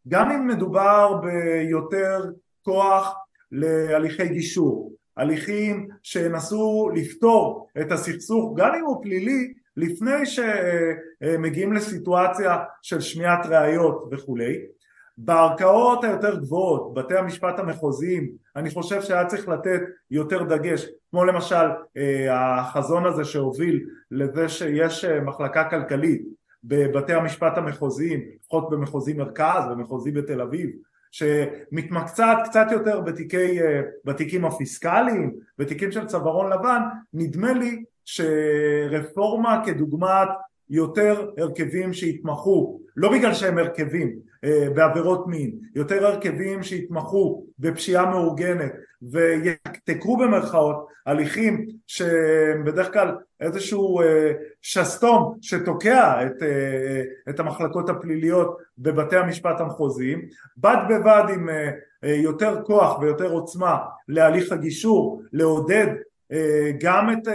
[0.08, 2.24] גם אם מדובר ביותר
[2.62, 3.14] כוח
[3.52, 13.00] להליכי גישור הליכים שינסו לפתור את הסכסוך גם אם הוא פלילי לפני שמגיעים לסיטואציה של
[13.00, 14.58] שמיעת ראיות וכולי.
[15.18, 21.66] בערכאות היותר גבוהות, בתי המשפט המחוזיים, אני חושב שהיה צריך לתת יותר דגש, כמו למשל
[21.96, 26.22] אה, החזון הזה שהוביל לזה שיש אה, מחלקה כלכלית
[26.64, 30.70] בבתי המשפט המחוזיים, לפחות במחוזי מרכז ומחוזי בתל אביב,
[31.14, 36.80] שמתמקצעת קצת יותר בתיקי, אה, בתיקים הפיסקליים, בתיקים של צווארון לבן,
[37.12, 40.28] נדמה לי שרפורמה כדוגמת
[40.70, 48.72] יותר הרכבים שיתמחו, לא בגלל שהם הרכבים, אה, בעבירות מין, יותר הרכבים שיתמחו בפשיעה מאורגנת
[49.02, 54.32] ויתקרו במרכאות הליכים שבדרך כלל איזשהו אה,
[54.62, 60.22] שסתום שתוקע את, אה, את המחלקות הפליליות בבתי המשפט המחוזיים,
[60.56, 61.48] בד בבד עם
[62.02, 63.78] יותר כוח ויותר עוצמה
[64.08, 65.86] להליך הגישור, לעודד
[66.80, 67.28] גם את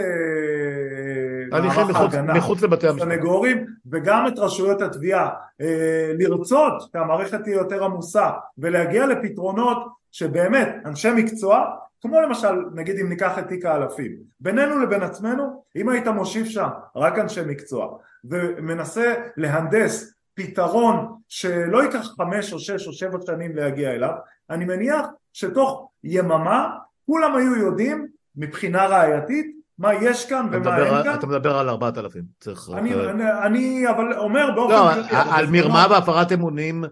[1.52, 3.08] הליכים מחוץ, מחוץ לבתי המשפט.
[3.08, 5.28] סנגורים וגם את רשויות התביעה
[5.60, 9.78] אה, לרצות שהמערכת תהיה יותר עמוסה ולהגיע לפתרונות
[10.12, 11.64] שבאמת אנשי מקצוע
[12.02, 16.68] כמו למשל נגיד אם ניקח את תיק האלפים בינינו לבין עצמנו אם היית מושיב שם
[16.96, 23.90] רק אנשי מקצוע ומנסה להנדס פתרון שלא ייקח חמש או שש או שבע שנים להגיע
[23.90, 24.12] אליו
[24.50, 26.76] אני מניח שתוך יממה
[27.06, 31.14] כולם היו יודעים מבחינה ראייתית מה יש כאן ומה אין כאן.
[31.14, 32.22] אתה מדבר על ארבעת אלפים.
[32.40, 32.70] צריך...
[32.74, 34.74] אני, אני, אני אבל אומר באופן...
[34.74, 36.84] לא, על מרמה והפרת אמונים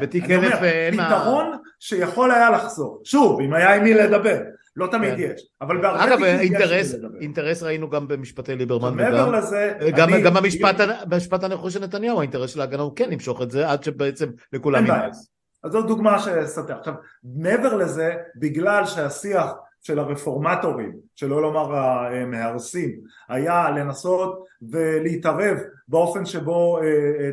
[0.00, 0.96] בתיק אלף אין...
[0.96, 3.00] פתרון שיכול היה לחזור.
[3.04, 4.38] שוב, אם היה עם מי לדבר.
[4.76, 5.20] לא תמיד כן.
[5.20, 10.34] יש, אבל בהרבה אגב, אינטרס, אינטרס ראינו גם במשפטי ליברמן וגם לזה, גם, אני, גם
[10.34, 10.74] במשפט,
[11.08, 14.76] במשפט הנכון של נתניהו האינטרס של ההגנה הוא כן למשוך את זה עד שבעצם לכולם
[14.76, 15.08] אין בעיה.
[15.64, 16.78] אז זו דוגמה שסתר.
[16.78, 19.50] עכשיו, מעבר לזה, בגלל שהשיח
[19.82, 25.58] של הרפורמטורים, שלא לומר המהרסים, היה לנסות ולהתערב
[25.88, 26.78] באופן שבו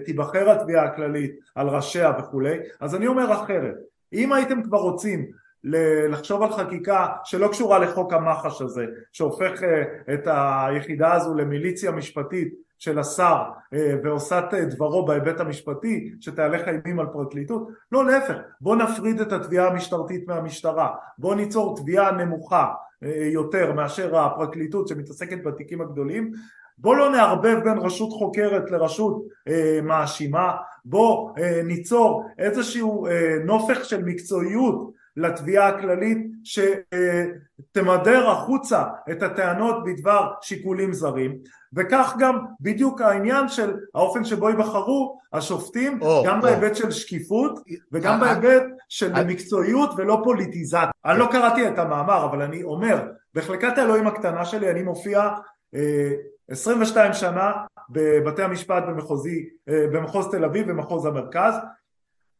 [0.05, 3.75] תיבחר התביעה הכללית על ראשיה וכולי, אז אני אומר אחרת,
[4.13, 5.31] אם הייתם כבר רוצים
[6.09, 9.61] לחשוב על חקיקה שלא קשורה לחוק המח"ש הזה, שהופך
[10.13, 17.07] את היחידה הזו למיליציה משפטית של השר אה, ועושה דברו בהיבט המשפטי שתהלך אימים על
[17.13, 18.35] פרקליטות לא להפך.
[18.61, 20.89] בוא נפריד את התביעה המשטרתית מהמשטרה.
[21.17, 22.73] בוא ניצור תביעה נמוכה
[23.03, 26.31] אה, יותר מאשר הפרקליטות שמתעסקת בתיקים הגדולים.
[26.77, 30.55] בוא לא נערבב בין רשות חוקרת לרשות אה, מאשימה.
[30.85, 40.31] בוא אה, ניצור איזשהו אה, נופך של מקצועיות לתביעה הכללית שתמדר החוצה את הטענות בדבר
[40.41, 41.37] שיקולים זרים.
[41.73, 46.41] וכך גם בדיוק העניין של האופן שבו ייבחרו השופטים או, גם או.
[46.41, 47.59] בהיבט של שקיפות
[47.91, 49.23] וגם אה, בהיבט של I...
[49.23, 50.89] מקצועיות ולא פוליטיזציה.
[51.05, 55.29] אני לא קראתי את המאמר אבל אני אומר בחלקת האלוהים הקטנה שלי אני מופיע
[56.49, 57.51] 22 שנה
[57.89, 61.53] בבתי המשפט במחוזי, במחוז תל אביב ומחוז המרכז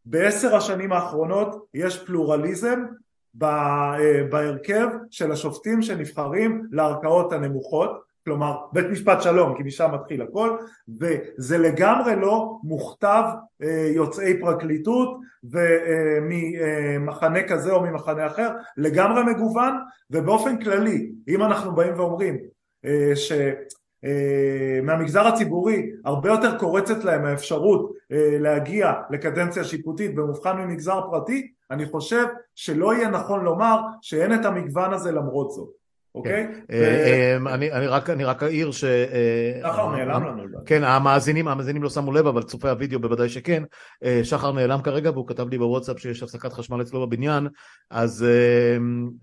[0.10, 2.86] בעשר השנים האחרונות יש פלורליזם
[4.30, 10.58] בהרכב של השופטים שנבחרים לערכאות הנמוכות כלומר בית משפט שלום כי משם מתחיל הכל
[11.00, 13.24] וזה לגמרי לא מוכתב
[13.64, 19.74] אה, יוצאי פרקליטות וממחנה כזה או ממחנה אחר לגמרי מגוון
[20.12, 22.38] ובאופן כללי אם אנחנו באים ואומרים
[22.86, 23.32] אה, ש...
[24.06, 31.52] אה, מהמגזר הציבורי הרבה יותר קורצת להם האפשרות אה, להגיע לקדנציה שיפוטית במובחן ממגזר פרטי
[31.72, 32.26] אני חושב
[32.56, 35.70] שלא יהיה נכון לומר שאין את המגוון הזה למרות זאת
[36.18, 36.48] אוקיי?
[36.68, 36.76] כן.
[36.76, 38.80] אה, אמ, אני רק אעיר ש...
[38.80, 40.44] שחר אה, נעלם לנו.
[40.66, 43.64] כן, המאזינים המאזינים לא שמו לב, אבל צופי הוידאו בוודאי שכן.
[44.04, 47.48] אה, שחר נעלם כרגע והוא כתב לי בוואטסאפ שיש הפסקת חשמל אצלו בבניין,
[47.90, 48.26] אז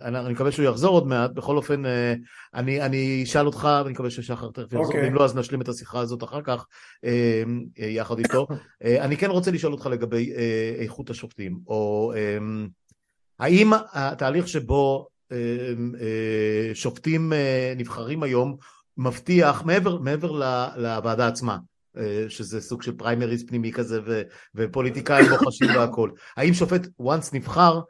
[0.02, 1.30] אני מקווה שהוא יחזור עוד מעט.
[1.30, 1.82] בכל אופן,
[2.54, 5.04] אני אשאל אותך, ואני מקווה ששחר תכף יחזור, אוקיי.
[5.04, 6.66] ואם לא, אז נשלים את השיחה הזאת אחר כך,
[7.76, 8.46] יחד איתו.
[8.84, 10.32] אני כן רוצה לשאול אותך לגבי
[10.78, 12.12] איכות השופטים, או
[13.38, 15.13] האם התהליך שבו אה,
[16.74, 18.56] שופטים אה, נבחרים היום
[18.96, 20.32] מבטיח מעבר, מעבר
[20.76, 21.58] לוועדה עצמה
[21.96, 24.22] אה, שזה סוג של פריימריז פנימי כזה ו,
[24.54, 26.10] ופוליטיקאים בוחשים והכל.
[26.36, 27.80] האם שופט once נבחר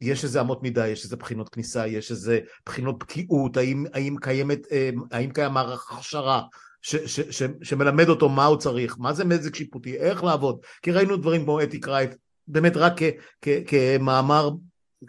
[0.00, 4.66] יש איזה אמות מידה, יש איזה בחינות כניסה, יש איזה בחינות בקיאות, האם, האם, קיימת,
[5.10, 6.42] האם קיים מערך הכשרה
[6.82, 10.92] ש, ש, ש, שמלמד אותו מה הוא צריך, מה זה מזג שיפוטי, איך לעבוד, כי
[10.92, 12.10] ראינו דברים כמו אתי קרייף,
[12.48, 13.02] באמת רק כ,
[13.42, 14.50] כ, כמאמר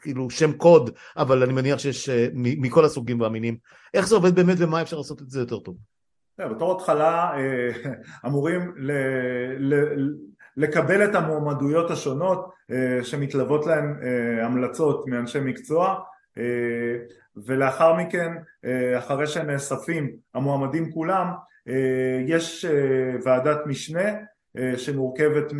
[0.01, 3.57] כאילו שם קוד, אבל אני מניח שיש אה, מכל הסוגים והמינים.
[3.93, 5.75] איך זה עובד באמת ומה אפשר לעשות את זה יותר טוב?
[6.39, 7.69] בתור התחלה אה,
[8.25, 8.73] אמורים
[10.57, 13.95] לקבל את המועמדויות השונות אה, שמתלוות להן
[14.41, 15.95] המלצות מאנשי מקצוע
[17.45, 18.31] ולאחר מכן
[18.97, 21.27] אחרי שנאספים המועמדים כולם
[22.27, 22.65] יש
[23.23, 24.11] ועדת משנה
[24.77, 25.53] שמורכבת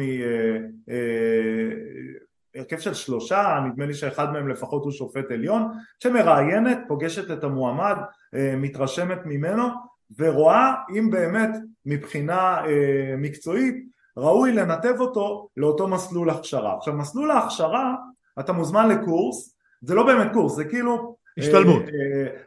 [2.56, 7.95] הרכב של שלושה, נדמה לי שאחד מהם לפחות הוא שופט עליון, שמראיינת, פוגשת את המועמד,
[8.36, 9.68] אה, מתרשמת ממנו
[10.20, 11.49] ורואה אם באמת
[11.86, 13.86] מבחינה אה, מקצועית
[14.18, 16.78] ראוי לנתב אותו לאותו מסלול הכשרה.
[16.78, 17.95] עכשיו מסלול ההכשרה
[18.39, 21.84] אתה מוזמן לקורס, זה לא באמת קורס, זה כאילו השתלמות.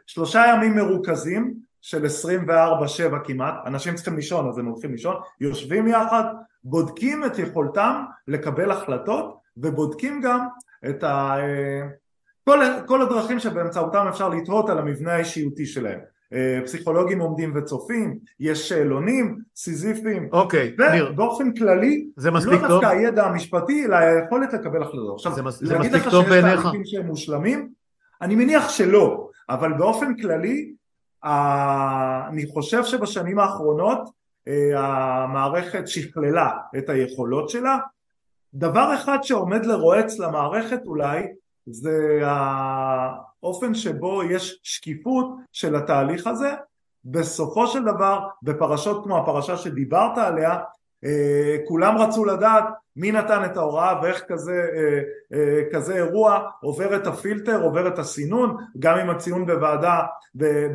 [0.07, 6.23] שלושה ימים מרוכזים של 24-7 כמעט, אנשים צריכים לישון אז הם הולכים לישון, יושבים יחד,
[6.63, 10.47] בודקים את יכולתם לקבל החלטות ובודקים גם
[10.89, 11.35] את ה...
[12.45, 15.99] כל, כל הדרכים שבאמצעותם אפשר לתהות על המבנה האישיותי שלהם.
[16.33, 21.09] אה, פסיכולוגים עומדים וצופים, יש שאלונים, סיזיפיים, אוקיי, ניר.
[21.11, 22.81] ובאופן כללי, זה מספיק לא טוב?
[22.81, 25.15] דווקא הידע המשפטי, אלא היכולת לקבל החלטות.
[25.15, 25.73] עכשיו, זה, מס, זה?
[25.73, 27.69] להגיד לך שיש תהליכים שהם מושלמים?
[28.21, 30.73] אני מניח שלא, אבל באופן כללי,
[31.23, 34.09] אני חושב שבשנים האחרונות
[34.47, 34.79] אה,
[35.23, 37.77] המערכת שכללה את היכולות שלה,
[38.53, 41.23] דבר אחד שעומד לרועץ למערכת אולי
[41.65, 46.53] זה האופן שבו יש שקיפות של התהליך הזה.
[47.05, 50.57] בסופו של דבר בפרשות כמו הפרשה שדיברת עליה
[51.05, 52.63] אה, כולם רצו לדעת
[52.99, 54.99] מי נתן את ההוראה ואיך כזה, אה,
[55.33, 59.99] אה, כזה אירוע עובר את הפילטר, עובר את הסינון, גם אם הציון בוועדה,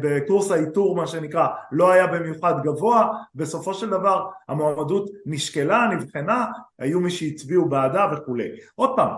[0.00, 6.46] בקורס האיתור מה שנקרא, לא היה במיוחד גבוה, בסופו של דבר המועמדות נשקלה, נבחנה,
[6.78, 8.48] היו מי שהצביעו בעדה וכולי.
[8.74, 9.10] עוד פעם,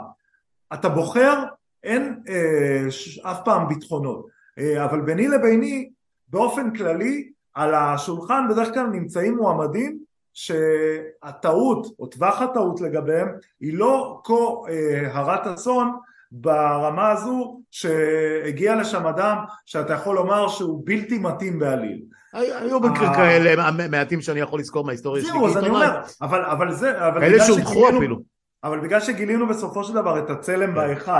[0.74, 1.44] אתה בוחר,
[1.84, 4.26] אין אה, אף פעם ביטחונות,
[4.58, 5.90] אה, אבל ביני לביני
[6.28, 10.05] באופן כללי על השולחן בדרך כלל נמצאים מועמדים
[10.36, 13.28] שהטעות או טווח הטעות לגביהם
[13.60, 14.34] היא לא כה
[14.68, 15.96] אה, הרת אסון
[16.32, 22.02] ברמה הזו שהגיע לשם אדם שאתה יכול לומר שהוא בלתי מתאים בעליל.
[22.32, 25.32] היו מקרים כאלה מעטים שאני יכול לזכור מההיסטוריה שלי.
[25.32, 26.92] זהו, אז אני אומר, אבל זה...
[27.20, 28.20] כאלה שהונחו אפילו.
[28.64, 30.74] אבל בגלל שגילינו בסופו של דבר את הצלם כן.
[30.74, 31.12] בהיכל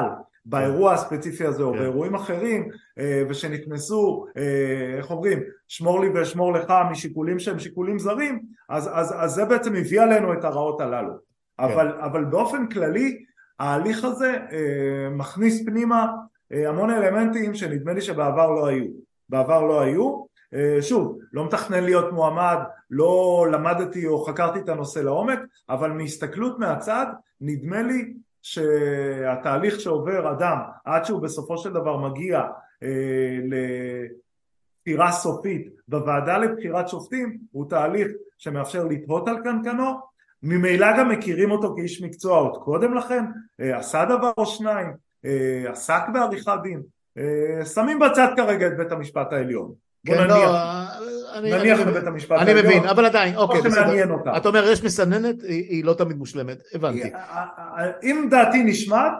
[0.49, 1.79] באירוע הספציפי הזה או כן.
[1.79, 2.69] באירועים אחרים
[2.99, 9.15] אה, ושנכנסו, אה, איך אומרים, שמור לי ואשמור לך משיקולים שהם שיקולים זרים אז, אז,
[9.17, 11.65] אז זה בעצם הביא עלינו את הרעות הללו כן.
[11.65, 13.25] אבל, אבל באופן כללי
[13.61, 16.07] ההליך הזה אה, מכניס פנימה
[16.51, 18.85] המון אלמנטים שנדמה לי שבעבר לא היו
[19.29, 20.27] בעבר לא היו
[20.81, 22.59] שוב, לא מתכנן להיות מועמד,
[22.91, 25.39] לא למדתי או חקרתי את הנושא לעומק,
[25.69, 27.07] אבל מהסתכלות מהצד
[27.41, 28.15] נדמה לי
[28.47, 32.43] שהתהליך שעובר אדם עד שהוא בסופו של דבר מגיע
[32.83, 33.39] אה,
[34.83, 40.01] לבחירה סופית בוועדה לבחירת שופטים הוא תהליך שמאפשר לתהות על קנקנו.
[40.43, 43.25] ממילא גם מכירים אותו כאיש מקצוע עוד קודם לכן
[43.61, 44.93] אה, עשה דבר או שניים
[45.25, 46.83] אה, עסק בעריכת דין
[47.19, 49.73] אה, שמים בצד כרגע את בית המשפט העליון
[50.07, 54.37] בוא כן, נניח לא, אני, נניח אני, בבית המשפט אני מבין, אבל עדיין, אוקיי, בסדר.
[54.37, 57.11] אתה אומר יש מסננת, היא, היא לא תמיד מושלמת, הבנתי.
[58.03, 59.13] אם דעתי נשמעת,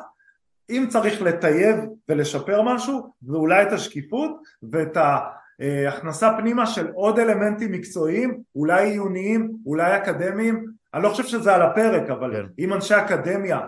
[0.71, 1.77] אם צריך לטייב
[2.09, 4.31] ולשפר משהו, ואולי את השקיפות
[4.73, 11.55] ואת ההכנסה פנימה של עוד אלמנטים מקצועיים, אולי עיוניים, אולי אקדמיים, אני לא חושב שזה
[11.55, 12.47] על הפרק, אבל כן.
[12.59, 13.67] אם אנשי אקדמיה אה,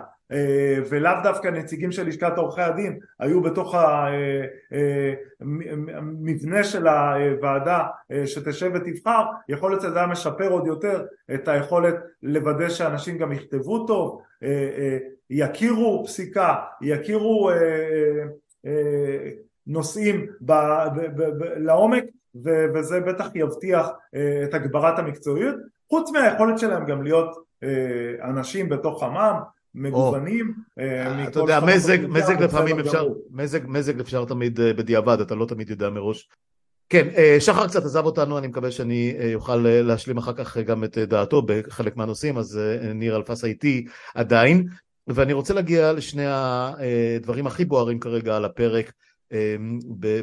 [0.89, 3.75] ולאו דווקא נציגים של לשכת עורכי הדין היו בתוך
[5.89, 7.83] המבנה אה, אה, של הוועדה
[8.25, 13.87] שתשב ותבחר, יכול להיות שזה היה משפר עוד יותר את היכולת לוודא שאנשים גם יכתבו
[13.87, 14.21] טוב,
[15.29, 17.51] יכירו פסיקה, יכירו
[19.67, 20.25] נושאים
[21.57, 22.03] לעומק
[22.73, 23.89] וזה בטח יבטיח
[24.43, 25.55] את הגברת המקצועיות
[25.89, 27.37] חוץ מהיכולת שלהם גם להיות
[28.23, 29.39] אנשים בתוך עמם
[29.75, 35.35] מגוונים אה, אתה יודע מזג, מזג לפעמים אפשר, מזג, מזג אפשר תמיד אה, בדיעבד, אתה
[35.35, 36.29] לא תמיד יודע מראש.
[36.89, 40.97] כן, אה, שחר קצת עזב אותנו, אני מקווה שאני אוכל להשלים אחר כך גם את
[40.97, 42.59] דעתו בחלק מהנושאים, אז
[42.95, 44.67] ניר אלפסה איתי עדיין,
[45.07, 48.91] ואני רוצה להגיע לשני הדברים הכי בוערים כרגע על הפרק.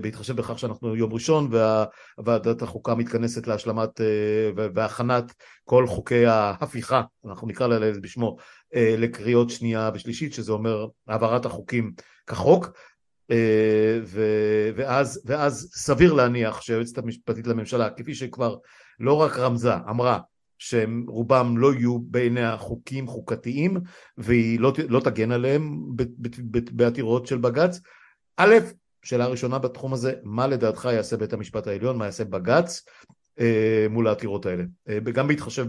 [0.01, 4.01] בהתחשב בכך שאנחנו יום ראשון והוועדת החוקה מתכנסת להשלמת
[4.55, 5.35] והכנת
[5.65, 8.37] כל חוקי ההפיכה, אנחנו נקרא לילד בשמו,
[8.77, 11.93] לקריאות שנייה ושלישית, שזה אומר העברת החוקים
[12.27, 12.71] כחוק,
[13.31, 14.01] אה,
[14.77, 18.57] ואז, ואז סביר להניח שהיועצת המשפטית לממשלה, כפי שכבר
[19.01, 20.19] לא רק רמזה, אמרה
[20.59, 23.81] שהם רובם לא יהיו בעיניה חוקים חוקתיים
[24.19, 25.81] והיא לא, לא תגן עליהם
[26.73, 27.81] בעתירות של בג"ץ,
[28.37, 28.55] א',
[29.03, 32.83] שאלה ראשונה בתחום הזה, מה לדעתך יעשה בית המשפט העליון, מה יעשה בג"ץ?
[33.11, 33.16] אה,
[33.91, 34.65] מול העתירות האלה?
[34.89, 35.67] אה, גם בהתחשב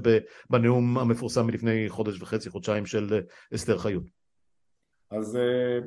[0.49, 3.19] בנאום המפורסם מלפני חודש וחצי, חודשיים של אה,
[3.55, 4.03] אסתר חיות.
[5.11, 5.79] אז אה,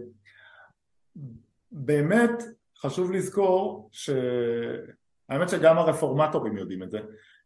[1.73, 2.43] באמת
[2.79, 6.99] חשוב לזכור שהאמת שגם הרפורמטורים יודעים את זה.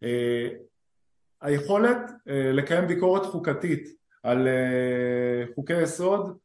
[0.03, 0.49] אה,
[1.41, 3.89] היכולת אה, לקיים ביקורת חוקתית
[4.23, 6.39] על אה, חוקי יסוד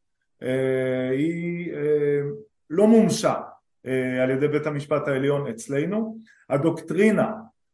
[0.43, 2.21] אה, היא אה,
[2.69, 3.35] לא מומשה
[3.85, 6.17] אה, על ידי בית המשפט העליון אצלנו,
[6.49, 7.31] הדוקטרינה,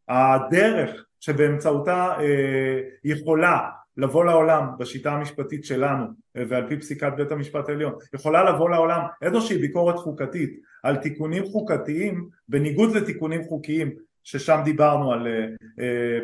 [0.10, 3.60] הדרך שבאמצעותה אה, יכולה
[3.98, 6.06] לבוא לעולם בשיטה המשפטית שלנו
[6.38, 11.44] אה, ועל פי פסיקת בית המשפט העליון יכולה לבוא לעולם איזושהי ביקורת חוקתית על תיקונים
[11.46, 13.92] חוקתיים בניגוד לתיקונים חוקיים
[14.24, 15.28] ששם דיברנו על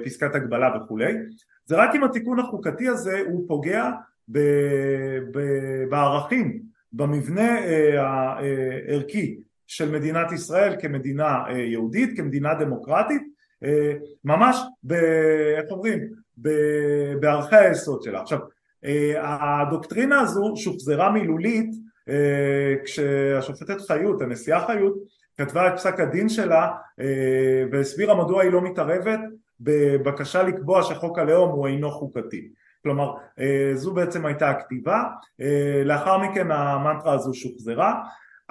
[0.05, 1.13] פסקת הגבלה וכולי
[1.65, 3.91] זה רק אם התיקון החוקתי הזה הוא פוגע
[5.89, 6.61] בערכים
[6.93, 13.27] במבנה אה, הערכי של מדינת ישראל כמדינה אה, יהודית, כמדינה דמוקרטית, אה,
[14.25, 14.93] ממש, ב,
[15.57, 15.99] איך אומרים,
[17.19, 18.21] בערכי היסוד שלה.
[18.21, 18.39] עכשיו,
[19.21, 21.69] הדוקטרינה הזו שוחזרה מילולית
[22.85, 24.93] כשהשופטת חיות, הנשיאה חיות,
[25.37, 26.71] כתבה את פסק הדין שלה
[27.71, 29.19] והסבירה מדוע היא לא מתערבת
[29.59, 32.49] בבקשה לקבוע שחוק הלאום הוא אינו חוקתי.
[32.83, 35.03] כלומר אה, זו בעצם הייתה הכתיבה,
[35.41, 37.93] אה, לאחר מכן המנטרה הזו שוחזרה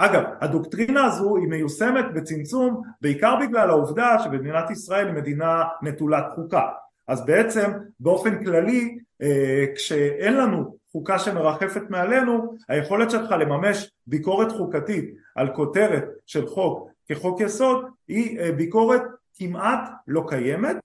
[0.02, 6.68] אגב, הדוקטרינה הזו היא מיושמת בצמצום בעיקר בגלל העובדה שבמדינת ישראל היא מדינה נטולת חוקה.
[7.08, 7.70] אז בעצם
[8.00, 16.04] באופן כללי אה, כשאין לנו חוקה שמרחפת מעלינו היכולת שלך לממש ביקורת חוקתית על כותרת
[16.26, 19.02] של חוק כחוק יסוד היא ביקורת
[19.34, 20.76] כמעט לא קיימת.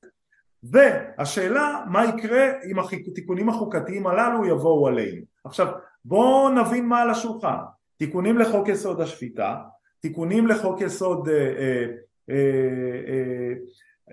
[0.64, 5.22] והשאלה מה יקרה אם התיקונים החוקתיים הללו יבואו עלינו.
[5.44, 5.68] עכשיו
[6.06, 7.58] בואו נבין מה על השולחן,
[7.98, 9.56] תיקונים לחוק יסוד השפיטה,
[10.00, 11.86] תיקונים לחוק יסוד אה,
[12.30, 13.54] אה,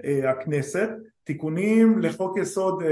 [0.05, 0.89] אה, הכנסת,
[1.25, 2.83] תיקונים לחוק יסוד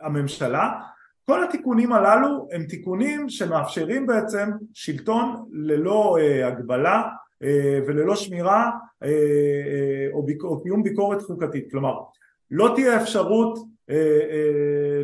[0.00, 0.70] הממשלה,
[1.26, 7.02] כל התיקונים הללו הם תיקונים שמאפשרים בעצם שלטון ללא הגבלה
[7.86, 8.70] וללא שמירה
[9.02, 10.08] אה, אה,
[10.42, 11.94] או, קיום ביקורת חוקתית, כלומר
[12.50, 13.58] לא תהיה אפשרות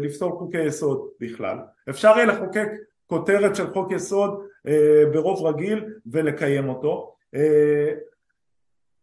[0.00, 1.58] לפסול חוקי יסוד בכלל,
[1.90, 2.68] אפשר יהיה לחוקק
[3.08, 7.94] כותרת של חוק יסוד אה, ברוב רגיל ולקיים אותו, אה,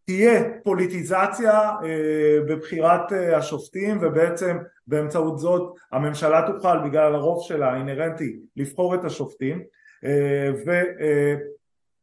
[0.04, 8.94] תהיה פוליטיזציה אה, בבחירת השופטים ובעצם באמצעות זאת הממשלה תוכל בגלל הרוב שלה האינהרנטי לבחור
[8.94, 9.62] את השופטים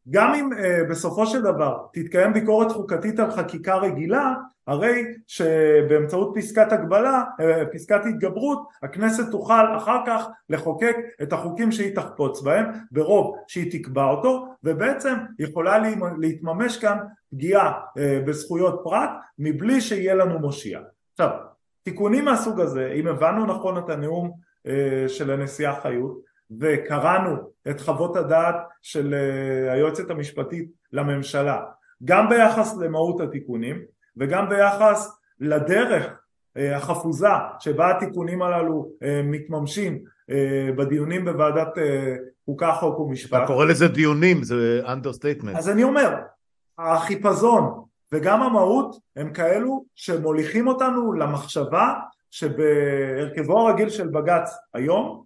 [0.08, 0.50] וגם אם
[0.90, 4.34] בסופו של דבר תתקיים ביקורת חוקתית על חקיקה רגילה
[4.68, 7.24] הרי שבאמצעות פסקת הגבלה,
[7.74, 14.06] פסקת התגברות, הכנסת תוכל אחר כך לחוקק את החוקים שהיא תחפוץ בהם ברוב שהיא תקבע
[14.06, 15.78] אותו ובעצם יכולה
[16.18, 16.98] להתממש כאן
[17.32, 17.74] פגיעה
[18.26, 20.80] בזכויות פרט מבלי שיהיה לנו מושיע.
[21.14, 21.30] עכשיו
[21.84, 24.32] תיקונים מהסוג הזה, אם הבנו נכון את הנאום
[24.68, 27.36] אה, של הנשיאה חיות וקראנו
[27.70, 31.62] את חוות הדעת של אה, היועצת המשפטית לממשלה
[32.04, 33.82] גם ביחס למהות התיקונים
[34.18, 36.14] וגם ביחס לדרך
[36.58, 37.28] אה, החפוזה
[37.60, 38.90] שבה התיקונים הללו
[39.24, 40.14] מתממשים
[40.78, 41.68] בדיונים בוועדת
[42.46, 43.38] חוקה חוק ומשפט.
[43.38, 45.58] אתה קורא לזה דיונים, זה understatement.
[45.58, 46.16] אז אני אומר,
[46.78, 47.84] החיפזון
[48.14, 51.94] וגם המהות הם כאלו שמוליכים אותנו למחשבה
[52.32, 55.24] שבהרכבו הרגיל של בג"ץ היום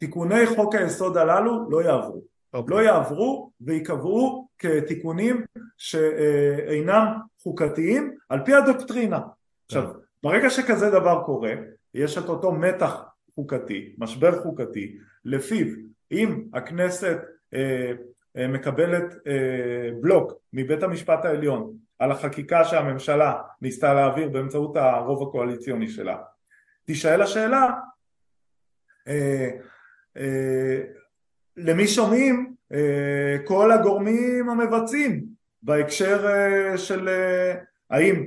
[0.00, 2.16] תיקוני חוק היסוד הללו לא יעברו.
[2.18, 2.56] Okay.
[2.56, 2.76] אוקיי.
[2.76, 5.44] לא יעברו ויקבעו כתיקונים
[5.78, 7.06] שאינם
[7.42, 9.18] חוקתיים על פי הדוקטרינה.
[9.18, 9.30] Okay.
[9.66, 9.98] עכשיו, כן.
[10.22, 11.52] ברגע שכזה דבר קורה,
[11.94, 13.02] יש את אותו מתח
[13.34, 15.66] חוקתי, משבר חוקתי, לפיו
[16.12, 17.18] אם הכנסת
[17.54, 17.92] אה,
[18.36, 25.88] אה, מקבלת אה, בלוק מבית המשפט העליון על החקיקה שהממשלה ניסתה להעביר באמצעות הרוב הקואליציוני
[25.88, 26.16] שלה
[26.84, 27.70] תישאל השאלה
[29.08, 29.50] אה,
[31.56, 32.54] למי שומעים
[33.44, 35.24] כל הגורמים המבצעים
[35.62, 36.26] בהקשר
[36.76, 37.08] של
[37.90, 38.24] האם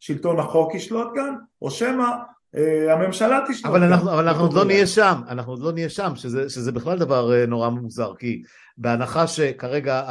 [0.00, 2.10] שלטון החוק ישלוט כאן או שמא
[2.56, 3.66] אה, הממשלה תשלוט.
[3.66, 6.72] אבל אנחנו, אבל אנחנו עוד לא נהיה שם, אנחנו עוד לא נהיה שם, שזה, שזה
[6.72, 8.42] בכלל דבר אה, נורא מוזר, כי
[8.78, 10.02] בהנחה שכרגע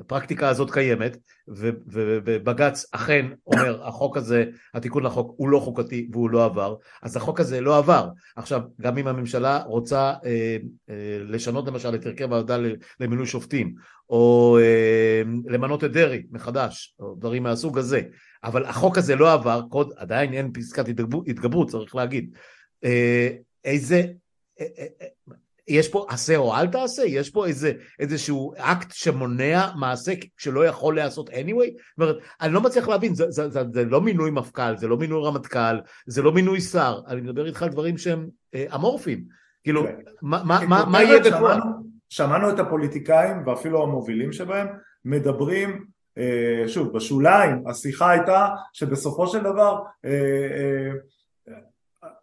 [0.00, 1.16] הפרקטיקה הזאת קיימת,
[1.48, 4.44] ובג"ץ אכן אומר החוק הזה,
[4.74, 8.08] התיקון לחוק הוא לא חוקתי והוא לא עבר, אז החוק הזה לא עבר.
[8.36, 10.56] עכשיו, גם אם הממשלה רוצה אה,
[10.90, 12.56] אה, לשנות למשל את הרכב הוועדה
[13.00, 13.74] למינוי שופטים,
[14.10, 18.00] או אה, למנות את דרעי מחדש, או דברים מהסוג הזה,
[18.44, 20.84] אבל החוק הזה לא עבר, קוד, עדיין אין פסקת
[21.26, 22.30] התגברות, צריך להגיד.
[22.84, 23.28] אה,
[23.64, 24.04] איזה,
[24.60, 25.06] אה, אה,
[25.68, 27.02] יש פה עשה או אל תעשה?
[27.06, 31.70] יש פה איזה, איזשהו אקט שמונע מעשה שלא יכול להיעשות anyway?
[31.98, 34.96] זאת אומרת, אני לא מצליח להבין, זה, זה, זה, זה לא מינוי מפכ"ל, זה לא
[34.96, 39.24] מינוי רמטכ"ל, זה לא מינוי שר, אני מדבר איתך על דברים שהם אה, אמורפיים.
[39.64, 39.94] כאילו, כן.
[40.22, 41.60] מה, מה, מה, מה יהיה בפועל?
[42.08, 44.66] שמענו את הפוליטיקאים ואפילו המובילים שבהם
[45.04, 45.84] מדברים
[46.18, 50.90] אה, שוב, בשוליים השיחה הייתה שבסופו של דבר אה, אה,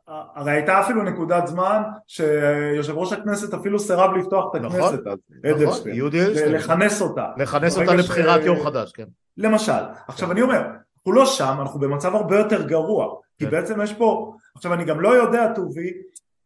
[0.10, 5.18] הרי הייתה אפילו נקודת זמן שיושב ראש הכנסת אפילו סירב לפתוח את נכון, הכנסת אז,
[5.46, 7.26] אדלשטיין, נכון, לכנס אותה.
[7.38, 8.46] לכנס אותה לבחירת ש...
[8.46, 9.06] יו"ר חדש, כן.
[9.38, 10.32] למשל, עכשיו.
[10.32, 10.62] אני אומר,
[10.98, 13.52] אנחנו לא שם, אנחנו במצב הרבה יותר גרוע, כי כן.
[13.52, 15.94] בעצם יש פה, עכשיו אני גם לא יודע טובי,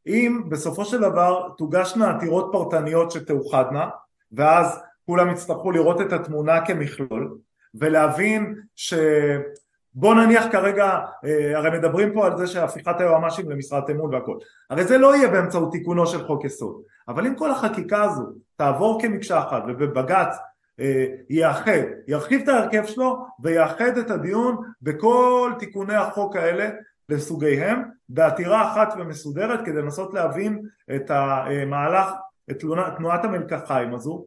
[0.08, 3.90] אם בסופו של דבר תוגשנה עתירות פרטניות שתאוחדנה,
[4.32, 7.38] ואז כולם יצטרכו לראות את התמונה כמכלול
[7.76, 8.94] ולהבין ש...
[9.96, 14.38] בוא נניח כרגע, אה, הרי מדברים פה על זה שהפיכת היועמ"שים למשרת אמון והכל,
[14.70, 18.24] הרי זה לא יהיה באמצעות תיקונו של חוק יסוד, אבל אם כל החקיקה הזו
[18.56, 20.38] תעבור כמקשה אחת ובבג"ץ
[20.80, 26.70] אה, יאחד, ירחיב את ההרכב שלו ויאחד את הדיון בכל תיקוני החוק האלה
[27.10, 30.62] לסוגיהם בעתירה אחת ומסודרת כדי לנסות להבין
[30.96, 32.12] את המהלך,
[32.52, 32.64] את
[32.98, 34.26] תנועת המלקחיים הזו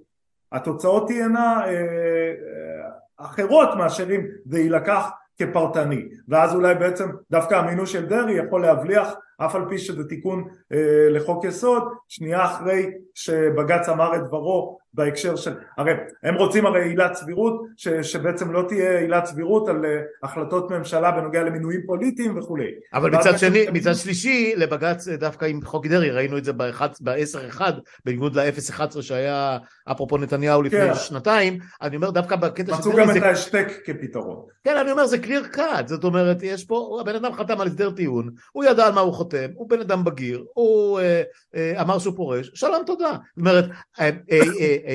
[0.53, 6.09] התוצאות תהיינה אה, אה, אחרות מאשר אם זה יילקח כפרטני.
[6.29, 11.09] ואז אולי בעצם דווקא המינוי של דרעי יכול להבליח אף על פי שזה תיקון אה,
[11.11, 17.15] לחוק יסוד שנייה אחרי שבג"ץ אמר את דברו בהקשר של, הרי הם רוצים הרי עילת
[17.15, 22.71] סבירות ש, שבעצם לא תהיה עילת סבירות על uh, החלטות ממשלה בנוגע למינויים פוליטיים וכולי.
[22.95, 27.61] אבל מצד שני, מצד שלישי לבג"ץ אה, דווקא עם חוק דרעי ראינו את זה ב-10-1
[28.05, 29.59] בניגוד ל-0-11 שהיה
[29.91, 30.95] אפרופו נתניהו לפני כן.
[30.95, 34.43] שנתיים, אני אומר דווקא בקטע של מצאו גם את ההשתק כפתרון.
[34.65, 37.91] כן אני אומר זה קליר קאט, זאת אומרת יש פה, הבן אדם חתם על הסדר
[37.91, 41.23] טיעון, הוא ידע על מה הוא חותם חותם, הוא בן אדם בגיר, הוא אה,
[41.57, 43.11] אה, אמר שהוא פורש, שלום תודה.
[43.11, 43.65] זאת אומרת,
[44.01, 44.11] אה,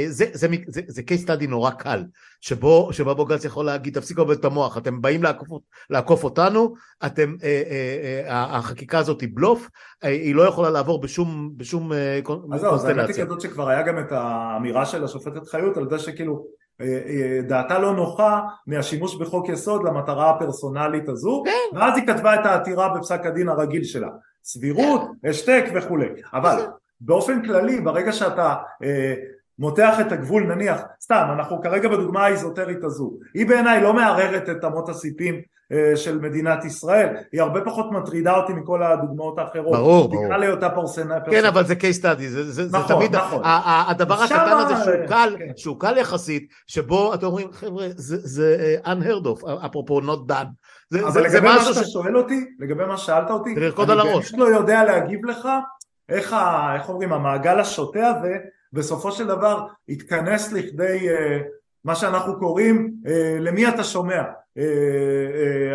[0.08, 2.04] זה, זה, זה, זה case study נורא קל,
[2.42, 2.90] שבו,
[3.26, 5.24] בג"ץ יכול להגיד, תפסיקו לבלבל את המוח, אתם באים
[5.90, 6.74] לעקוף, אותנו,
[7.06, 7.36] אתם,
[8.28, 9.70] החקיקה הזאת היא בלוף,
[10.02, 11.92] היא לא יכולה לעבור בשום, בשום
[12.24, 12.56] קונסטלציה.
[12.56, 15.90] אז זהו, אז האמת היא כזאת שכבר היה גם את האמירה של השופטת חיות על
[15.90, 16.46] זה שכאילו
[17.48, 21.78] דעתה לא נוחה מהשימוש בחוק יסוד למטרה הפרסונלית הזו, כן.
[21.78, 24.10] ואז היא כתבה את העתירה בפסק הדין הרגיל שלה,
[24.44, 26.66] סבירות, השתק וכולי, אבל
[27.02, 29.14] באופן כללי ברגע שאתה אה,
[29.60, 34.66] מותח את הגבול נניח, סתם אנחנו כרגע בדוגמה האיזוטרית הזו, היא בעיניי לא מערערת את
[34.66, 35.42] אמות הסיפים אה,
[35.96, 40.26] של מדינת ישראל, היא הרבה פחות מטרידה אותי מכל הדוגמאות האחרות, ברור, ברור.
[40.26, 43.42] בגלל היותה פרסונה, כן, אבל זה case study, זה, זה, זה נכון, תמיד, נכון.
[43.88, 45.52] הדבר הקטן הזה שהוא קל, כן.
[45.56, 50.48] שהוא קל יחסית, שבו אתם אומרים, חבר'ה, זה, זה אה, unheard of, אפרופו not done.
[50.90, 51.92] זה, אבל זה, זה לגבי מה משהו שאתה ש...
[51.94, 54.34] שואל אותי, לגבי מה ששאלת אותי, לרקוד על הראש.
[54.34, 55.48] אני באמת לא יודע להגיב לך
[56.10, 58.38] איך, ה, איך אומרים, המעגל השוטה הזה
[58.74, 61.40] בסופו של דבר התכנס לכדי אה,
[61.86, 64.32] מה שאנחנו קוראים אה, למי אתה שומע אה, אה,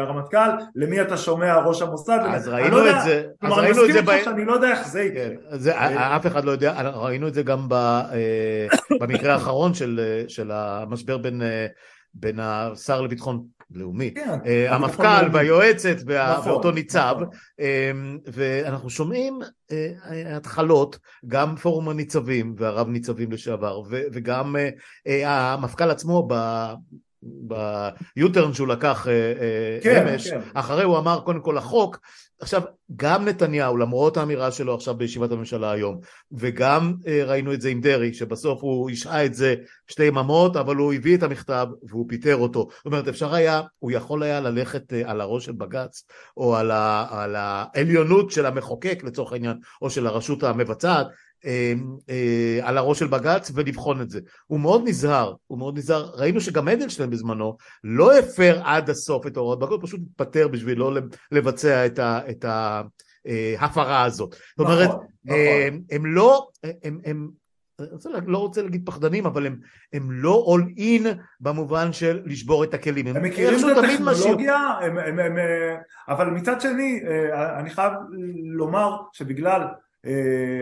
[0.00, 3.82] הרמטכ"ל, למי אתה שומע ראש המוסד, אז ראינו לא יודע- את זה, כלומר אני ראינו
[3.84, 5.34] מסכים איתך שאני לא יודע איך זה יקרה, כן,
[5.70, 8.66] אה, אף אחד לא יודע, ראינו את זה גם אה,
[9.00, 11.66] במקרה האחרון של, אה, של המשבר בין, אה,
[12.14, 15.26] בין השר לביטחון לאומי, כן, אה, המפכ"ל.
[15.32, 17.28] והיועצת וה- נכון, ואותו ניצב, נכון.
[17.60, 19.38] אמ, ואנחנו שומעים
[19.72, 19.92] אה,
[20.36, 23.80] התחלות, גם פורום הניצבים והרב ניצבים לשעבר,
[24.12, 24.68] וגם אה,
[25.06, 26.34] אה, המפכ"ל עצמו ב...
[28.16, 30.40] ביוטרן שהוא לקח אה, אה, כן, אמש, כן.
[30.54, 31.98] אחרי הוא אמר קודם כל החוק,
[32.40, 32.62] עכשיו
[32.96, 36.00] גם נתניהו למרות האמירה שלו עכשיו בישיבת הממשלה היום
[36.32, 39.54] וגם אה, ראינו את זה עם דרעי שבסוף הוא השעה את זה
[39.86, 42.68] שתי יממות אבל הוא הביא את המכתב והוא פיטר אותו.
[42.76, 46.04] זאת אומרת אפשר היה, הוא יכול היה ללכת על הראש של בג"ץ
[46.36, 51.06] או על, ה, על העליונות של המחוקק לצורך העניין או של הרשות המבצעת
[52.62, 54.20] על הראש של בג"ץ ולבחון את זה.
[54.46, 56.10] הוא מאוד נזהר, הוא מאוד נזהר.
[56.14, 60.78] ראינו שגם אדלשטיין בזמנו לא הפר עד הסוף את הוראות בג"ץ, הוא פשוט התפטר בשביל
[60.78, 60.92] לא
[61.32, 62.44] לבצע את ה- את
[63.58, 64.34] ההפרה הזאת.
[64.58, 65.82] זאת אומרת, נכון, אה, נכון.
[65.90, 66.48] הם לא,
[66.84, 67.28] הם, הם,
[67.92, 69.56] רוצה לא רוצה להגיד פחדנים, אבל הם,
[69.92, 71.06] הם לא all in
[71.40, 73.06] במובן של לשבור את הכלים.
[73.06, 75.76] הם מכירים איכשהו את הטכנולוגיה, הם, הם, הם, אה,
[76.08, 77.92] אבל מצד שני, אה, אני חייב
[78.56, 79.68] לומר שבגלל אה,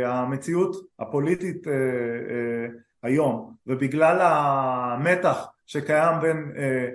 [0.05, 2.67] המציאות הפוליטית אה, אה,
[3.03, 6.89] היום, ובגלל המתח שקיים בין, אה,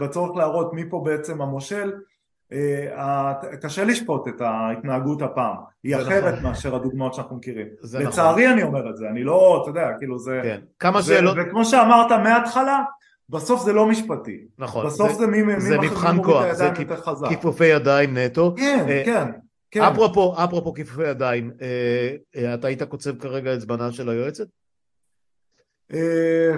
[0.00, 1.92] בצורך להראות מי פה בעצם המושל,
[2.52, 6.50] אה, קשה לשפוט את ההתנהגות הפעם, היא זה אחרת נכון.
[6.50, 7.66] מאשר הדוגמאות שאנחנו מכירים.
[7.80, 8.08] זה נכון.
[8.08, 10.40] לצערי אני אומר את זה, אני לא, אתה יודע, כאילו זה...
[10.42, 10.60] כן.
[10.78, 12.82] כמה זה- שאלות, וכמו שאמרת מההתחלה,
[13.28, 14.44] בסוף זה לא משפטי.
[14.58, 14.86] נכון.
[14.86, 17.28] בסוף זה מי מי זה מבחן כוח, זה כיפ-.
[17.28, 18.54] כיפופי ידיים נטו.
[18.56, 19.30] כן, אה, כן,
[19.74, 19.82] כן.
[19.82, 24.46] אפרופו, אפרופו כיפופי ידיים, אה, אה, אתה היית קוצב כרגע את זמנה של היועצת?
[25.92, 26.56] אה,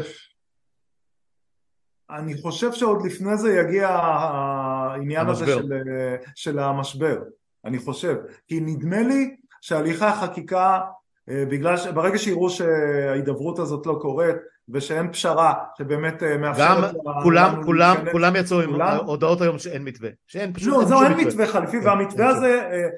[2.11, 5.63] אני חושב שעוד לפני זה יגיע העניין הזה המשבר.
[5.63, 7.23] של, אה, של המשבר,
[7.65, 8.17] אני חושב.
[8.49, 10.81] כי נדמה לי שהליכי החקיקה,
[11.29, 14.37] אה, בגלל שברגע שיראו שההידברות הזאת לא קורית
[14.69, 18.99] ושאין פשרה שבאמת אה, גם מאפשרת כולם, לנו כולם, להיכנס- כולם יצאו עם כולם?
[19.07, 20.11] הודעות היום שאין מתווה.
[20.27, 22.89] שאין פשוט, לא, זהו, אין מתווה חליפי, כן, והמתווה אין הזה אה,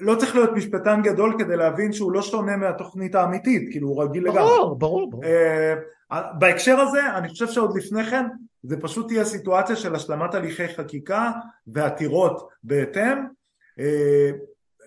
[0.00, 4.24] לא צריך להיות משפטן גדול כדי להבין שהוא לא שונה מהתוכנית האמיתית, כאילו הוא רגיל
[4.24, 4.40] לגמרי.
[4.42, 5.24] ברור, ברור, ברור.
[5.24, 5.74] אה,
[6.38, 8.26] בהקשר הזה, אני חושב שעוד לפני כן,
[8.62, 11.30] זה פשוט תהיה סיטואציה של השלמת הליכי חקיקה
[11.66, 13.18] ועתירות בהתאם.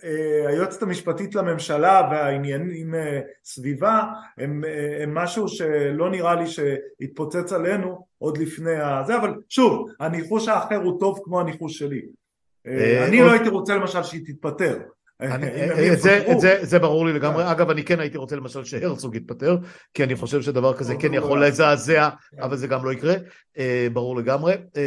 [0.04, 4.04] אה, היועצת המשפטית לממשלה והעניינים אה, סביבה
[4.38, 10.48] הם, אה, הם משהו שלא נראה לי שיתפוצץ עלינו עוד לפני הזה, אבל שוב, הניחוש
[10.48, 12.02] האחר הוא טוב כמו הניחוש שלי.
[13.08, 14.80] אני לא הייתי רוצה למשל שהיא תתפטר.
[15.20, 15.94] הם אה,
[16.32, 16.40] את
[16.70, 19.58] זה- ברור לי לגמרי, אגב אני כן הייתי רוצה למשל שהרצוג יתפטר,
[19.94, 21.14] כי אני חושב שדבר כזה כן.
[21.14, 22.42] יכול לזעזע, כן.
[22.42, 23.14] אבל זה גם לא יקרה,
[23.58, 24.82] אה, ברור לגמרי, אה,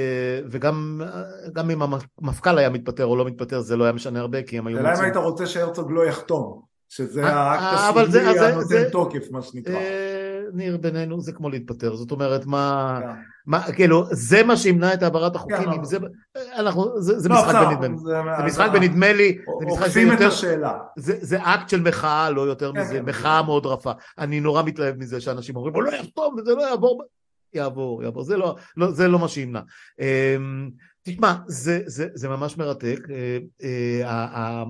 [0.51, 1.23] וגם אה,
[1.53, 1.83] גם אם
[2.23, 4.99] המפכ"ל היה מתפטר או לא מתפטר זה לא היה משנה הרבה, כי הם היו השאלה
[4.99, 9.75] אם היית רוצה שהרצוג לא יחתום, שזה אה, האקט זה- הנותן תוקף, מה שנקרא.
[9.75, 13.09] אה, ניר בינינו זה כמו להתפטר, זאת אומרת מה, כן.
[13.47, 15.99] מה כאילו זה מה שימנע את העברת החוקים, כן, זה,
[16.57, 19.83] אנחנו, זה זה לא, משחק בסדר, בנדמה לי, זה- זה משחק בנדמה לי, זה משחק
[19.83, 20.73] עוקפים את השאלה.
[20.97, 23.05] זה, זה אקט של מחאה, לא יותר כן, מזה, כן.
[23.05, 23.93] מחאה מאוד רפה.
[24.19, 27.03] אני נורא מתלהב מזה שאנשים אומרים, הוא לא יחתום וזה לא יעבור.
[27.55, 29.61] יעבור, יעבור, זה לא, לא, זה לא מה שימנע.
[31.05, 34.65] תשמע, זה, זה, זה ממש מרתק, אה, אה,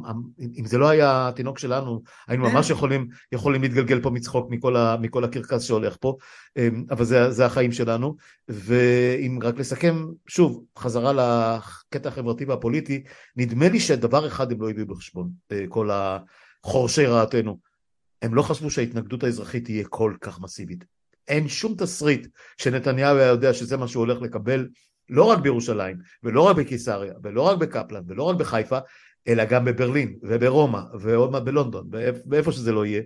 [0.58, 4.96] אם זה לא היה התינוק שלנו, היינו ממש יכולים, יכולים להתגלגל פה מצחוק מכל, ה,
[5.00, 6.16] מכל הקרקס שהולך פה,
[6.90, 8.16] אבל זה, זה החיים שלנו,
[8.48, 13.02] ואם רק לסכם, שוב, חזרה לקטע החברתי והפוליטי,
[13.36, 17.58] נדמה לי שדבר אחד הם לא הביאו בחשבון, אה, כל החורשי רעתנו,
[18.22, 20.84] הם לא חשבו שההתנגדות האזרחית תהיה כל כך מסיבית.
[21.28, 22.26] אין שום תסריט
[22.56, 24.68] שנתניהו היה יודע שזה מה שהוא הולך לקבל
[25.11, 28.78] לא רק בירושלים, ולא רק בקיסריה, ולא רק בקפלן, ולא רק בחיפה,
[29.28, 31.86] אלא גם בברלין, וברומא, ועוד מעט בלונדון,
[32.30, 33.03] ואיפה שזה לא יהיה.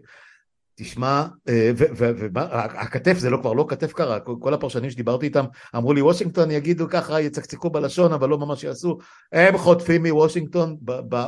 [0.78, 5.44] תשמע, אה, והכתף זה לא כבר לא כתף קרה, כל הפרשנים שדיברתי איתם
[5.76, 8.98] אמרו לי וושינגטון יגידו ככה, יצקצקו בלשון, אבל לא ממש יעשו,
[9.32, 10.76] הם חוטפים מוושינגטון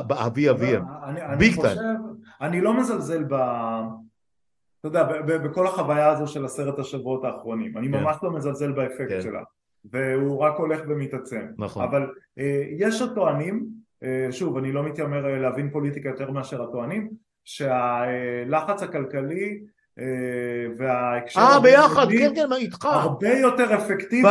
[0.07, 0.83] באבי אביהם,
[1.37, 1.77] ביג טיים.
[2.41, 3.33] אני לא מזלזל ב...
[4.79, 8.03] אתה יודע, בכל החוויה הזו של עשרת השבועות האחרונים, אני כן.
[8.03, 9.21] ממש לא מזלזל באפקט כן.
[9.21, 9.41] שלה.
[9.85, 11.41] והוא רק הולך ומתעצם.
[11.57, 11.83] נכון.
[11.83, 12.09] אבל
[12.39, 13.65] אה, יש הטוענים,
[14.03, 17.09] אה, שוב אני לא מתיימר אה, להבין פוליטיקה יותר מאשר הטוענים,
[17.45, 19.59] שהלחץ הכלכלי
[19.99, 20.05] אה,
[20.77, 21.39] וההקשר...
[21.39, 22.85] אה ביחד, כן כן, איתך?
[22.85, 24.27] הרבה יותר אפקטיבי,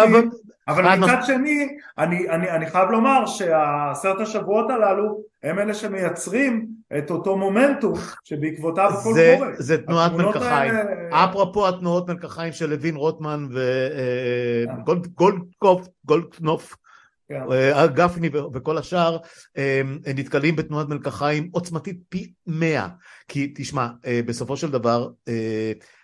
[0.68, 1.68] אבל מצד שני,
[1.98, 6.68] אני, אני, אני חייב לומר שהעשרת השבועות הללו הם אלה שמייצרים
[6.98, 9.50] את אותו מומנטום שבעקבותיו הכל קורה.
[9.58, 10.74] זה תנועת מלקחיים.
[10.74, 11.24] האלה...
[11.24, 13.48] אפרופו התנועות מלקחיים של לוין רוטמן
[16.06, 16.76] וגולדקנופ,
[17.28, 17.42] כן.
[17.52, 19.16] אה, גפני וכל השאר
[20.06, 22.88] נתקלים בתנועת מלקחיים עוצמתית פי מאה
[23.28, 25.08] כי תשמע אה, בסופו של דבר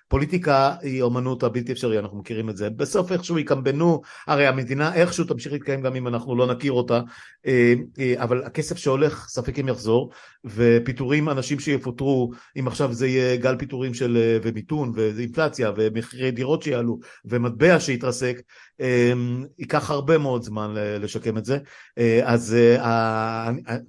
[0.08, 2.70] פוליטיקה היא אומנות הבלתי אפשרי, אנחנו מכירים את זה.
[2.70, 7.00] בסוף איכשהו יקמבנו, הרי המדינה איכשהו תמשיך להתקיים גם אם אנחנו לא נכיר אותה,
[7.46, 10.12] אה, אה, אבל הכסף שהולך, ספק אם יחזור,
[10.44, 16.62] ופיטורים, אנשים שיפוטרו, אם עכשיו זה יהיה גל פיטורים של אה, ומיתון, ואינפלציה, ומחירי דירות
[16.62, 18.40] שיעלו, ומטבע שיתרסק,
[19.58, 21.58] ייקח הרבה מאוד זמן לשקם את זה,
[22.24, 22.56] אז,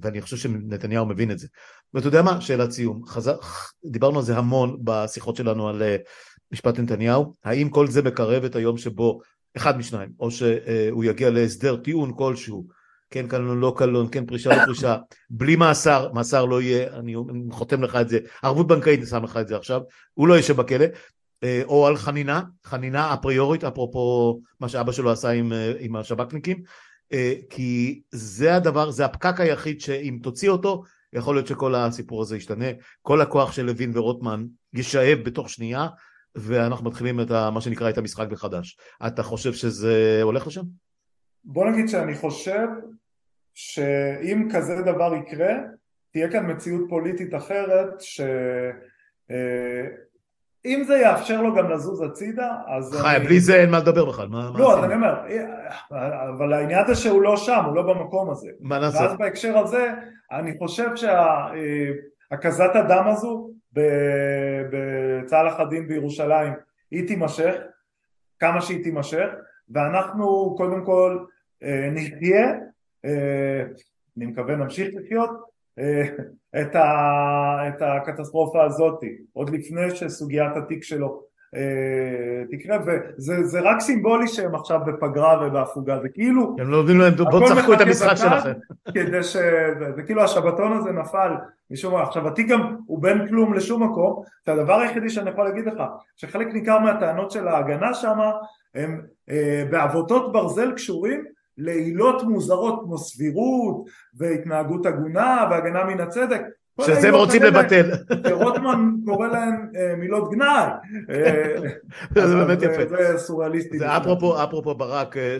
[0.01, 1.47] ואני חושב שנתניהו מבין את זה.
[1.95, 2.41] ואתה יודע מה?
[2.41, 3.05] שאלת סיום.
[3.07, 3.35] חזר,
[3.85, 6.09] דיברנו על זה המון בשיחות שלנו על uh,
[6.51, 7.33] משפט נתניהו.
[7.43, 9.19] האם כל זה מקרב את היום שבו,
[9.57, 12.67] אחד משניים, או שהוא uh, יגיע להסדר טיעון כלשהו,
[13.09, 14.97] כן קלון, לא קלון, כן פרישה, לא פרישה,
[15.29, 17.15] בלי מאסר, מאסר לא יהיה, אני
[17.51, 19.81] חותם לך את זה, ערבות בנקאית, שם לך את זה עכשיו,
[20.13, 20.85] הוא לא ישב בכלא,
[21.43, 26.61] אה, או על חנינה, חנינה אפריורית, אפרופו מה שאבא שלו עשה עם, עם השב"כניקים,
[27.49, 30.83] כי זה הדבר, זה הפקק היחיד שאם תוציא אותו,
[31.15, 32.65] יכול להיות שכל הסיפור הזה ישתנה,
[33.01, 35.87] כל הכוח של לוין ורוטמן יישאב בתוך שנייה,
[36.35, 38.77] ואנחנו מתחילים את ה, מה שנקרא את המשחק מחדש.
[39.07, 40.63] אתה חושב שזה הולך לשם?
[41.43, 42.67] בוא נגיד שאני חושב
[43.53, 45.53] שאם כזה דבר יקרה,
[46.11, 48.21] תהיה כאן מציאות פוליטית אחרת, ש...
[50.65, 52.93] אה, אם זה יאפשר לו גם לזוז הצידה, אז...
[53.01, 54.51] חי, בלי זה אין מה לדבר בכלל, מה...
[54.57, 55.15] לא, אז אני אומר,
[56.37, 58.49] אבל העניין זה שהוא לא שם, הוא לא במקום הזה.
[58.59, 58.99] מה נעשה?
[58.99, 59.93] ואז בהקשר הזה,
[60.31, 60.89] אני חושב
[62.31, 66.53] שהקזת הדם הזו בצלאח א-דין בירושלים,
[66.91, 67.55] היא תימשך,
[68.39, 69.27] כמה שהיא תימשך,
[69.69, 71.25] ואנחנו קודם כל
[71.63, 72.53] אה, נחיה,
[73.05, 73.63] אה,
[74.17, 75.35] אני מקווה נמשיך לחיות, אה,
[76.61, 78.99] את, ה, את הקטסטרופה הזאת
[79.33, 81.21] עוד לפני שסוגיית התיק שלו
[81.55, 87.13] אה, תקרה וזה רק סימבולי שהם עכשיו בפגרה ובהפוגה זה כאילו הם לא יודעים להם
[87.15, 88.51] בואו תשחקו את המשחק שלכם.
[88.93, 89.37] כדי ש...
[89.95, 91.31] זה כאילו השבתון הזה נפל
[91.71, 92.03] משום מה.
[92.03, 94.23] עכשיו התיק גם הוא בין כלום לשום מקום.
[94.47, 95.83] הדבר היחידי שאני יכול להגיד לך
[96.15, 98.19] שחלק ניכר מהטענות של ההגנה שם
[98.75, 101.25] הם אה, בעבותות ברזל קשורים
[101.57, 106.41] לעילות מוזרות כמו סבירות והתנהגות הגונה והגנה מן הצדק
[106.81, 107.91] שזה הם רוצים לבטל.
[108.41, 110.47] רוטמן קורא להם אה, מילות גנאי.
[112.17, 112.81] אה, זה באמת יפה.
[112.89, 113.79] זה סוריאליסטי.
[113.79, 115.37] זה אפרופו, ברק אה,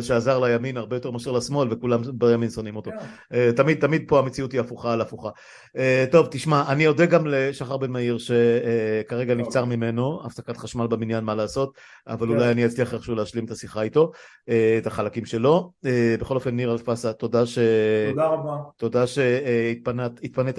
[0.00, 2.90] שעזר לימין הרבה יותר מאשר לשמאל וכולם בימין שונאים אותו.
[2.90, 3.52] כן.
[3.52, 5.28] תמיד תמיד פה המציאות היא הפוכה על הפוכה.
[6.10, 11.34] טוב תשמע אני אודה גם לשחר בן מאיר שכרגע נבצר ממנו הפסקת חשמל בבניין מה
[11.34, 11.74] לעשות
[12.08, 12.32] אבל כן.
[12.32, 14.12] אולי אני אצליח איכשהו להשלים את השיחה איתו
[14.78, 15.72] את החלקים שלו.
[16.20, 17.58] בכל אופן ניר אלפסה תודה ש...
[18.10, 18.56] תודה רבה.
[18.76, 20.58] תודה שהתפנית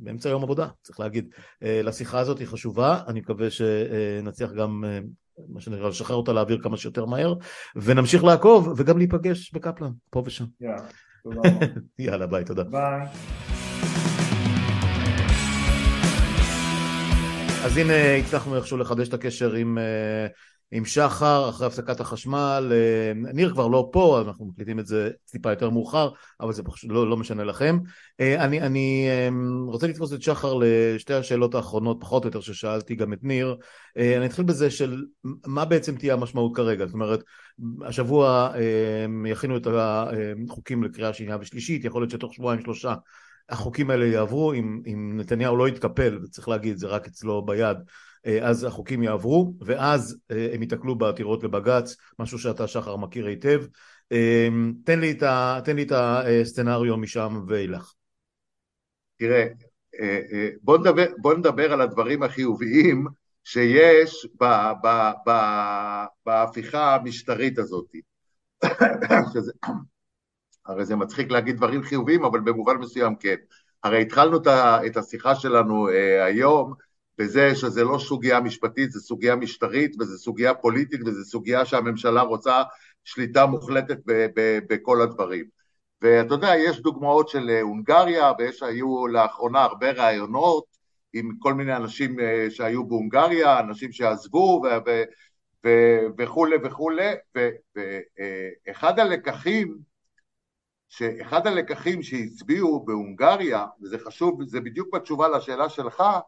[0.00, 1.28] באמצע יום עבודה, צריך להגיד.
[1.62, 4.98] אה, לשיחה הזאת היא חשובה, אני מקווה שנצליח גם, אה,
[5.48, 7.34] מה שנקרא, לשחרר אותה לאוויר כמה שיותר מהר,
[7.76, 10.44] ונמשיך לעקוב וגם להיפגש בקפלן, פה ושם.
[11.98, 12.64] יאללה, ביי, תודה.
[12.64, 13.06] ביי.
[17.64, 19.78] אז הנה הצלחנו איכשהו לחדש את הקשר עם...
[20.70, 25.50] עם שחר אחרי הפסקת החשמל, אה, ניר כבר לא פה, אנחנו מקליטים את זה טיפה
[25.50, 26.10] יותר מאוחר,
[26.40, 27.78] אבל זה פשוט לא, לא משנה לכם.
[28.20, 32.94] אה, אני, אני אמ, רוצה לתפוס את שחר לשתי השאלות האחרונות, פחות או יותר, ששאלתי
[32.94, 33.56] גם את ניר.
[33.96, 35.04] אה, אני אתחיל בזה של
[35.46, 37.22] מה בעצם תהיה המשמעות כרגע, זאת אומרת,
[37.84, 38.52] השבוע
[39.26, 42.94] יכינו את החוקים לקריאה שנייה ושלישית, יכול להיות שתוך שבועיים שלושה
[43.48, 47.82] החוקים האלה יעברו, אם, אם נתניהו לא יתקפל, וצריך להגיד, זה רק אצלו ביד, אה,
[48.42, 53.62] אז החוקים יעברו, ואז אה, הם ייתקלו בעתירות לבג"ץ, משהו שאתה שחר מכיר היטב.
[54.12, 54.48] אה,
[54.84, 57.92] תן לי את, ה, תן לי את הסצנריו משם ואילך.
[59.18, 59.46] תראה,
[60.62, 63.06] בוא נדבר, בוא נדבר על הדברים החיוביים
[63.44, 64.44] שיש ב,
[64.84, 65.30] ב, ב,
[66.26, 67.92] בהפיכה המשטרית הזאת.
[69.34, 69.52] שזה,
[70.66, 73.36] הרי זה מצחיק להגיד דברים חיוביים, אבל במובן מסוים כן.
[73.84, 74.36] הרי התחלנו
[74.86, 75.88] את השיחה שלנו
[76.26, 76.74] היום
[77.18, 82.62] בזה שזה לא סוגיה משפטית, זה סוגיה משטרית וזו סוגיה פוליטית וזו סוגיה שהממשלה רוצה
[83.04, 85.44] שליטה מוחלטת ב- ב- בכל הדברים.
[86.02, 90.64] ואתה יודע, יש דוגמאות של אה, הונגריה ויש, היו לאחרונה הרבה ראיונות
[91.12, 95.04] עם כל מיני אנשים אה, שהיו בהונגריה, אנשים שעזבו ו- ו-
[95.66, 97.12] ו- וכולי וכולי,
[98.66, 99.78] ואחד הלקחים
[100.88, 106.20] שאחד הלקחים שהצביעו בהונגריה, וזה חשוב, זה בדיוק בתשובה לשאלה שלך, אה, אה,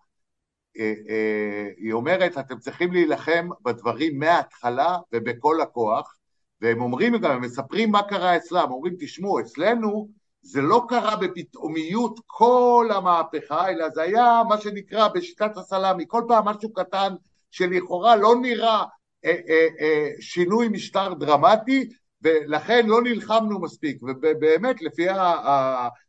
[1.77, 6.16] היא אומרת, אתם צריכים להילחם בדברים מההתחלה ובכל הכוח,
[6.61, 10.09] והם אומרים גם, הם מספרים מה קרה אצלם, אומרים, תשמעו, אצלנו
[10.40, 16.44] זה לא קרה בפתאומיות כל המהפכה, אלא זה היה מה שנקרא בשיטת הסלאמי, כל פעם
[16.44, 17.15] משהו קטן
[17.51, 18.85] שלכאורה לא נראה
[19.24, 21.89] אה, אה, אה, שינוי משטר דרמטי,
[22.23, 25.07] ולכן לא נלחמנו מספיק, ובאמת לפי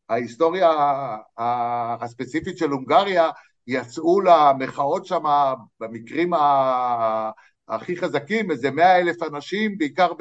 [0.09, 0.71] ההיסטוריה
[2.01, 3.29] הספציפית של הונגריה,
[3.67, 5.23] יצאו למחאות שם
[5.79, 6.31] במקרים
[7.67, 10.11] הכי חזקים, איזה מאה אלף אנשים, בעיקר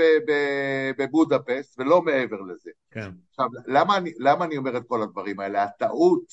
[0.99, 2.71] בבודפסט, ולא מעבר לזה.
[2.91, 3.11] כן.
[3.31, 5.63] עכשיו, למה אני, למה אני אומר את כל הדברים האלה?
[5.63, 6.33] הטעות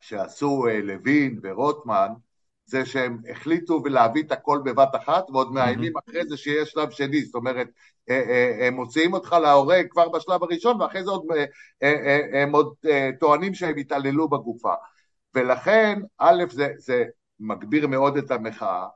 [0.00, 2.08] שעשו אה, לוין ורוטמן,
[2.66, 6.10] זה שהם החליטו להביא את הכל בבת אחת, ועוד מאיימים mm-hmm.
[6.10, 7.68] אחרי זה שיש שלב שני, זאת אומרת,
[8.10, 11.26] אה, אה, הם מוציאים אותך להורג כבר בשלב הראשון, ואחרי זה עוד,
[12.32, 12.74] הם עוד
[13.20, 14.74] טוענים שהם התעללו בגופה.
[15.34, 17.04] ולכן, א', זה, זה
[17.40, 18.86] מגביר מאוד את המחאה,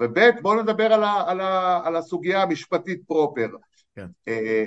[0.00, 3.48] וב', בואו נדבר על, ה, על, ה, על הסוגיה המשפטית פרופר.
[3.96, 4.06] כן.
[4.28, 4.64] אה,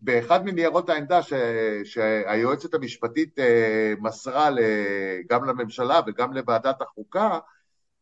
[0.00, 1.32] באחד מניירות העמדה ש,
[1.84, 4.48] שהיועצת המשפטית אה, מסרה
[5.30, 7.38] גם לממשלה וגם לוועדת החוקה,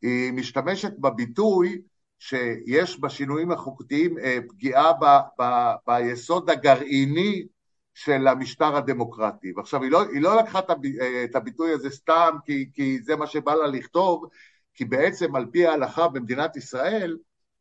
[0.02, 1.82] היא משתמשת בביטוי
[2.18, 5.04] שיש בשינויים החוקתיים אה, פגיעה ב,
[5.40, 5.44] ב,
[5.86, 7.46] ביסוד הגרעיני
[7.94, 9.52] של המשטר הדמוקרטי.
[9.56, 10.60] ועכשיו, היא לא, היא לא לקחה
[11.24, 14.26] את הביטוי הזה סתם כי, כי זה מה שבא לה לכתוב,
[14.74, 17.18] כי בעצם על פי ההלכה במדינת ישראל,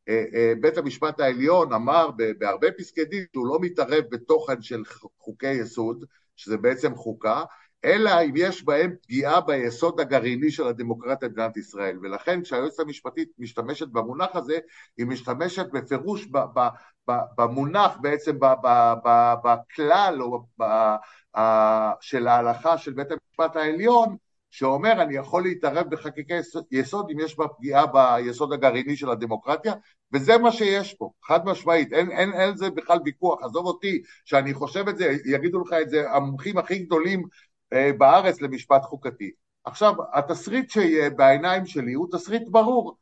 [0.10, 4.84] אה, אה, בית המשפט העליון אמר בהרבה פסקי דין שהוא לא מתערב בתוכן של
[5.20, 6.06] חוקי יסוד,
[6.36, 7.44] שזה בעצם חוקה,
[7.86, 11.98] אלא אם יש בהם פגיעה ביסוד הגרעיני של הדמוקרטיה במדינת ישראל.
[12.02, 14.60] ולכן כשהיועצת המשפטית משתמשת במונח הזה,
[14.98, 16.28] היא משתמשת בפירוש
[17.38, 18.38] במונח בעצם
[19.44, 20.46] בכלל או
[22.02, 24.16] של ההלכה של בית המשפט העליון,
[24.52, 26.34] שאומר אני יכול להתערב בחקיקי
[26.72, 29.74] יסוד אם יש בה פגיעה ביסוד הגרעיני של הדמוקרטיה
[30.14, 34.54] וזה מה שיש פה, חד משמעית, אין, אין, אין זה בכלל ויכוח, עזוב אותי שאני
[34.54, 37.24] חושב את זה, יגידו לך את זה המומחים הכי גדולים
[37.98, 39.32] בארץ למשפט חוקתי.
[39.64, 42.98] עכשיו, התסריט שיהיה בעיניים שלי הוא תסריט ברור,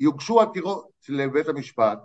[0.00, 1.98] יוגשו עתירות לבית המשפט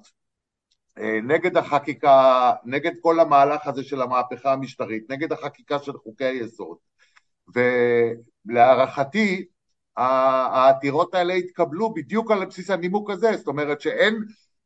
[0.98, 6.78] אה, נגד החקיקה, נגד כל המהלך הזה של המהפכה המשטרית, נגד החקיקה של חוקי היסוד,
[8.46, 9.46] ולהערכתי
[9.98, 14.16] העתירות האלה התקבלו בדיוק על בסיס הנימוק הזה, זאת אומרת שאין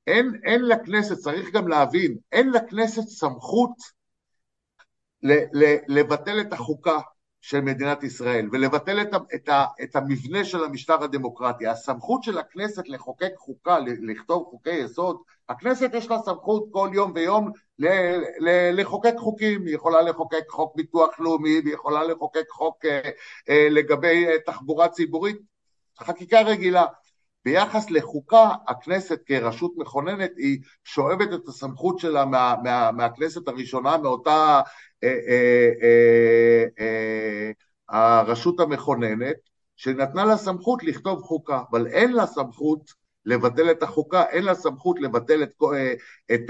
[0.08, 3.76] אין, אין לכנסת, צריך גם להבין, אין לכנסת סמכות
[5.88, 7.00] לבטל את החוקה
[7.42, 9.50] של מדינת ישראל ולבטל את, את,
[9.84, 11.68] את המבנה של המשטר הדמוקרטי.
[11.68, 15.18] הסמכות של הכנסת לחוקק חוקה, לכתוב חוקי יסוד,
[15.50, 17.88] הכנסת יש לה סמכות כל יום ויום ל,
[18.40, 23.10] ל, לחוקק חוקים, היא יכולה לחוקק חוק ביטוח לאומי, היא יכולה לחוקק חוק אה,
[23.50, 25.38] אה, לגבי אה, תחבורה ציבורית,
[26.00, 26.86] חקיקה רגילה.
[27.46, 34.62] ביחס לחוקה, הכנסת כרשות מכוננת היא שואבת את הסמכות שלה מה, מה, מהכנסת הראשונה, מאותה
[37.90, 39.36] הרשות המכוננת,
[39.76, 42.92] שנתנה לה סמכות לכתוב חוקה, אבל אין לה סמכות
[43.26, 45.54] לבטל את החוקה, אין לה סמכות לבטל את,
[46.34, 46.42] את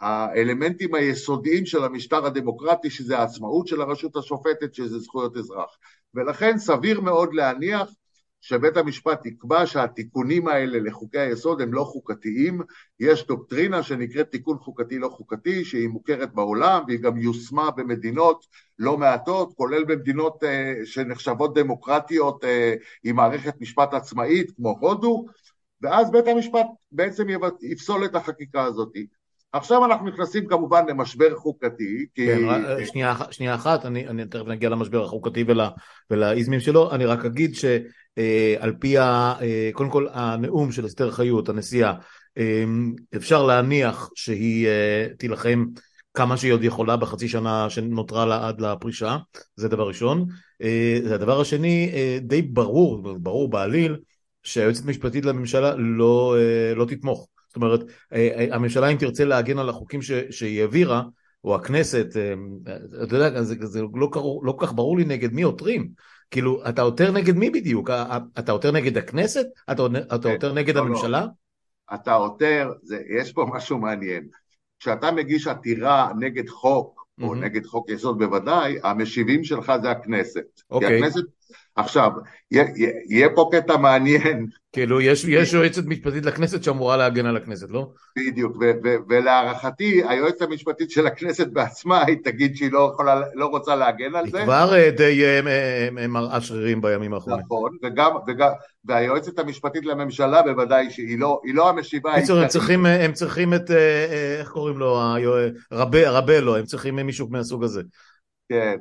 [0.00, 5.76] האלמנטים היסודיים של המשטר הדמוקרטי, שזה העצמאות של הרשות השופטת, שזה זכויות אזרח.
[6.14, 7.90] ולכן סביר מאוד להניח
[8.46, 12.60] שבית המשפט יקבע שהתיקונים האלה לחוקי היסוד הם לא חוקתיים,
[13.00, 18.46] יש דוקטרינה שנקראת תיקון חוקתי לא חוקתי, שהיא מוכרת בעולם והיא גם יושמה במדינות
[18.78, 20.46] לא מעטות, כולל במדינות uh,
[20.86, 22.46] שנחשבות דמוקרטיות uh,
[23.04, 25.26] עם מערכת משפט עצמאית כמו הודו,
[25.82, 27.26] ואז בית המשפט בעצם
[27.62, 28.92] יפסול את החקיקה הזאת.
[29.52, 32.26] עכשיו אנחנו נכנסים כמובן למשבר חוקתי, כי...
[32.26, 35.60] כן, אה, שנייה, שנייה אחת, אני, אני תכף נגיע למשבר החוקתי ול,
[36.10, 37.54] ולאיזמים שלו, אני רק אגיד
[38.18, 39.34] שעל פי, ה,
[39.72, 41.92] קודם כל הנאום של אסתר חיות, הנשיאה,
[43.16, 44.68] אפשר להניח שהיא
[45.18, 45.64] תילחם
[46.14, 49.16] כמה שהיא עוד יכולה בחצי שנה שנותרה לה עד לפרישה,
[49.56, 50.26] זה דבר ראשון.
[51.10, 53.96] הדבר השני, די ברור, ברור בעליל,
[54.42, 56.36] שהיועצת המשפטית לממשלה לא,
[56.76, 57.28] לא תתמוך.
[57.48, 57.80] זאת אומרת,
[58.50, 61.02] הממשלה אם תרצה להגן על החוקים ש, שהיא העבירה,
[61.44, 62.06] או הכנסת,
[63.02, 64.10] אתה יודע, זה, זה לא,
[64.44, 65.88] לא כך ברור לי נגד מי עותרים.
[66.34, 67.90] כאילו, אתה עותר נגד מי בדיוק?
[68.38, 69.46] אתה עותר נגד הכנסת?
[69.70, 70.86] אתה, אתה עותר נגד לא, לא.
[70.86, 71.26] הממשלה?
[71.94, 74.28] אתה עותר, זה, יש פה משהו מעניין.
[74.80, 77.24] כשאתה מגיש עתירה נגד חוק, mm-hmm.
[77.24, 80.60] או נגד חוק יסוד בוודאי, המשיבים שלך זה הכנסת.
[80.70, 80.88] אוקיי.
[80.88, 81.24] כי הכנסת
[81.76, 82.10] עכשיו,
[83.08, 84.46] יהיה פה קטע מעניין.
[84.72, 87.86] כאילו, יש, יש יועצת משפטית לכנסת שאמורה להגן על הכנסת, לא?
[88.18, 88.56] בדיוק,
[89.08, 94.30] ולהערכתי, היועצת המשפטית של הכנסת בעצמה, היא תגיד שהיא לא, יכולה, לא רוצה להגן על
[94.30, 94.38] זה.
[94.38, 95.40] היא כבר אה, די אה,
[95.98, 97.40] אה, מראה שרירים בימים האחרונים.
[97.44, 98.50] נכון, וגם, וגם,
[98.84, 102.16] והיועצת המשפטית לממשלה בוודאי שהיא לא, לא המשיבה.
[102.16, 103.70] בקיצור, הם צריכים, הם צריכים את,
[104.40, 105.00] איך קוראים לו,
[105.72, 107.82] רבלו, הם צריכים מישהו מהסוג הזה.
[108.48, 108.76] כן.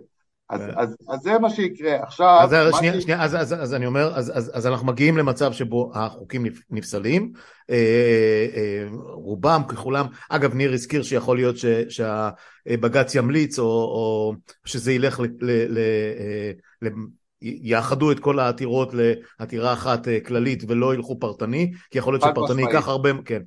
[0.50, 0.72] אז, כן.
[0.76, 2.04] אז, אז זה מה שיקרה.
[2.04, 2.40] עכשיו...
[2.44, 3.04] אז, שנייה, ש...
[3.04, 7.32] שנייה, אז, אז, אז אני אומר, אז, אז, אז אנחנו מגיעים למצב שבו החוקים נפסלים,
[7.70, 7.76] אה,
[8.56, 14.34] אה, רובם ככולם, אגב ניר הזכיר שיכול להיות ש, שהבג"ץ ימליץ או, או
[14.66, 15.26] שזה ילך ל...
[15.42, 15.80] ל, ל,
[16.82, 16.90] ל
[17.44, 22.62] יאחדו את כל העתירות לעתירה אחת אה, כללית ולא ילכו פרטני, כי יכול להיות שפרטני
[22.62, 23.42] ייקח הרבה, כן,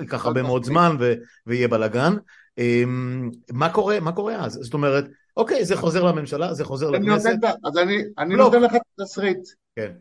[0.00, 1.14] ייקח הרבה מאוד זמן ו,
[1.46, 2.14] ויהיה בלאגן.
[2.58, 4.52] אמ, מה קורה, מה קורה אז?
[4.52, 5.04] זאת אומרת,
[5.36, 7.30] אוקיי, זה חוזר לממשלה, זה חוזר לכנסת.
[7.30, 8.34] נותן, אז אני, אני.
[8.34, 9.48] נותן לך את התסריט.
[9.76, 9.92] כן.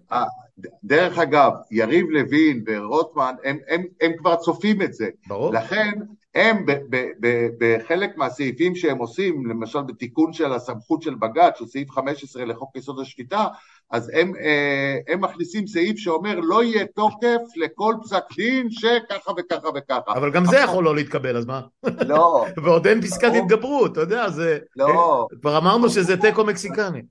[0.84, 5.10] דרך אגב, יריב לוין ורוטמן, הם, הם, הם כבר צופים את זה.
[5.28, 5.54] ברור.
[5.54, 5.92] לכן,
[6.36, 11.68] הם ב, ב, ב, בחלק מהסעיפים שהם עושים, למשל בתיקון של הסמכות של בג"ץ, של
[11.68, 13.48] סעיף 15 לחוק יסוד השפיטה,
[13.94, 19.68] אז הם, אה, הם מכניסים סעיף שאומר לא יהיה תוקף לכל פסק דין שככה וככה
[19.76, 20.12] וככה.
[20.12, 21.62] אבל גם זה יכול לא להתקבל, אז מה?
[22.08, 22.46] לא.
[22.64, 24.60] ועוד אין פסקת התגברות, אתה יודע, זה...
[24.76, 25.28] לא.
[25.42, 27.02] כבר אמרנו שזה תיקו מקסיקני.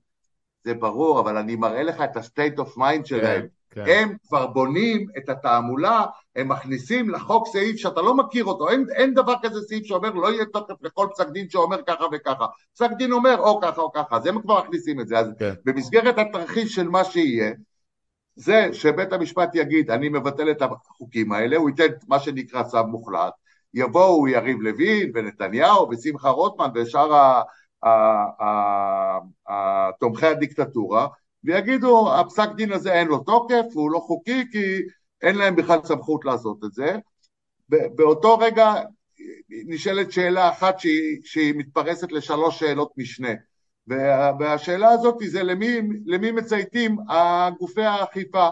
[0.63, 3.47] זה ברור, אבל אני מראה לך את ה-state of mind שלהם.
[3.75, 3.83] כן.
[3.87, 6.05] הם כבר בונים את התעמולה,
[6.35, 10.33] הם מכניסים לחוק סעיף שאתה לא מכיר אותו, אין, אין דבר כזה סעיף שאומר לא
[10.33, 14.15] יהיה תוקף לכל פסק דין שאומר ככה וככה, פסק דין אומר או ככה או ככה,
[14.15, 15.53] אז הם כבר מכניסים את זה, אז כן.
[15.65, 17.51] במסגרת התרחיש של מה שיהיה,
[18.35, 23.33] זה שבית המשפט יגיד אני מבטל את החוקים האלה, הוא ייתן מה שנקרא צו מוחלט,
[23.73, 27.41] יבואו יריב לוין ונתניהו ושמחה רוטמן ושאר
[29.99, 31.07] תומכי הדיקטטורה
[31.43, 34.81] ויגידו הפסק דין הזה אין לו תוקף, הוא לא חוקי כי
[35.21, 36.95] אין להם בכלל סמכות לעשות את זה.
[37.69, 38.73] באותו רגע
[39.49, 43.33] נשאלת שאלה אחת שהיא, שהיא מתפרסת לשלוש שאלות משנה.
[44.39, 46.97] והשאלה הזאת זה למי, למי מצייתים
[47.59, 48.49] גופי האכיפה?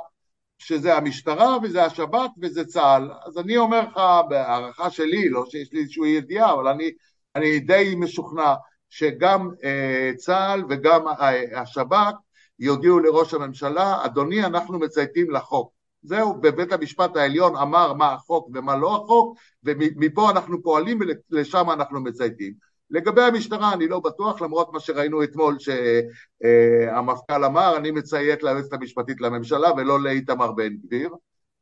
[0.61, 3.11] שזה המשטרה וזה השב"כ וזה צה"ל.
[3.26, 6.91] אז אני אומר לך בהערכה שלי, לא שיש לי איזושהי ידיעה אבל אני,
[7.35, 8.53] אני די משוכנע
[8.89, 12.13] שגם אה, צה"ל וגם אה, השב"כ
[12.61, 15.71] יודיעו לראש הממשלה, אדוני אנחנו מצייתים לחוק.
[16.03, 20.99] זהו, בבית המשפט העליון אמר מה החוק ומה לא החוק, ומפה אנחנו פועלים
[21.31, 22.53] ולשם אנחנו מצייתים.
[22.89, 29.21] לגבי המשטרה אני לא בטוח, למרות מה שראינו אתמול שהמפכ"ל אמר, אני מציית ליועצת המשפטית
[29.21, 31.09] לממשלה ולא לאיתמר בן גביר.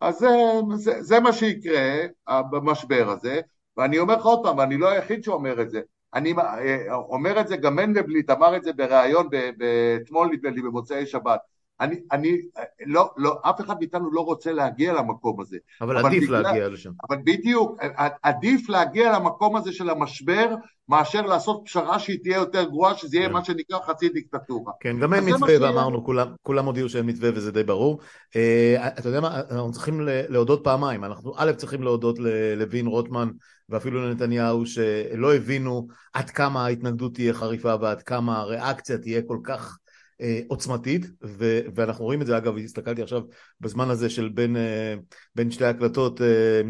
[0.01, 0.27] אז זה,
[0.76, 1.97] זה, זה מה שיקרה
[2.51, 3.41] במשבר הזה,
[3.77, 5.81] ואני אומר לך עוד פעם, ואני לא היחיד שאומר את זה,
[6.14, 9.30] אני אה, אומר את זה, גם מנדלבליט אמר את זה בריאיון
[10.02, 11.40] אתמול נדמה לי במוצאי שבת.
[11.81, 12.38] אני, אני,
[12.85, 15.57] לא, לא, אף אחד מאיתנו לא רוצה להגיע למקום הזה.
[15.81, 16.91] אבל, אבל עדיף בגלל, להגיע לשם.
[17.10, 17.80] אבל בדיוק,
[18.23, 20.56] עדיף להגיע למקום הזה של המשבר,
[20.89, 23.34] מאשר לעשות פשרה שהיא תהיה יותר גרועה, שזה יהיה כן.
[23.34, 24.73] מה שנקרא חצי דיקטטורה.
[24.80, 27.99] כן, גם אין מתווה, ואמרנו, כולם, כולם הודיעו שאין מתווה וזה די ברור.
[27.99, 31.03] Uh, אתה יודע מה, אנחנו צריכים להודות פעמיים.
[31.03, 33.30] אנחנו א', צריכים להודות ללוין רוטמן,
[33.69, 39.77] ואפילו לנתניהו, שלא הבינו עד כמה ההתנגדות תהיה חריפה ועד כמה הריאקציה תהיה כל כך...
[40.21, 43.21] אה, עוצמתית, ו- ואנחנו רואים את זה, אגב, הסתכלתי עכשיו
[43.61, 44.95] בזמן הזה של בין, אה,
[45.35, 46.61] בין שתי הקלטות, אה,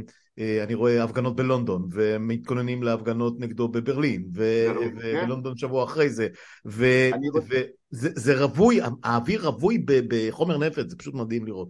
[0.63, 4.73] אני רואה הפגנות בלונדון, ומתכוננים להפגנות נגדו בברלין, כן.
[4.97, 6.27] ובלונדון שבוע אחרי זה,
[6.65, 11.69] וזה רווי, האוויר רווי בחומר נפץ, זה פשוט מדהים לראות.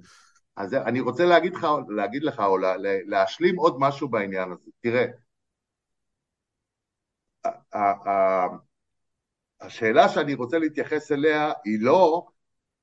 [0.56, 2.58] אז אני רוצה להגיד לך, להגיד לך או
[3.08, 4.72] להשלים עוד משהו בעניין הזה.
[4.82, 5.06] תראה,
[9.62, 12.28] השאלה שאני רוצה להתייחס אליה היא לא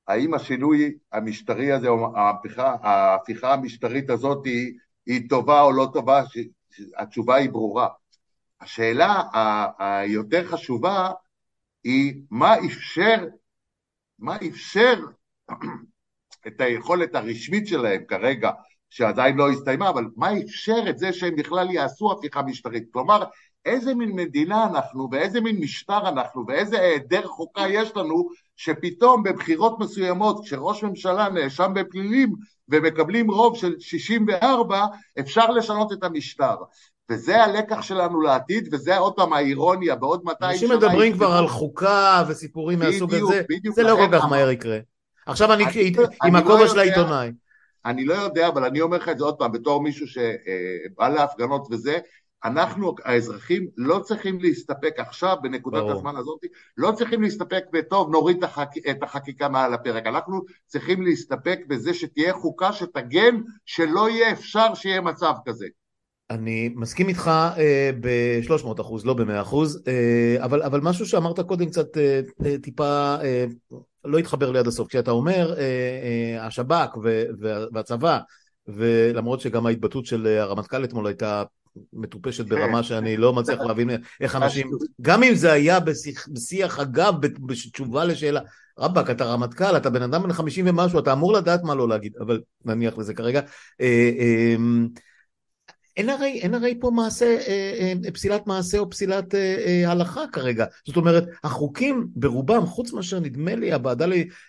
[0.07, 4.73] האם השינוי המשטרי הזה או ההפיכה, ההפיכה המשטרית הזאת היא,
[5.05, 6.23] היא טובה או לא טובה,
[6.97, 7.87] התשובה היא ברורה.
[8.61, 9.21] השאלה
[9.79, 11.11] היותר חשובה
[11.83, 13.25] היא מה אפשר,
[14.19, 14.93] מה אפשר
[16.47, 18.51] את היכולת הרשמית שלהם כרגע,
[18.89, 22.83] שעדיין לא הסתיימה, אבל מה אפשר את זה שהם בכלל יעשו הפיכה משטרית?
[22.91, 23.23] כלומר,
[23.67, 29.79] איזה מין מדינה אנחנו ואיזה מין משטר אנחנו ואיזה היעדר חוקה יש לנו שפתאום בבחירות
[29.79, 32.33] מסוימות כשראש ממשלה נאשם בפלילים
[32.69, 34.85] ומקבלים רוב של 64
[35.19, 36.55] אפשר לשנות את המשטר.
[37.09, 41.47] וזה הלקח שלנו לעתיד וזה עוד פעם האירוניה בעוד 200 שנה אנשים מדברים כבר על
[41.47, 43.41] חוקה וסיפורים מהסוג הזה.
[43.75, 44.79] זה לא כל כך מהר יקרה.
[45.25, 45.63] עכשיו אני
[46.25, 47.31] עם הכובע לא של העיתונאי.
[47.85, 51.67] אני לא יודע, אבל אני אומר לך את זה עוד פעם, בתור מישהו שבא להפגנות
[51.71, 51.97] וזה,
[52.47, 55.91] אנחנו האזרחים לא צריכים להסתפק עכשיו בנקודת ברור.
[55.91, 56.39] הזמן הזאת,
[56.77, 58.43] לא צריכים להסתפק בטוב נוריד
[58.89, 65.01] את החקיקה מעל הפרק, אנחנו צריכים להסתפק בזה שתהיה חוקה שתגן שלא יהיה אפשר שיהיה
[65.01, 65.67] מצב כזה.
[66.29, 71.65] אני מסכים איתך אה, ב-300 אחוז, לא ב-100 אחוז, אה, אבל, אבל משהו שאמרת קודם
[71.65, 73.45] קצת אה, אה טיפה אה,
[74.05, 74.87] לא התחבר לי עד הסוף.
[74.87, 75.63] כשאתה אומר אה,
[76.37, 76.97] אה, השב"כ
[77.73, 78.19] והצבא,
[78.67, 81.43] ולמרות שגם ההתבטאות של הרמטכ"ל אתמול הייתה
[81.93, 82.49] מטופשת כן.
[82.49, 83.89] ברמה שאני לא מצליח להבין
[84.21, 84.71] איך אנשים,
[85.01, 88.41] גם אם זה היה בשיח, בשיח אגב, בתשובה לשאלה,
[88.79, 92.13] רבאק, אתה רמטכ"ל, אתה בן אדם בן חמישים ומשהו, אתה אמור לדעת מה לא להגיד,
[92.19, 93.41] אבל נניח לזה כרגע.
[93.81, 94.55] אה,
[95.97, 100.65] אין הרי, אין הרי פה מעשה, אה, אה, פסילת מעשה או פסילת אה, הלכה כרגע.
[100.87, 104.05] זאת אומרת, החוקים ברובם, חוץ מאשר נדמה לי הוועדה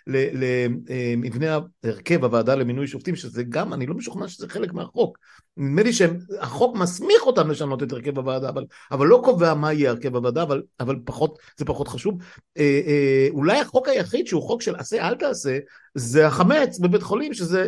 [0.07, 5.17] למבנה ההרכב, הוועדה למינוי שופטים, שזה גם, אני לא משוכנע שזה חלק מהחוק.
[5.57, 9.89] נדמה לי שהחוק מסמיך אותם לשנות את הרכב הוועדה, אבל, אבל לא קובע מה יהיה
[9.89, 12.17] הרכב הוועדה, אבל, אבל פחות, זה פחות חשוב.
[12.57, 15.57] אה, אה, אולי החוק היחיד שהוא חוק של עשה אל תעשה,
[15.95, 17.67] זה החמץ בבית חולים, שזה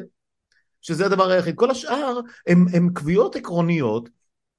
[0.81, 1.55] שזה הדבר היחיד.
[1.55, 4.09] כל השאר הם, הם קביעות עקרוניות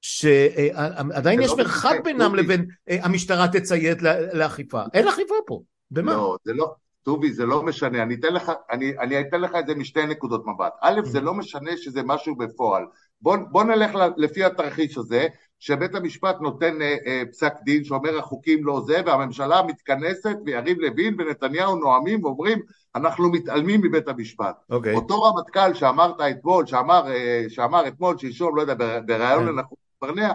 [0.01, 4.01] שעדיין יש לא מרחק בינם לבין אה, המשטרה תציית
[4.33, 4.81] לאכיפה.
[4.93, 5.61] אין אכיפה פה.
[5.91, 6.13] במה?
[6.13, 6.73] לא, זה לא,
[7.03, 8.03] טובי, זה לא משנה.
[8.03, 10.73] אני אתן לך, אני, אני אתן לך את זה משתי נקודות מבט.
[10.81, 12.85] א', זה לא משנה שזה משהו בפועל.
[13.21, 15.27] בוא, בוא נלך לפי התרחיש הזה,
[15.59, 21.15] שבית המשפט נותן אה, אה, פסק דין שאומר החוקים לא זה, והממשלה מתכנסת ויריב לוין
[21.19, 22.59] ונתניהו נואמים ואומרים
[22.95, 24.55] אנחנו מתעלמים מבית המשפט.
[24.55, 24.73] Okay.
[24.73, 24.95] אוקיי.
[24.95, 28.73] אותו רמטכ"ל שאמרת אתמול, שאמר, אה, שאמר אתמול, שלשום, לא יודע,
[29.05, 29.49] בריאיון okay.
[29.49, 29.55] כן.
[29.55, 30.31] לנחום ברנע,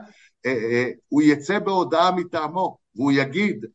[0.46, 3.66] אה, אה, הוא יצא בהודעה מטעמו, והוא יגיד,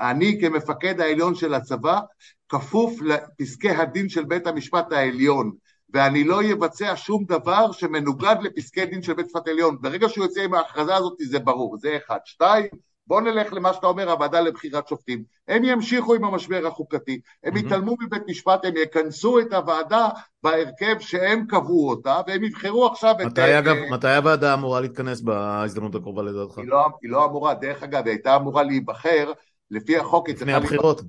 [0.00, 2.00] אני כמפקד העליון של הצבא,
[2.48, 5.52] כפוף לפסקי הדין של בית המשפט העליון.
[5.94, 9.76] ואני לא אבצע שום דבר שמנוגד לפסקי דין של בית משפט עליון.
[9.80, 12.18] ברגע שהוא יוצא עם ההכרזה הזאת זה ברור, זה אחד.
[12.24, 12.66] שתיים,
[13.06, 15.24] בוא נלך למה שאתה אומר, הוועדה לבחירת שופטים.
[15.48, 17.58] הם ימשיכו עם המשבר החוקתי, הם mm-hmm.
[17.58, 20.08] יתעלמו מבית משפט, הם יכנסו את הוועדה
[20.42, 23.26] בהרכב שהם קבעו אותה, והם יבחרו עכשיו את...
[23.26, 26.58] מתי, אגב, uh, מתי הוועדה אמורה להתכנס בהזדמנות הקרובה לדעתך?
[26.58, 29.32] היא לא, היא לא אמורה, דרך אגב, היא הייתה אמורה להיבחר,
[29.70, 31.02] לפי החוק, לפני הבחירות.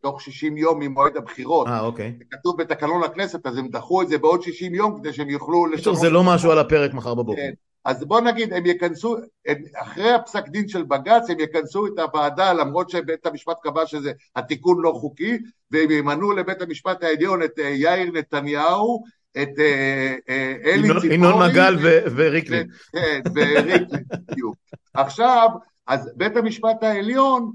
[0.00, 1.66] תוך 60 יום ממועד הבחירות.
[1.66, 2.14] אה, אוקיי.
[2.18, 5.66] זה כתוב בתקנון הכנסת, אז הם דחו את זה בעוד 60 יום כדי שהם יוכלו
[5.66, 5.96] לשנות...
[5.96, 7.40] זה לא משהו על הפרק מחר בבוקר.
[7.42, 7.52] כן.
[7.84, 9.16] אז בוא נגיד, הם יכנסו,
[9.46, 14.12] הם, אחרי הפסק דין של בג"ץ, הם יכנסו את הוועדה, למרות שבית המשפט קבע שזה
[14.36, 15.38] התיקון לא חוקי,
[15.70, 19.04] והם ימנו לבית המשפט העליון את uh, יאיר נתניהו,
[19.42, 21.14] את uh, uh, אלי ציפורי.
[21.14, 21.76] ינון מגל
[22.16, 22.66] וריקלין.
[22.92, 24.56] כן, וריקלין, בדיוק.
[24.94, 25.48] עכשיו,
[25.86, 27.50] אז בית המשפט העליון אה,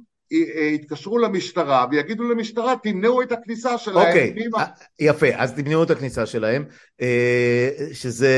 [0.74, 4.08] יתקשרו למשטרה ויגידו למשטרה תמנעו את הכניסה שלהם.
[4.08, 4.66] אוקיי, okay, אה,
[5.00, 6.66] יפה, אז תמנעו את הכניסה שלהם,
[7.02, 8.34] אה, שזה,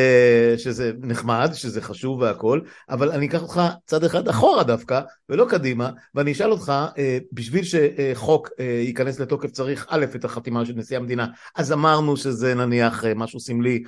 [0.58, 5.90] שזה נחמד, שזה חשוב והכל, אבל אני אקח אותך צד אחד אחורה דווקא, ולא קדימה,
[6.16, 6.74] ואני אשאל אותך,
[7.32, 13.04] בשביל שחוק ייכנס לתוקף צריך א', את החתימה של נשיא המדינה, אז אמרנו שזה נניח
[13.16, 13.84] משהו סמלי,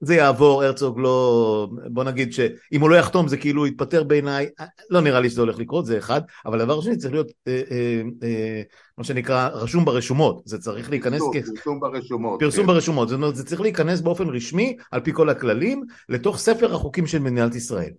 [0.00, 4.48] זה יעבור, הרצוג לא, בוא נגיד שאם הוא לא יחתום זה כאילו יתפטר בעיניי,
[4.90, 8.02] לא נראה לי שזה הולך לקרות, זה אחד, אבל הדבר השני צריך להיות אה, אה,
[8.22, 8.62] אה,
[8.98, 11.20] מה שנקרא רשום ברשומות, זה צריך להיכנס...
[11.20, 11.46] פרסום, כ...
[11.56, 12.40] פרסום ברשומות.
[12.40, 12.66] פרסום כן.
[12.66, 17.06] ברשומות, זאת אומרת זה צריך להיכנס באופן רשמי, על פי כל הכללים, לתוך ספר החוקים
[17.06, 17.90] של מדינת ישראל.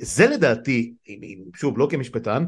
[0.00, 0.94] זה לדעתי,
[1.54, 2.44] שוב לא כמשפטן,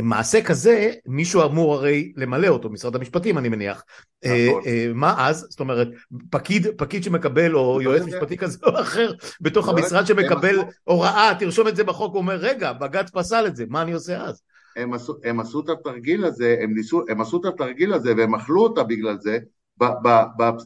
[0.00, 3.84] מעשה כזה, מישהו אמור הרי למלא אותו, משרד המשפטים אני מניח.
[4.24, 4.62] נכון.
[4.94, 5.46] מה אז?
[5.50, 5.88] זאת אומרת,
[6.30, 11.32] פקיד, פקיד שמקבל, או לא יועץ משפטי כזה או אחר, בתוך לא המשרד שמקבל הוראה,
[11.38, 14.42] תרשום את זה בחוק, הוא אומר, רגע, בג"ץ פסל את זה, מה אני עושה אז?
[14.76, 18.34] הם עשו, הם עשו את התרגיל הזה, הם, ניסו, הם עשו את התרגיל הזה והם
[18.34, 19.38] אכלו אותה בגלל זה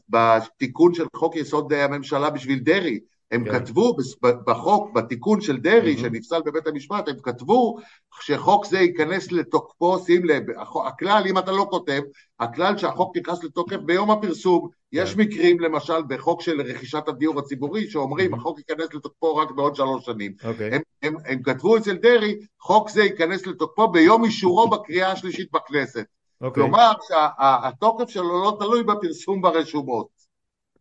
[0.09, 3.01] בתיקון של חוק יסוד הממשלה בשביל דרעי.
[3.31, 3.53] הם כן.
[3.53, 6.01] כתבו בחוק, בתיקון של דרעי mm-hmm.
[6.01, 7.77] שנפסל בבית המשפט, הם כתבו
[8.21, 10.43] שחוק זה ייכנס לתוקפו, שים לב,
[10.87, 12.01] הכלל, אם אתה לא כותב,
[12.41, 15.03] הכלל שהחוק נכנס לתוקף ביום הפרסום, כן.
[15.03, 18.37] יש מקרים למשל בחוק של רכישת הדיור הציבורי שאומרים mm-hmm.
[18.37, 20.33] החוק ייכנס לתוקפו רק בעוד שלוש שנים.
[20.41, 20.47] Okay.
[20.47, 20.75] אוקיי.
[20.75, 26.01] הם, הם, הם כתבו אצל דרעי, חוק זה ייכנס לתוקפו ביום אישורו בקריאה השלישית בכנסת.
[26.01, 26.45] Okay.
[26.47, 26.63] אוקיי.
[26.63, 30.16] כלומר שהתוקף שלו לא תלוי בפרסום ברשומות.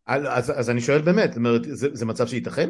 [0.07, 2.69] אז, אז אני שואל באמת, זאת אומרת, זה, זה מצב שייתכן?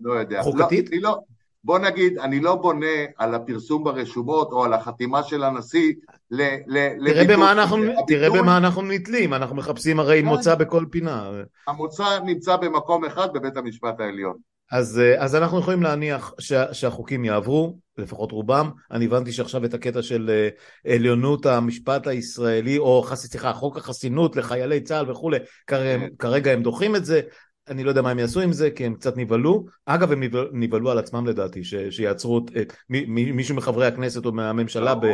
[0.00, 0.42] לא יודע.
[0.42, 0.90] חוקתית?
[0.92, 1.18] לא, לא,
[1.64, 2.86] בוא נגיד, אני לא בונה
[3.18, 5.92] על הפרסום ברשומות או על החתימה של הנשיא
[6.30, 6.42] ל...
[6.66, 7.76] ל תראה, במה אנחנו,
[8.06, 10.26] תראה במה אנחנו נתלים, אנחנו מחפשים הרי כן.
[10.26, 11.30] מוצא בכל פינה.
[11.68, 14.36] המוצא נמצא במקום אחד בבית המשפט העליון.
[14.72, 18.70] אז, אה, אז אנחנו יכולים להניח שה, שהחוקים יעברו, לפחות רובם.
[18.90, 24.80] אני הבנתי שעכשיו את הקטע של אה, עליונות המשפט הישראלי, או סליחה, חוק החסינות לחיילי
[24.80, 26.14] צה"ל וכולי, כרגע, כן.
[26.18, 27.20] כרגע הם דוחים את זה.
[27.68, 29.64] אני לא יודע מה הם יעשו עם זה, כי הם קצת נבהלו.
[29.86, 34.94] אגב, הם נבהלו על עצמם לדעתי, ש, שיעצרו את מ, מישהו מחברי הכנסת או מהממשלה
[34.94, 35.06] ב,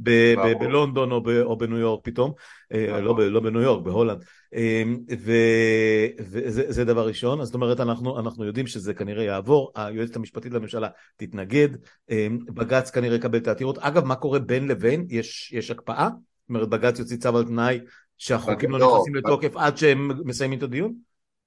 [0.00, 2.32] ב, ב, בלונדון או, ב, או בניו יורק פתאום.
[2.72, 4.24] אה, לא, ב, לא בניו יורק, בהולנד.
[4.56, 10.52] אמ, וזה דבר ראשון, אז זאת אומרת אנחנו, אנחנו יודעים שזה כנראה יעבור, היועצת המשפטית
[10.52, 11.68] לממשלה תתנגד,
[12.10, 13.78] אמ, בג"ץ כנראה יקבל את העתירות.
[13.78, 15.06] אגב, מה קורה בין לבין?
[15.08, 16.08] יש, יש הקפאה?
[16.08, 17.80] זאת אומרת בג"ץ יוציא צו על תנאי
[18.18, 20.94] שהחוקים לא, לא נכנסים לתוקף עד שהם מסיימים את הדיון?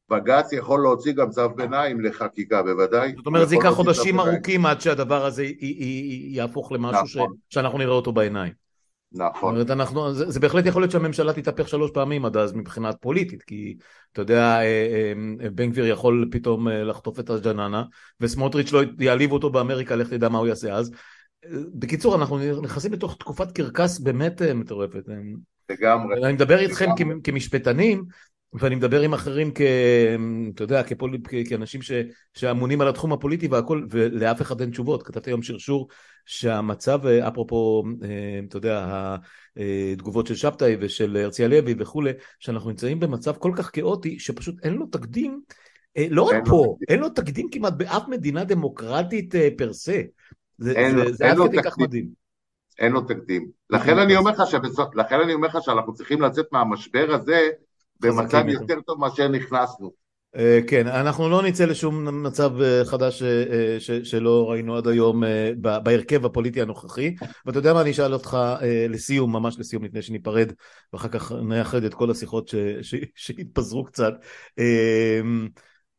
[0.10, 3.14] בג"ץ יכול להוציא גם צו ביניים לחקיקה, בוודאי.
[3.18, 5.46] זאת אומרת, זה ייקח חודשים ארוכים עד שהדבר הזה
[6.30, 7.34] יהפוך למשהו נכון.
[7.50, 8.54] שאנחנו נראה אותו בעיניים.
[9.12, 9.56] נכון.
[9.56, 12.96] זאת אומרת, אנחנו, זה, זה בהחלט יכול להיות שהממשלה תתהפך שלוש פעמים עד אז מבחינת
[13.02, 13.78] פוליטית, כי
[14.12, 17.84] אתה יודע, אה, אה, בן גביר יכול פתאום אה, לחטוף את הג'ננה,
[18.20, 20.92] וסמוטריץ' לא יעליב אותו באמריקה, לך תדע מה הוא יעשה אז.
[21.74, 25.04] בקיצור, אנחנו נכנסים לתוך תקופת קרקס באמת מטורפת.
[25.70, 26.24] לגמרי.
[26.24, 26.90] אני מדבר איתכם
[27.24, 28.06] כמשפטנים,
[28.54, 29.62] ואני מדבר עם אחרים כ...
[30.56, 31.18] אתה יודע, כפול...
[31.50, 31.92] כאנשים ש...
[32.34, 35.04] שאמונים על התחום הפוליטי והכל, ולאף אחד אין תשובות.
[35.04, 35.88] כתבתי היום שרשור
[36.26, 39.16] שהמצב, אפרופו, אה, אתה יודע,
[39.94, 44.74] התגובות של שבתאי ושל הרצי הלוי וכולי, שאנחנו נמצאים במצב כל כך כאוטי, שפשוט אין
[44.74, 45.42] לו תקדים,
[45.98, 50.02] אה, לא רק פה, אין לו תקדים כמעט באף מדינה דמוקרטית אה, פר סה.
[50.58, 52.20] זה, אין, זה, זה עד כדי כך מדהים.
[52.80, 53.50] אין לו תקדים.
[53.70, 54.16] לכן אני
[55.34, 57.50] אומר לך שאנחנו צריכים לצאת מהמשבר הזה
[58.02, 60.10] במצב יותר טוב מאשר נכנסנו.
[60.36, 65.24] אה, כן, אנחנו לא נצא לשום מצב אה, חדש אה, שלא ראינו עד היום
[65.58, 67.16] בהרכב הפוליטי הנוכחי.
[67.46, 68.38] ואתה יודע מה, אני אשאל אותך
[68.90, 70.52] לסיום, ממש לסיום לפני שניפרד
[70.94, 72.52] ואחר כך נייחד את כל השיחות
[73.16, 74.14] שהתפזרו קצת.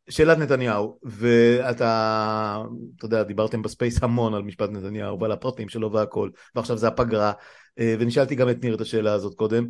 [0.08, 2.62] שאלת נתניהו ואתה,
[2.96, 6.88] אתה יודע, דיברתם ב Space המון על משפט נתניהו ועל הפרטים שלו והכל ועכשיו זה
[6.88, 7.32] הפגרה
[7.80, 9.68] ונשאלתי גם את ניר את השאלה הזאת קודם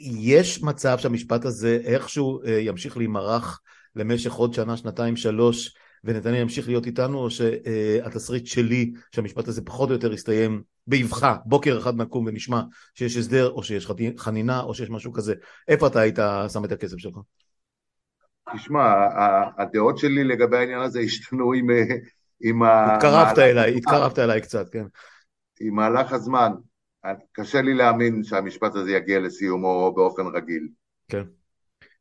[0.00, 3.60] יש מצב שהמשפט הזה איכשהו אה, ימשיך להימרח
[3.96, 9.88] למשך עוד שנה, שנתיים, שלוש, ונתניה ימשיך להיות איתנו, או שהתסריט שלי, שהמשפט הזה פחות
[9.88, 12.62] או יותר יסתיים באבחה, בוקר אחד נקום ונשמע
[12.94, 15.34] שיש הסדר, או שיש חנינה, או שיש משהו כזה.
[15.68, 16.18] איפה אתה היית
[16.52, 17.14] שם את הכסף שלך?
[18.54, 18.94] תשמע,
[19.58, 21.70] הדעות שלי לגבי העניין הזה השתנו עם...
[21.70, 21.96] אה,
[22.40, 24.84] עם התקרבת אליי, התקרבת אליי קצת, כן.
[25.60, 26.52] עם מהלך הזמן.
[27.32, 30.68] קשה לי להאמין שהמשפט הזה יגיע לסיומו באופן רגיל.
[31.08, 31.22] כן.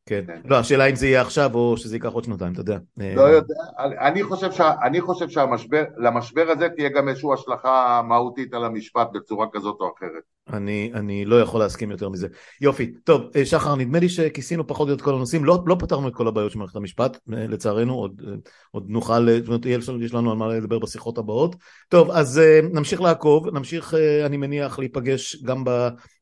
[0.05, 0.23] כן.
[0.27, 0.41] כן.
[0.45, 2.77] לא, השאלה אם זה יהיה עכשיו או שזה ייקח עוד שנתיים, אתה יודע.
[2.97, 8.65] לא יודע, אני חושב, שה, אני חושב שלמשבר הזה תהיה גם איזושהי השלכה מהותית על
[8.65, 10.23] המשפט בצורה כזאת או אחרת.
[10.53, 12.27] אני, אני לא יכול להסכים יותר מזה.
[12.61, 15.75] יופי, טוב, אה, שחר, נדמה לי שכיסינו פחות או יותר את כל הנושאים, לא, לא
[15.79, 18.33] פתרנו את כל הבעיות של מערכת המשפט, אה, לצערנו, עוד, אה,
[18.71, 19.65] עוד נוכל, זאת אומרת,
[20.01, 21.55] יש לנו על מה לדבר בשיחות הבאות.
[21.89, 22.41] טוב, אז
[22.73, 23.93] נמשיך לעקוב, נמשיך,
[24.25, 25.63] אני מניח, להיפגש גם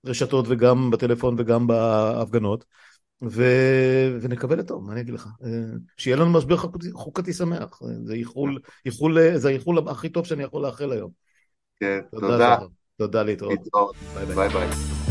[0.03, 2.65] ברשתות וגם בטלפון וגם בהפגנות.
[3.29, 3.43] ו...
[4.21, 5.27] ונקבל את טוב, מה אני אגיד לך?
[5.97, 10.61] שיהיה לנו משבר חוקתי, חוקתי שמח, זה איחול, איחול, זה האיחול הכי טוב שאני יכול
[10.65, 11.11] לאחל היום.
[11.79, 12.27] כן, תודה.
[12.27, 12.57] תודה,
[12.97, 13.59] תודה להתראות.
[14.15, 14.35] ביי ביי.
[14.35, 15.10] ביי, ביי.